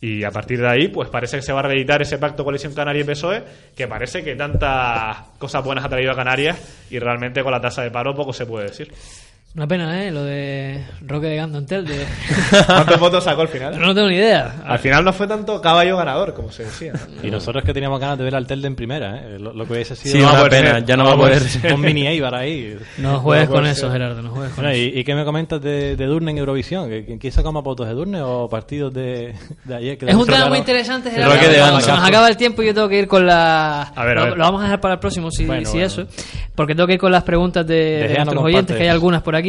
Y 0.00 0.24
a 0.24 0.32
partir 0.32 0.60
de 0.60 0.68
ahí, 0.68 0.88
pues 0.88 1.08
parece 1.08 1.36
que 1.36 1.42
se 1.42 1.52
va 1.52 1.60
a 1.60 1.62
reeditar 1.62 2.02
ese 2.02 2.18
pacto 2.18 2.42
coalición 2.42 2.74
canaria 2.74 3.02
y 3.02 3.04
PSOE, 3.04 3.44
que 3.76 3.86
parece 3.86 4.24
que 4.24 4.34
tantas 4.34 5.16
cosas 5.38 5.64
buenas 5.64 5.84
ha 5.84 5.88
traído 5.88 6.10
a 6.10 6.16
Canarias 6.16 6.86
y 6.90 6.98
realmente 6.98 7.42
con 7.42 7.52
la 7.52 7.60
tasa 7.60 7.82
de 7.82 7.92
paro 7.92 8.12
poco 8.12 8.32
se 8.32 8.44
puede 8.44 8.66
decir. 8.66 8.92
Una 9.54 9.66
pena, 9.66 10.02
¿eh? 10.02 10.10
Lo 10.10 10.24
de 10.24 10.82
Roque 11.06 11.26
de 11.26 11.36
Gandantel. 11.36 11.84
De... 11.86 12.06
¿Cuántos 12.66 12.98
votos 12.98 13.22
sacó 13.24 13.42
al 13.42 13.48
final? 13.48 13.78
no 13.78 13.94
tengo 13.94 14.08
ni 14.08 14.14
idea. 14.16 14.62
Al 14.64 14.78
final 14.78 15.04
no 15.04 15.12
fue 15.12 15.26
tanto 15.26 15.60
caballo 15.60 15.94
ganador, 15.98 16.32
como 16.32 16.50
se 16.50 16.64
decía. 16.64 16.94
Y 17.22 17.30
nosotros 17.30 17.62
que 17.62 17.74
teníamos 17.74 18.00
ganas 18.00 18.16
de 18.16 18.24
ver 18.24 18.34
al 18.34 18.46
Telde 18.46 18.68
en 18.68 18.74
primera, 18.76 19.18
¿eh? 19.18 19.38
lo, 19.38 19.52
lo 19.52 19.66
que 19.66 19.74
hubiese 19.74 19.94
sido 19.94 20.14
Sí, 20.14 20.22
una 20.22 20.48
pena, 20.48 20.70
ser. 20.76 20.84
ya 20.86 20.96
no 20.96 21.02
No 21.02 21.08
va 21.10 21.14
a 21.16 21.18
poder 21.18 21.40
ser. 21.40 21.70
con 21.70 21.82
Mini 21.82 22.06
Eibar 22.06 22.34
ahí. 22.34 22.78
No 22.96 23.20
juegues 23.20 23.50
con 23.50 23.64
ser. 23.64 23.72
eso, 23.72 23.92
Gerardo, 23.92 24.22
no 24.22 24.30
juegues 24.30 24.54
con 24.54 24.64
Bueno, 24.64 24.70
eso. 24.74 24.96
¿y, 24.96 25.00
y 25.00 25.04
qué 25.04 25.14
me 25.14 25.24
comentas 25.26 25.60
de, 25.60 25.96
de 25.96 26.06
Durne 26.06 26.30
en 26.30 26.38
Eurovisión? 26.38 26.88
¿Que- 26.88 27.18
¿Quién 27.20 27.32
sacó 27.32 27.52
más 27.52 27.62
votos 27.62 27.86
de 27.86 27.92
Durne 27.92 28.22
o 28.22 28.48
partidos 28.48 28.94
de, 28.94 29.34
de 29.64 29.74
ayer? 29.74 29.98
Que 29.98 30.06
Es 30.06 30.14
un 30.14 30.24
tema 30.24 30.46
muy 30.48 30.58
interesante, 30.58 31.10
Gerardo. 31.10 31.34
Roque 31.34 31.48
de. 31.48 31.56
Se 31.82 31.90
nos 31.92 32.02
acaba 32.08 32.26
el 32.30 32.38
tiempo 32.38 32.62
y 32.62 32.68
yo 32.68 32.74
tengo 32.74 32.88
que 32.88 33.00
ir 33.00 33.06
con 33.06 33.26
la... 33.26 33.82
A 33.82 34.04
ver, 34.06 34.16
a 34.16 34.20
lo, 34.22 34.26
ver. 34.30 34.38
lo 34.38 34.44
vamos 34.44 34.60
a 34.62 34.64
dejar 34.64 34.80
para 34.80 34.94
el 34.94 35.00
próximo, 35.00 35.30
si, 35.30 35.44
Bueno, 35.44 35.66
si 35.66 35.72
bueno. 35.72 35.86
eso. 35.88 36.06
Porque 36.54 36.74
tengo 36.74 36.86
que 36.86 36.94
ir 36.94 36.98
con 37.00 37.12
las 37.12 37.22
preguntas 37.22 37.66
de, 37.66 37.74
de 37.74 38.08
no 38.18 38.24
nuestros 38.24 38.44
oyentes, 38.44 38.76
que 38.78 38.82
hay 38.84 38.88
algunas 38.88 39.20
por 39.20 39.36
aquí. 39.36 39.41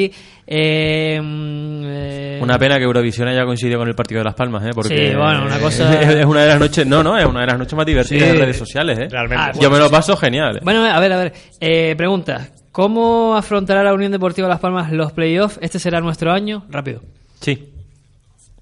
Eh, 0.47 1.19
mm, 1.21 1.83
eh, 1.85 2.39
Una 2.41 2.57
pena 2.57 2.77
que 2.77 2.83
Eurovisión 2.83 3.27
haya 3.27 3.45
coincidido 3.45 3.79
con 3.79 3.87
el 3.87 3.95
partido 3.95 4.19
de 4.19 4.25
Las 4.25 4.35
Palmas, 4.35 4.63
¿eh? 4.65 4.71
Porque 4.73 4.89
Sí, 5.09 5.15
bueno, 5.15 5.45
una 5.45 5.59
cosa- 5.59 6.01
es, 6.19 6.25
una 6.25 6.41
de 6.41 6.47
las 6.49 6.59
noches, 6.59 6.85
no, 6.85 7.03
no, 7.03 7.17
es 7.17 7.25
una 7.25 7.41
de 7.41 7.47
las 7.47 7.57
noches 7.57 7.73
más 7.75 7.85
divertidas 7.85 8.23
Sí. 8.29 8.33
de 8.33 8.39
redes 8.41 8.57
sociales, 8.57 8.99
¿eh? 8.99 9.07
Realmente. 9.09 9.43
Ah, 9.47 9.51
Yo 9.59 9.69
me 9.71 9.79
lo 9.79 9.89
paso 9.89 10.15
genial. 10.17 10.57
¿eh? 10.57 10.59
Bueno, 10.63 10.83
a 10.85 10.99
ver, 10.99 11.13
a 11.13 11.17
ver. 11.17 11.33
Eh, 11.59 11.95
pregunta. 11.97 12.49
¿Cómo 12.71 13.35
afrontará 13.35 13.83
la 13.83 13.93
Unión 13.93 14.11
Deportiva 14.11 14.47
Las 14.47 14.59
Palmas 14.59 14.91
los 14.91 15.11
playoffs? 15.11 15.59
¿Este 15.61 15.77
será 15.79 16.01
nuestro 16.01 16.31
año? 16.31 16.65
Rápido. 16.69 17.01
Sí. 17.39 17.69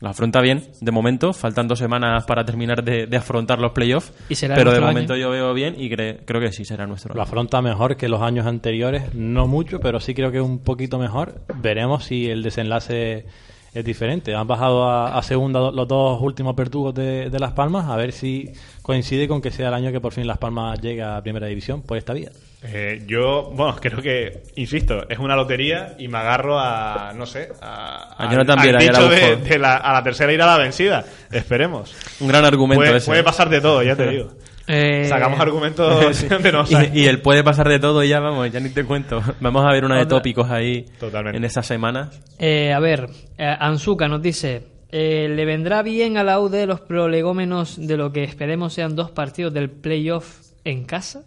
Lo 0.01 0.09
afronta 0.09 0.41
bien, 0.41 0.63
de 0.81 0.91
momento. 0.91 1.31
Faltan 1.31 1.67
dos 1.67 1.77
semanas 1.79 2.25
para 2.25 2.43
terminar 2.43 2.83
de, 2.83 3.05
de 3.05 3.17
afrontar 3.17 3.59
los 3.59 3.71
playoffs. 3.71 4.11
¿Y 4.29 4.35
será 4.35 4.55
Pero 4.55 4.71
de 4.73 4.79
momento 4.81 5.13
año? 5.13 5.21
yo 5.21 5.29
veo 5.29 5.53
bien 5.53 5.75
y 5.77 5.89
cre- 5.89 6.19
creo 6.25 6.41
que 6.41 6.51
sí 6.51 6.65
será 6.65 6.87
nuestro. 6.87 7.13
Lo 7.13 7.21
afronta 7.21 7.61
mejor 7.61 7.95
que 7.97 8.09
los 8.09 8.21
años 8.21 8.45
anteriores, 8.47 9.13
no 9.13 9.47
mucho, 9.47 9.79
pero 9.79 9.99
sí 9.99 10.13
creo 10.15 10.31
que 10.31 10.37
es 10.39 10.43
un 10.43 10.59
poquito 10.59 10.97
mejor. 10.97 11.41
Veremos 11.61 12.03
si 12.05 12.27
el 12.29 12.41
desenlace 12.41 13.25
es 13.73 13.85
diferente. 13.85 14.33
Han 14.35 14.47
bajado 14.47 14.85
a, 14.89 15.17
a 15.17 15.21
segunda 15.23 15.71
los 15.71 15.87
dos 15.87 16.19
últimos 16.21 16.55
verdugos 16.55 16.93
de, 16.95 17.29
de 17.29 17.39
Las 17.39 17.53
Palmas, 17.53 17.87
a 17.87 17.95
ver 17.95 18.11
si 18.11 18.49
coincide 18.81 19.27
con 19.27 19.39
que 19.39 19.51
sea 19.51 19.67
el 19.67 19.73
año 19.75 19.91
que 19.91 20.01
por 20.01 20.13
fin 20.13 20.25
Las 20.25 20.39
Palmas 20.39 20.81
llega 20.81 21.15
a 21.15 21.21
Primera 21.21 21.45
División 21.47 21.83
por 21.83 21.97
esta 21.97 22.13
vía. 22.13 22.31
Eh, 22.63 23.03
yo, 23.07 23.49
bueno, 23.53 23.75
creo 23.81 24.01
que, 24.01 24.43
insisto, 24.55 25.07
es 25.09 25.17
una 25.19 25.35
lotería 25.35 25.95
y 25.97 26.07
me 26.07 26.19
agarro 26.19 26.59
a, 26.59 27.11
no 27.15 27.25
sé, 27.25 27.49
a, 27.61 28.15
A 28.23 28.27
dicho 28.27 29.09
de, 29.09 29.57
la, 29.59 29.77
a 29.77 29.93
la 29.93 30.03
tercera 30.03 30.31
ir 30.31 30.41
a 30.41 30.45
la 30.45 30.57
vencida. 30.57 31.03
Esperemos. 31.31 31.95
Un 32.19 32.27
gran 32.27 32.45
argumento 32.45 32.81
Puede, 32.83 32.97
ese. 32.97 33.07
puede 33.07 33.23
pasar 33.23 33.49
de 33.49 33.61
todo, 33.61 33.81
ya 33.83 33.95
te 33.95 34.09
digo. 34.09 34.29
Eh, 34.67 35.05
Sacamos 35.09 35.39
argumentos 35.39 36.29
de 36.43 36.51
no 36.51 36.65
sé. 36.65 36.91
y, 36.93 37.01
y 37.01 37.07
el 37.07 37.19
puede 37.19 37.43
pasar 37.43 37.67
de 37.67 37.79
todo 37.79 38.03
y 38.03 38.09
ya 38.09 38.19
vamos, 38.19 38.49
ya 38.51 38.59
ni 38.59 38.69
te 38.69 38.85
cuento. 38.85 39.21
Vamos 39.41 39.65
a 39.65 39.71
ver 39.73 39.83
una 39.83 39.97
de 39.97 40.05
tópicos 40.05 40.49
ahí 40.49 40.85
Totalmente. 40.99 41.35
en 41.37 41.43
esas 41.43 41.65
semanas. 41.65 42.21
eh, 42.37 42.71
a 42.71 42.79
ver, 42.79 43.09
eh, 43.39 43.55
Anzuka 43.59 44.07
nos 44.07 44.21
dice... 44.21 44.67
eh, 44.91 45.27
¿Le 45.29 45.45
vendrá 45.45 45.81
bien 45.81 46.15
a 46.17 46.23
la 46.23 46.39
UD 46.39 46.63
los 46.67 46.79
prolegómenos 46.79 47.75
de 47.85 47.97
lo 47.97 48.13
que 48.13 48.23
esperemos 48.23 48.73
sean 48.73 48.95
dos 48.95 49.09
partidos 49.11 49.51
del 49.53 49.71
playoff 49.71 50.37
en 50.63 50.85
casa? 50.85 51.23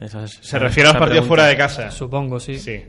Esa 0.00 0.24
es- 0.24 0.38
Se 0.40 0.58
refiere 0.58 0.88
a 0.88 0.92
los 0.92 0.98
partidos 0.98 1.26
pregunta. 1.26 1.28
fuera 1.28 1.46
de 1.46 1.56
casa. 1.56 1.90
Supongo, 1.90 2.40
sí. 2.40 2.58
Sí. 2.58 2.82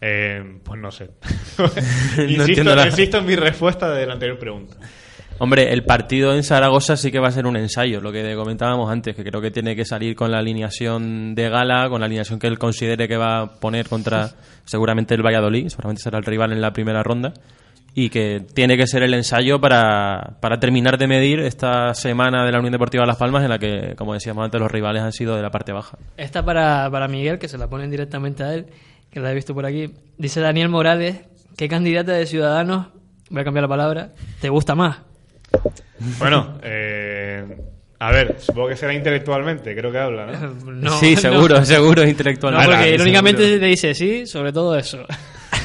Eh, 0.00 0.58
pues 0.62 0.80
no 0.80 0.90
sé. 0.90 1.10
Insisto, 2.28 2.74
la- 2.74 2.86
insisto 2.86 3.18
en 3.18 3.26
mi 3.26 3.36
respuesta 3.36 3.90
de 3.92 4.06
la 4.06 4.14
anterior 4.14 4.38
pregunta. 4.38 4.76
Hombre, 5.38 5.72
el 5.72 5.82
partido 5.82 6.32
en 6.34 6.44
Zaragoza 6.44 6.96
sí 6.96 7.10
que 7.10 7.18
va 7.18 7.26
a 7.28 7.32
ser 7.32 7.46
un 7.46 7.56
ensayo, 7.56 8.00
lo 8.00 8.12
que 8.12 8.36
comentábamos 8.36 8.88
antes, 8.90 9.16
que 9.16 9.24
creo 9.24 9.40
que 9.40 9.50
tiene 9.50 9.74
que 9.74 9.84
salir 9.84 10.14
con 10.14 10.30
la 10.30 10.38
alineación 10.38 11.34
de 11.34 11.48
gala, 11.48 11.88
con 11.88 12.00
la 12.00 12.06
alineación 12.06 12.38
que 12.38 12.46
él 12.46 12.56
considere 12.58 13.08
que 13.08 13.16
va 13.16 13.40
a 13.40 13.50
poner 13.54 13.88
contra 13.88 14.30
seguramente 14.64 15.14
el 15.14 15.22
Valladolid, 15.26 15.68
seguramente 15.68 16.02
será 16.02 16.18
el 16.18 16.24
rival 16.24 16.52
en 16.52 16.60
la 16.60 16.72
primera 16.72 17.02
ronda, 17.02 17.32
y 17.96 18.08
que 18.10 18.42
tiene 18.54 18.76
que 18.76 18.86
ser 18.88 19.02
el 19.04 19.14
ensayo 19.14 19.60
para, 19.60 20.36
para 20.40 20.58
terminar 20.58 20.98
de 20.98 21.06
medir 21.06 21.38
esta 21.40 21.94
semana 21.94 22.44
de 22.44 22.50
la 22.52 22.58
Unión 22.58 22.72
Deportiva 22.72 23.06
Las 23.06 23.16
Palmas 23.16 23.44
en 23.44 23.50
la 23.50 23.58
que, 23.58 23.94
como 23.96 24.14
decíamos 24.14 24.44
antes, 24.44 24.60
los 24.60 24.70
rivales 24.70 25.02
han 25.02 25.12
sido 25.12 25.36
de 25.36 25.42
la 25.42 25.50
parte 25.50 25.72
baja. 25.72 25.96
Esta 26.16 26.44
para, 26.44 26.90
para 26.90 27.06
Miguel, 27.06 27.38
que 27.38 27.46
se 27.48 27.56
la 27.56 27.68
ponen 27.68 27.90
directamente 27.90 28.42
a 28.42 28.52
él, 28.54 28.66
que 29.10 29.20
la 29.20 29.30
he 29.30 29.34
visto 29.34 29.54
por 29.54 29.64
aquí. 29.64 29.92
Dice 30.18 30.40
Daniel 30.40 30.68
Morales, 30.70 31.20
¿qué 31.56 31.68
candidata 31.68 32.12
de 32.12 32.26
Ciudadanos, 32.26 32.88
voy 33.30 33.42
a 33.42 33.44
cambiar 33.44 33.62
la 33.62 33.68
palabra, 33.68 34.08
te 34.40 34.48
gusta 34.48 34.74
más? 34.74 34.98
Bueno, 36.18 36.58
eh, 36.64 37.44
a 38.00 38.10
ver, 38.10 38.40
supongo 38.40 38.68
que 38.70 38.76
será 38.76 38.92
intelectualmente, 38.92 39.72
creo 39.76 39.92
que 39.92 39.98
habla, 39.98 40.26
¿no? 40.26 40.54
No, 40.72 40.90
sí, 40.98 41.14
no. 41.14 41.20
seguro, 41.20 41.64
seguro, 41.64 42.02
No, 42.02 42.08
intelectualmente. 42.08 42.66
porque 42.66 42.88
Sí, 42.88 42.94
irónicamente 42.94 43.58
te 43.60 43.66
dice 43.66 43.94
sí, 43.94 44.26
sobre 44.26 44.52
todo 44.52 44.76
eso. 44.76 44.98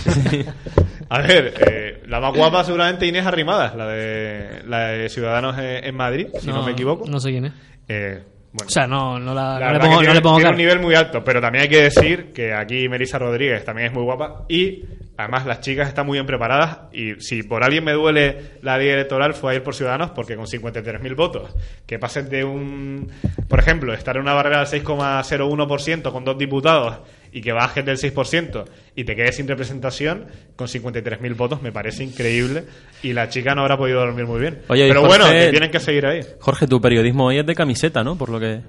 A 1.10 1.22
ver, 1.22 1.54
eh, 1.68 2.04
la 2.08 2.20
más 2.20 2.34
guapa 2.36 2.64
seguramente 2.64 3.08
Inés 3.08 3.26
Arrimadas, 3.26 3.76
la 3.76 3.88
de, 3.88 4.62
la 4.68 4.88
de 4.90 5.10
Ciudadanos 5.10 5.56
en, 5.58 5.96
Madrid, 5.96 6.28
si 6.40 6.48
no, 6.48 6.64
me 6.64 6.72
equivoco. 6.74 7.06
No 7.08 7.20
sé 7.20 7.32
quién 7.32 7.46
es. 7.46 7.54
Eh, 7.88 8.24
bueno, 8.52 8.68
O 8.68 8.72
sea, 8.72 8.88
no, 8.88 9.20
no, 9.20 9.34
la, 9.34 9.60
la 9.60 9.68
no 9.68 9.74
le 9.74 9.80
pongo, 9.80 9.94
no 9.94 10.00
tiene, 10.00 10.14
le 10.14 10.22
pongo 10.22 10.36
tiene 10.38 10.44
cara. 10.50 10.56
un 10.56 10.62
nivel 10.62 10.80
muy 10.80 10.96
alto, 10.96 11.24
pero 11.24 11.42
también 11.42 11.64
hay 11.64 11.70
que 11.70 11.82
decir 11.82 12.32
que 12.34 12.54
aquí 12.54 12.88
Melissa 12.90 13.18
Rodríguez 13.20 13.64
también 13.66 13.88
es 13.88 13.94
muy 13.94 14.04
guapa 14.04 14.46
y 14.50 14.86
además 15.18 15.46
las 15.46 15.62
chicas 15.62 15.88
están 15.88 16.06
muy 16.06 16.16
bien 16.16 16.26
preparadas 16.26 16.80
y 16.94 17.16
si 17.20 17.44
por 17.44 17.64
alguien 17.64 17.84
me 17.84 17.94
duele 17.94 18.54
la 18.62 18.78
ley 18.78 18.90
electoral 18.90 19.34
fue 19.34 19.52
a 19.52 19.56
ir 19.56 19.64
por 19.64 19.76
Ciudadanos 19.76 20.12
porque 20.12 20.36
con 20.36 20.46
53.000 20.46 21.16
votos 21.16 21.56
que 21.86 22.00
pasen 22.00 22.30
de 22.30 22.44
un, 22.44 23.12
por 23.48 23.60
ejemplo, 23.60 23.94
estar 23.94 24.16
en 24.16 24.24
una 24.24 24.34
barrera 24.34 24.64
del 24.64 24.84
6,01% 24.84 26.12
con 26.12 26.24
dos 26.24 26.38
diputados 26.38 27.00
y 27.32 27.42
que 27.42 27.52
bajes 27.52 27.86
del 27.86 27.98
6% 27.98 28.66
y 28.96 29.04
te 29.04 29.16
quedes 29.16 29.36
sin 29.36 29.48
representación 29.48 30.26
con 30.56 30.68
53.000 30.68 31.36
votos 31.36 31.62
me 31.62 31.72
parece 31.72 32.04
increíble 32.04 32.64
y 33.04 33.14
la 33.14 33.30
chica 33.30 33.54
no 33.56 33.62
habrá 33.62 33.78
podido 33.78 34.00
dormir 34.00 34.26
muy 34.26 34.40
bien. 34.40 34.60
Oye, 34.68 34.88
pero 34.88 35.02
Jorge- 35.02 35.18
bueno, 35.20 35.32
que 35.32 35.50
tienen 35.50 35.72
que 35.72 35.80
seguir 35.80 36.06
ahí. 36.06 36.22
Jorge, 36.40 36.68
tu 36.68 36.82
periodismo 36.82 37.26
hoy 37.28 37.38
es 37.40 37.46
de 37.46 37.56
camiseta, 37.56 38.04
¿no? 38.04 38.18
Por 38.18 38.30
lo 38.30 38.40
que... 38.40 38.62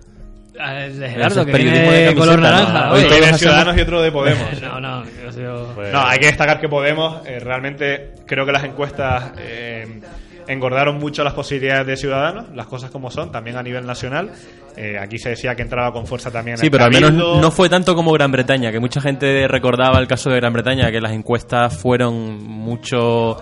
Ah, 0.58 0.74
de 0.74 0.88
Ese 0.88 1.08
Gerardo, 1.08 1.40
es 1.40 1.46
que 1.46 1.52
periodismo 1.52 1.88
tiene 1.90 2.06
de 2.08 2.14
color 2.14 2.38
naranja. 2.40 2.86
¿no? 2.86 2.92
Hoy 2.92 3.04
Uno 3.04 3.16
de 3.26 3.32
Ciudadanos 3.38 3.76
y 3.78 3.80
otro 3.80 4.02
de 4.02 4.12
Podemos. 4.12 4.46
No, 4.60 4.78
no, 4.80 5.04
yo 5.24 5.32
soy- 5.32 5.92
No, 5.92 6.06
hay 6.06 6.18
que 6.18 6.26
destacar 6.26 6.60
que 6.60 6.68
Podemos, 6.68 7.26
eh, 7.26 7.38
realmente 7.40 8.10
creo 8.26 8.44
que 8.44 8.52
las 8.52 8.64
encuestas 8.64 9.32
eh, 9.38 10.00
engordaron 10.52 10.98
mucho 10.98 11.22
las 11.24 11.34
posibilidades 11.34 11.86
de 11.86 11.96
Ciudadanos, 11.96 12.46
las 12.54 12.66
cosas 12.66 12.90
como 12.90 13.10
son, 13.10 13.30
también 13.30 13.56
a 13.56 13.62
nivel 13.62 13.86
nacional. 13.86 14.30
Eh, 14.76 14.96
aquí 14.98 15.18
se 15.18 15.30
decía 15.30 15.54
que 15.54 15.62
entraba 15.62 15.92
con 15.92 16.06
fuerza 16.06 16.30
también 16.30 16.56
Sí, 16.56 16.66
el 16.66 16.70
pero 16.72 16.84
al 16.84 16.92
menos 16.92 17.12
no 17.12 17.50
fue 17.50 17.68
tanto 17.68 17.94
como 17.94 18.12
Gran 18.12 18.30
Bretaña, 18.32 18.70
que 18.72 18.80
mucha 18.80 19.00
gente 19.00 19.46
recordaba 19.48 19.98
el 19.98 20.06
caso 20.06 20.30
de 20.30 20.36
Gran 20.36 20.52
Bretaña, 20.52 20.90
que 20.90 21.00
las 21.00 21.12
encuestas 21.12 21.76
fueron 21.76 22.42
mucho... 22.44 23.36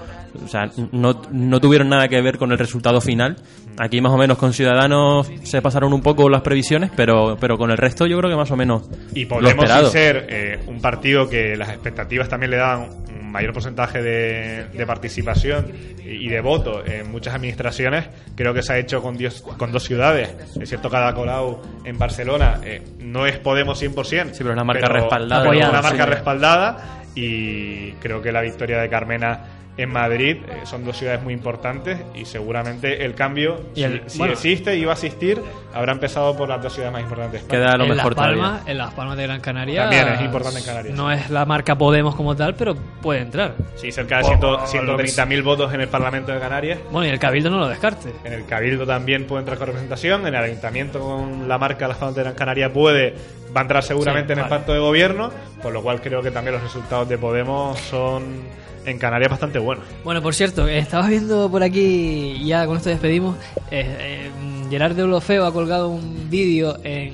O 0.44 0.46
sea, 0.46 0.70
no, 0.92 1.22
no 1.32 1.58
tuvieron 1.60 1.88
nada 1.88 2.06
que 2.06 2.20
ver 2.20 2.36
con 2.36 2.52
el 2.52 2.58
resultado 2.58 3.00
final. 3.00 3.36
Aquí 3.78 4.00
más 4.00 4.12
o 4.12 4.18
menos 4.18 4.36
con 4.36 4.52
Ciudadanos 4.52 5.30
se 5.42 5.62
pasaron 5.62 5.92
un 5.94 6.02
poco 6.02 6.28
las 6.28 6.42
previsiones, 6.42 6.90
pero, 6.94 7.36
pero 7.40 7.56
con 7.56 7.70
el 7.70 7.78
resto 7.78 8.06
yo 8.06 8.18
creo 8.18 8.30
que 8.30 8.36
más 8.36 8.50
o 8.50 8.56
menos 8.56 8.88
Y 9.14 9.22
lo 9.22 9.28
Podemos 9.30 9.64
esperado. 9.64 9.88
ser 9.88 10.26
eh, 10.28 10.58
un 10.66 10.80
partido 10.80 11.28
que 11.28 11.56
las 11.56 11.70
expectativas 11.70 12.28
también 12.28 12.50
le 12.50 12.56
daban 12.58 12.88
mayor 13.30 13.52
porcentaje 13.52 14.02
de, 14.02 14.64
de 14.72 14.86
participación 14.86 15.72
y 16.04 16.28
de 16.28 16.40
voto 16.40 16.84
en 16.86 17.10
muchas 17.10 17.34
administraciones, 17.34 18.06
creo 18.34 18.52
que 18.54 18.62
se 18.62 18.72
ha 18.72 18.78
hecho 18.78 19.02
con, 19.02 19.16
dios- 19.16 19.42
con 19.42 19.70
dos 19.72 19.84
ciudades. 19.84 20.34
Es 20.60 20.68
cierto, 20.68 20.88
cada 20.90 21.12
Colau 21.14 21.60
en 21.84 21.98
Barcelona 21.98 22.60
eh, 22.64 22.82
no 22.98 23.26
es 23.26 23.38
Podemos 23.38 23.80
100%, 23.82 24.04
Sí, 24.04 24.38
pero 24.38 24.50
es 24.50 24.54
una 24.54 24.64
marca 24.64 24.88
respaldada. 24.88 25.42
pero 25.50 25.68
una 25.70 25.82
marca 25.82 26.04
sí. 26.04 26.10
respaldada 26.10 26.76
y 27.14 27.92
creo 27.92 28.22
que 28.22 28.32
la 28.32 28.40
victoria 28.42 28.78
de 28.78 28.88
Carmena 28.88 29.40
en 29.78 29.90
Madrid 29.90 30.38
eh, 30.48 30.60
son 30.64 30.84
dos 30.84 30.96
ciudades 30.98 31.22
muy 31.22 31.32
importantes 31.32 31.98
y 32.14 32.24
seguramente 32.24 33.04
el 33.04 33.14
cambio, 33.14 33.60
Y 33.74 33.84
el- 33.84 34.02
si, 34.06 34.10
si 34.10 34.18
bueno. 34.18 34.32
existe 34.34 34.76
y 34.76 34.84
va 34.84 34.92
a 34.92 34.94
existir, 34.94 35.40
habrá 35.72 35.92
empezado 35.92 36.36
por 36.36 36.48
las 36.48 36.60
dos 36.62 36.72
ciudades 36.74 36.92
más 36.92 37.02
importantes. 37.02 37.42
Queda 37.44 37.76
lo 37.76 37.84
en 37.84 37.90
mejor 37.90 38.12
Las 38.16 38.26
Palmas, 38.26 38.50
todavía. 38.50 38.72
en 38.72 38.78
Las 38.78 38.94
Palmas 38.94 39.16
de 39.16 39.22
Gran 39.22 39.40
Canaria. 39.40 39.82
También 39.82 40.08
es 40.08 40.20
importante 40.22 40.58
en 40.58 40.64
Canarias. 40.66 40.94
No 40.96 41.10
es 41.12 41.30
la 41.30 41.46
marca 41.46 41.78
Podemos 41.78 42.14
como 42.16 42.34
tal, 42.36 42.54
pero 42.56 42.74
puede 43.00 43.20
entrar. 43.20 43.54
Sí, 43.76 43.92
cerca 43.92 44.18
de 44.18 44.24
O- 44.24 44.26
100 44.26 44.44
o 44.44 44.50
lo 44.92 44.96
que 44.96 45.04
130.000 45.04 45.42
votos 45.42 45.72
en 45.72 45.80
el 45.80 45.88
Parlamento 45.88 46.32
de 46.32 46.40
Canarias. 46.40 46.78
Bueno, 46.90 47.06
y 47.06 47.10
el 47.10 47.18
Cabildo 47.20 47.48
no 47.50 47.58
lo 47.58 47.68
descarte. 47.68 48.12
En 48.24 48.32
el 48.32 48.44
Cabildo 48.46 48.84
también 48.84 49.26
puede 49.26 49.40
entrar 49.42 49.58
con 49.58 49.68
representación. 49.68 50.26
En 50.26 50.34
el 50.34 50.42
Ayuntamiento 50.42 50.98
con 50.98 51.48
la 51.48 51.56
marca 51.58 51.86
Las 51.86 51.98
Palmas 51.98 52.16
de 52.16 52.22
Gran 52.24 52.34
Canaria 52.34 52.72
puede, 52.72 53.14
va 53.56 53.60
a 53.60 53.62
entrar 53.62 53.82
seguramente 53.84 54.28
Sí, 54.28 54.32
en 54.32 54.38
el 54.40 54.50
vale. 54.50 54.56
pacto 54.56 54.72
de 54.72 54.80
gobierno. 54.80 55.30
Por 55.62 55.72
lo 55.72 55.82
cual 55.82 56.00
creo 56.00 56.20
que 56.22 56.30
también 56.32 56.54
los 56.54 56.62
resultados 56.64 57.08
de 57.08 57.16
Podemos 57.18 57.78
son 57.78 58.42
en 58.90 58.98
Canarias 58.98 59.30
bastante 59.30 59.58
buenos. 59.58 59.84
Bueno, 60.04 60.20
por 60.22 60.34
cierto, 60.34 60.66
eh, 60.68 60.78
estaba 60.78 61.08
viendo 61.08 61.50
por 61.50 61.62
aquí, 61.62 62.36
y 62.40 62.46
ya 62.46 62.66
con 62.66 62.76
esto 62.76 62.88
despedimos, 62.90 63.36
eh, 63.70 63.96
eh, 64.00 64.30
Gerard 64.70 64.94
de 64.96 65.02
Olofeo 65.04 65.46
ha 65.46 65.52
colgado 65.52 65.88
un 65.88 66.28
vídeo 66.30 66.76
en, 66.84 67.12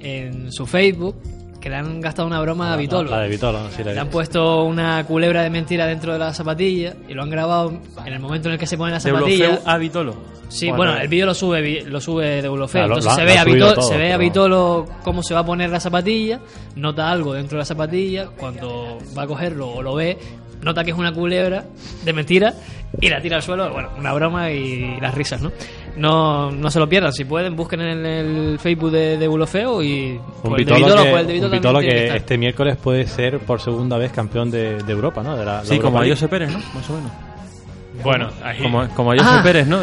en 0.00 0.52
su 0.52 0.66
Facebook 0.66 1.16
que 1.60 1.70
le 1.70 1.76
han 1.76 1.98
gastado 2.02 2.28
una 2.28 2.40
broma 2.42 2.74
a 2.74 2.76
Vitolo. 2.76 3.10
La 3.10 3.20
de 3.20 3.28
Vitolo, 3.30 3.58
sí, 3.70 3.78
la 3.78 3.84
Le 3.86 3.92
vi. 3.94 3.98
han 4.00 4.08
puesto 4.10 4.64
una 4.64 5.02
culebra 5.06 5.42
de 5.42 5.48
mentira 5.48 5.86
dentro 5.86 6.12
de 6.12 6.18
la 6.18 6.34
zapatilla 6.34 6.94
y 7.08 7.14
lo 7.14 7.22
han 7.22 7.30
grabado 7.30 7.72
en 8.04 8.12
el 8.12 8.20
momento 8.20 8.48
en 8.48 8.54
el 8.54 8.58
que 8.60 8.66
se 8.66 8.76
pone 8.76 8.90
la 8.92 8.98
De 8.98 9.10
zapatilla. 9.10 9.46
Olofeu 9.48 9.62
a 9.70 9.78
Vitolo. 9.78 10.14
Sí, 10.50 10.68
Bueno, 10.68 10.76
bueno, 10.92 10.98
el 11.00 11.08
vídeo 11.08 11.24
lo 11.24 11.32
sube 11.34 11.82
lo 11.86 12.00
sube 12.02 12.42
de 12.42 12.48
Ulofeo. 12.50 12.82
Claro, 12.84 12.98
Entonces 12.98 13.12
lo- 13.12 13.16
se 13.18 13.24
ve, 13.24 13.38
a, 13.38 13.44
Vitolo, 13.44 13.74
todo, 13.74 13.88
se 13.88 13.96
ve 13.96 14.12
a 14.12 14.18
Vitolo 14.18 14.86
cómo 15.02 15.22
se 15.22 15.32
va 15.32 15.40
a 15.40 15.46
poner 15.46 15.70
la 15.70 15.80
zapatilla, 15.80 16.38
nota 16.76 17.10
algo 17.10 17.32
dentro 17.32 17.56
de 17.56 17.60
la 17.60 17.64
zapatilla, 17.64 18.26
cuando 18.38 18.98
va 19.16 19.22
a 19.22 19.26
cogerlo 19.26 19.68
o 19.70 19.80
lo 19.82 19.94
ve, 19.94 20.18
nota 20.64 20.82
que 20.82 20.90
es 20.90 20.96
una 20.96 21.12
culebra 21.12 21.64
de 22.04 22.12
mentira 22.12 22.54
y 23.00 23.08
la 23.08 23.20
tira 23.20 23.36
al 23.36 23.42
suelo. 23.42 23.70
Bueno, 23.72 23.90
una 23.98 24.12
broma 24.12 24.50
y 24.50 24.98
las 25.00 25.14
risas, 25.14 25.40
¿no? 25.42 25.52
No, 25.96 26.50
no 26.50 26.70
se 26.70 26.80
lo 26.80 26.88
pierdan, 26.88 27.12
si 27.12 27.24
pueden, 27.24 27.54
busquen 27.54 27.80
en 27.80 28.04
el 28.06 28.58
Facebook 28.58 28.90
de, 28.90 29.16
de 29.16 29.28
Bulofeo 29.28 29.80
y 29.82 30.18
Un 30.42 30.54
Vitolo, 30.56 30.86
que, 31.04 31.10
pues 31.10 31.20
el 31.28 31.40
de 31.50 31.68
un 31.68 31.84
este 32.16 32.36
miércoles 32.38 32.76
puede 32.76 33.06
ser 33.06 33.38
por 33.40 33.60
segunda 33.60 33.96
vez 33.96 34.10
campeón 34.10 34.50
de, 34.50 34.82
de 34.82 34.92
Europa, 34.92 35.22
¿no? 35.22 35.36
De 35.36 35.44
la, 35.44 35.58
la 35.58 35.64
Sí, 35.64 35.78
como 35.78 35.98
League. 36.00 36.14
José 36.14 36.26
Pérez, 36.28 36.50
¿no? 36.50 36.58
Más 36.58 36.90
o 36.90 36.94
menos. 36.94 37.12
Bueno, 38.02 38.28
ahí. 38.42 38.58
Como, 38.60 38.88
como 38.88 39.10
José 39.12 39.22
Ah. 39.24 39.40
Pérez, 39.44 39.68
¿no? 39.68 39.78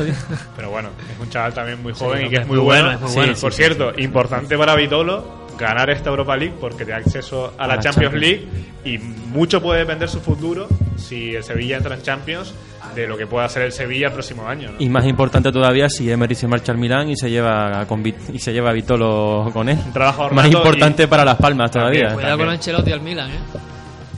Pero 0.58 0.70
bueno, 0.70 0.90
es 1.14 1.18
un 1.22 1.30
chaval 1.30 1.54
también 1.54 1.82
muy 1.82 1.94
joven 1.94 2.26
y 2.26 2.30
que 2.30 2.36
es 2.38 2.48
muy 2.48 2.58
bueno. 2.60 2.84
bueno, 2.84 2.92
es 2.96 3.00
muy 3.02 3.10
Sí, 3.10 3.16
bueno. 3.16 3.34
Por 3.40 3.54
cierto, 3.54 3.94
importante 3.98 4.58
para 4.58 4.76
Vitolo 4.76 5.41
ganar 5.58 5.90
esta 5.90 6.10
Europa 6.10 6.36
League 6.38 6.56
porque 6.60 6.86
te 6.86 6.92
da 6.92 6.98
acceso 6.98 7.54
a 7.58 7.68
la, 7.68 7.74
A 7.74 7.76
la 7.78 7.82
Champions, 7.82 8.14
Champions. 8.14 8.22
League 8.22 8.48
y 8.86 8.98
mucho 8.98 9.62
puede 9.62 9.80
depender 9.80 10.10
su 10.10 10.20
futuro 10.22 10.68
si 10.98 11.36
el 11.36 11.44
Sevilla 11.44 11.78
entra 11.78 11.96
en 11.96 12.02
Champions 12.02 12.54
de 12.96 13.08
lo 13.08 13.16
que 13.18 13.28
pueda 13.28 13.46
hacer 13.46 13.64
el 13.64 13.72
Sevilla 13.72 14.08
el 14.08 14.14
próximo 14.14 14.48
año. 14.48 14.72
¿no? 14.72 14.78
Y 14.80 14.90
más 14.90 15.06
importante 15.06 15.52
todavía 15.52 15.88
si 15.90 16.12
Emery 16.12 16.36
se 16.36 16.48
marcha 16.48 16.72
al 16.72 16.78
Milán 16.78 17.10
y 17.10 17.16
se 17.16 17.30
lleva 17.30 17.86
con 17.88 18.04
Vit- 18.04 18.34
y 18.34 18.40
se 18.40 18.52
lleva 18.54 18.72
a 18.72 18.74
Vitolo 18.74 19.50
con 19.54 19.70
él. 19.70 19.78
Un 19.86 19.94
trabajo 19.94 20.30
Más 20.32 20.48
importante 20.48 21.08
para 21.08 21.24
las 21.24 21.38
Palmas 21.38 21.72
También, 21.72 22.02
todavía. 22.04 22.16
Cuidado 22.16 22.38
con. 22.40 22.50
Ancelotti 22.50 22.92
al 22.92 23.02
Milan, 23.02 23.30
¿eh? 23.30 23.40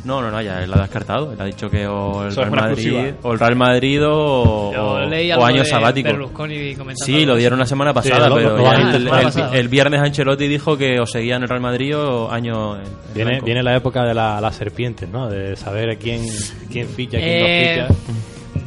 No, 0.03 0.21
no, 0.21 0.29
no, 0.29 0.41
ya 0.41 0.61
él 0.63 0.69
lo 0.69 0.75
ha 0.77 0.81
descartado. 0.81 1.31
Él 1.31 1.39
ha 1.39 1.45
dicho 1.45 1.69
que 1.69 1.87
o 1.87 2.25
el 2.25 2.35
Real 2.35 2.51
Madrid, 2.51 3.13
o 3.21 3.31
el 3.33 3.39
Real 3.39 3.55
Madrid 3.55 4.05
o, 4.05 4.69
o- 4.71 5.45
año 5.45 5.63
sabático. 5.63 6.09
Sí, 7.05 7.25
lo 7.25 7.35
dieron 7.35 7.57
la 7.59 7.65
semana 7.65 7.91
Sí, 7.91 8.09
pasada, 8.09 8.33
pero 8.35 8.61
ya 8.61 8.75
el, 8.75 9.55
el- 9.55 9.67
viernes 9.69 10.01
Ancelotti 10.01 10.47
dijo 10.47 10.77
que 10.77 10.99
o 10.99 11.05
seguía 11.05 11.37
en 11.37 11.43
el 11.43 11.49
Real 11.49 11.61
Madrid 11.61 11.97
o 11.97 12.29
año 12.31 12.75
en- 12.75 12.81
en 12.83 13.13
Viene, 13.13 13.29
blanco. 13.31 13.45
viene 13.45 13.63
la 13.63 13.75
época 13.77 14.03
de 14.03 14.13
la- 14.13 14.41
las 14.41 14.55
serpientes, 14.55 15.07
¿no? 15.09 15.29
De 15.29 15.55
saber 15.55 15.91
a 15.91 15.95
quién, 15.95 16.21
quién 16.71 16.87
ficha, 16.89 17.17
quién 17.17 17.29
Eh, 17.29 17.77
no 17.87 17.95
ficha. 17.95 17.99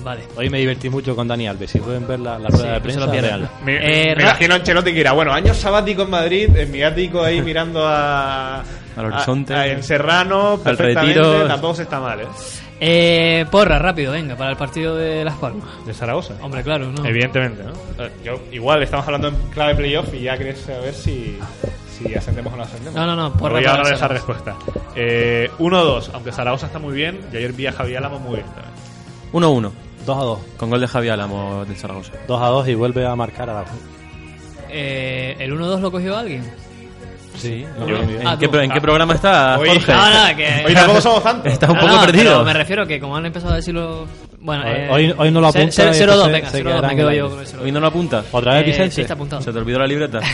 Vale. 0.03 0.21
Hoy 0.37 0.49
me 0.51 0.59
divertí 0.61 0.89
mucho 0.89 1.17
con 1.17 1.27
Dani 1.27 1.49
Alves. 1.49 1.71
Si 1.71 1.81
pueden 1.81 2.07
ver 2.07 2.21
la, 2.21 2.39
la 2.39 2.49
rueda 2.49 2.65
Sí, 2.67 2.73
de 2.75 2.81
prensa, 2.81 3.07
veanla. 3.07 3.51
Me, 3.65 3.77
Eh, 4.11 4.15
me 4.17 4.23
imagino 4.23 4.55
a 4.55 4.57
Ancelotti 4.59 4.93
que 4.93 5.01
irá, 5.01 5.13
bueno, 5.13 5.33
año 5.33 5.53
sabático 5.53 6.03
en 6.03 6.11
Madrid, 6.11 6.57
en 6.57 6.71
mi 6.71 6.83
ático 6.83 7.23
ahí 7.23 7.43
mirando 7.43 7.81
a, 7.85 8.63
Al 8.97 9.07
horizonte. 9.07 9.55
a- 9.55 9.61
a- 9.61 9.67
en 9.69 9.83
Serrano, 9.83 10.59
perfectamente, 10.63 11.21
retiro. 11.21 11.47
tampoco 11.47 11.75
se 11.75 11.83
está 11.83 12.01
mal, 12.01 12.21
¿eh? 12.21 12.27
Eh, 12.79 13.47
porra, 13.51 13.79
rápido, 13.79 14.13
venga, 14.13 14.37
para 14.37 14.51
el 14.51 14.57
partido 14.57 14.95
de 14.97 15.25
Las 15.25 15.37
Palmas. 15.37 15.65
De 15.87 15.95
Zaragoza. 15.95 16.35
Hombre, 16.43 16.63
claro, 16.63 16.91
¿no? 16.93 17.05
Evidentemente, 17.07 17.63
¿no? 17.63 18.05
Eh, 18.05 18.11
Yo, 18.25 18.41
igual, 18.53 18.83
estamos 18.83 19.07
hablando 19.07 19.29
en 19.29 19.37
clave 19.51 19.75
playoff 19.75 20.13
y 20.13 20.21
ya 20.23 20.37
querés 20.37 20.59
saber 20.61 20.93
si, 20.93 21.39
si 21.91 22.15
ascendemos 22.15 22.53
o 22.53 22.57
no 22.57 22.63
ascendemos. 22.65 22.95
No, 22.95 23.07
no, 23.07 23.17
no, 23.17 23.33
por 23.33 23.53
Voy 23.53 23.63
la 23.63 23.71
a 23.73 23.77
dar 23.79 23.87
esa 23.87 23.97
Zaragoza. 23.97 24.09
respuesta. 24.09 24.57
Eh, 24.95 25.51
1-2, 25.59 26.11
aunque 26.13 26.33
Zaragoza 26.33 26.67
está 26.67 26.79
muy 26.79 26.95
bien, 26.95 27.19
y 27.33 27.37
ayer 27.39 27.53
vi 27.55 27.67
a 27.67 27.73
Javier 27.73 27.99
Álamo 27.99 28.19
muy 28.19 28.35
bien 28.37 28.47
también. 28.49 28.75
1-1, 29.33 29.73
2 30.05 30.17
a 30.19 30.21
2. 30.23 30.39
con 30.59 30.69
gol 30.71 30.81
de 30.81 30.87
Javi 30.89 31.09
Álamo 31.09 31.65
del 31.65 31.77
Zaragoza. 31.77 32.13
2 32.29 32.43
a 32.43 32.47
2 32.49 32.69
y 32.69 32.75
vuelve 32.75 33.07
a 33.07 33.17
marcar 33.17 33.49
a 33.49 33.55
la. 33.55 33.65
Eh, 34.69 35.37
¿El 35.39 35.53
1-2 35.53 35.81
lo 35.81 35.91
cogió 35.91 36.17
alguien? 36.17 36.45
Sí, 37.37 37.65
Yo- 37.79 37.85
bien. 37.87 38.21
¿En, 38.21 38.27
Ah, 38.27 38.37
qué, 38.39 38.47
en 38.47 38.71
qué 38.71 38.81
programa 38.81 39.15
está 39.15 39.59
Hoy- 39.59 39.69
Jorge? 39.69 39.93
No, 39.93 40.11
no, 40.31 40.37
que... 40.37 40.65
Hoy 40.67 40.75
tampoco 40.75 41.01
somos 41.01 41.23
tantos. 41.23 41.53
Está 41.53 41.71
un 41.71 41.79
poco 41.79 42.01
perdido. 42.01 42.45
me 42.45 42.53
refiero 42.53 42.87
que 42.87 42.99
como 43.01 43.17
han 43.17 43.27
empezado 43.27 43.53
a 43.53 43.57
decirlo... 43.57 44.07
Bueno, 44.41 44.63
Hoy- 44.65 44.71
eh, 44.73 44.89
hoy- 44.91 45.15
hoy 45.19 45.31
no 45.31 45.41
lo 45.41 45.49
apunta, 45.49 45.71
ce- 45.73 45.83
0-2, 45.91 46.01
entonces 46.03 46.33
venga, 46.33 46.51
se 46.51 46.59
0-2, 46.59 46.63
quedará 46.65 46.89
me 46.89 46.97
quedo 46.97 47.13
yo 47.13 47.31
con 47.31 47.41
el 47.41 47.47
0-2. 47.47 47.63
¿Hoy 47.63 47.73
no 47.73 47.81
lo 47.81 47.87
apunta? 47.89 48.25
¿Otra 48.31 48.55
vez, 48.55 48.63
Eh, 48.63 48.67
Vicente? 48.67 48.91
sí, 48.95 49.01
está 49.03 49.15
apuntado. 49.15 49.43
¿Se 49.43 49.53
te 49.53 49.59
olvidó 49.59 49.79
la 49.81 49.87
libreta? 49.87 50.21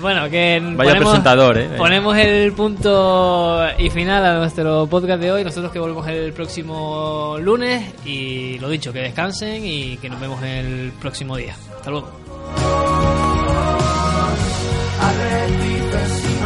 Bueno, 0.00 0.28
que 0.28 0.60
Vaya 0.62 0.90
ponemos, 0.90 0.98
presentador, 1.12 1.56
¿eh? 1.56 1.68
ponemos 1.78 2.14
el 2.18 2.52
punto 2.52 3.64
y 3.78 3.88
final 3.88 4.22
a 4.26 4.34
nuestro 4.34 4.86
podcast 4.86 5.18
de 5.22 5.32
hoy. 5.32 5.44
Nosotros 5.44 5.72
que 5.72 5.78
volvemos 5.78 6.06
el 6.08 6.30
próximo 6.34 7.36
lunes 7.40 7.94
y 8.04 8.58
lo 8.58 8.68
dicho, 8.68 8.92
que 8.92 8.98
descansen 8.98 9.64
y 9.64 9.96
que 9.96 10.10
nos 10.10 10.20
vemos 10.20 10.42
el 10.42 10.92
próximo 11.00 11.36
día. 11.38 11.56
Hasta 11.78 11.90
luego. 11.90 12.10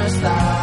estás. 0.09 0.59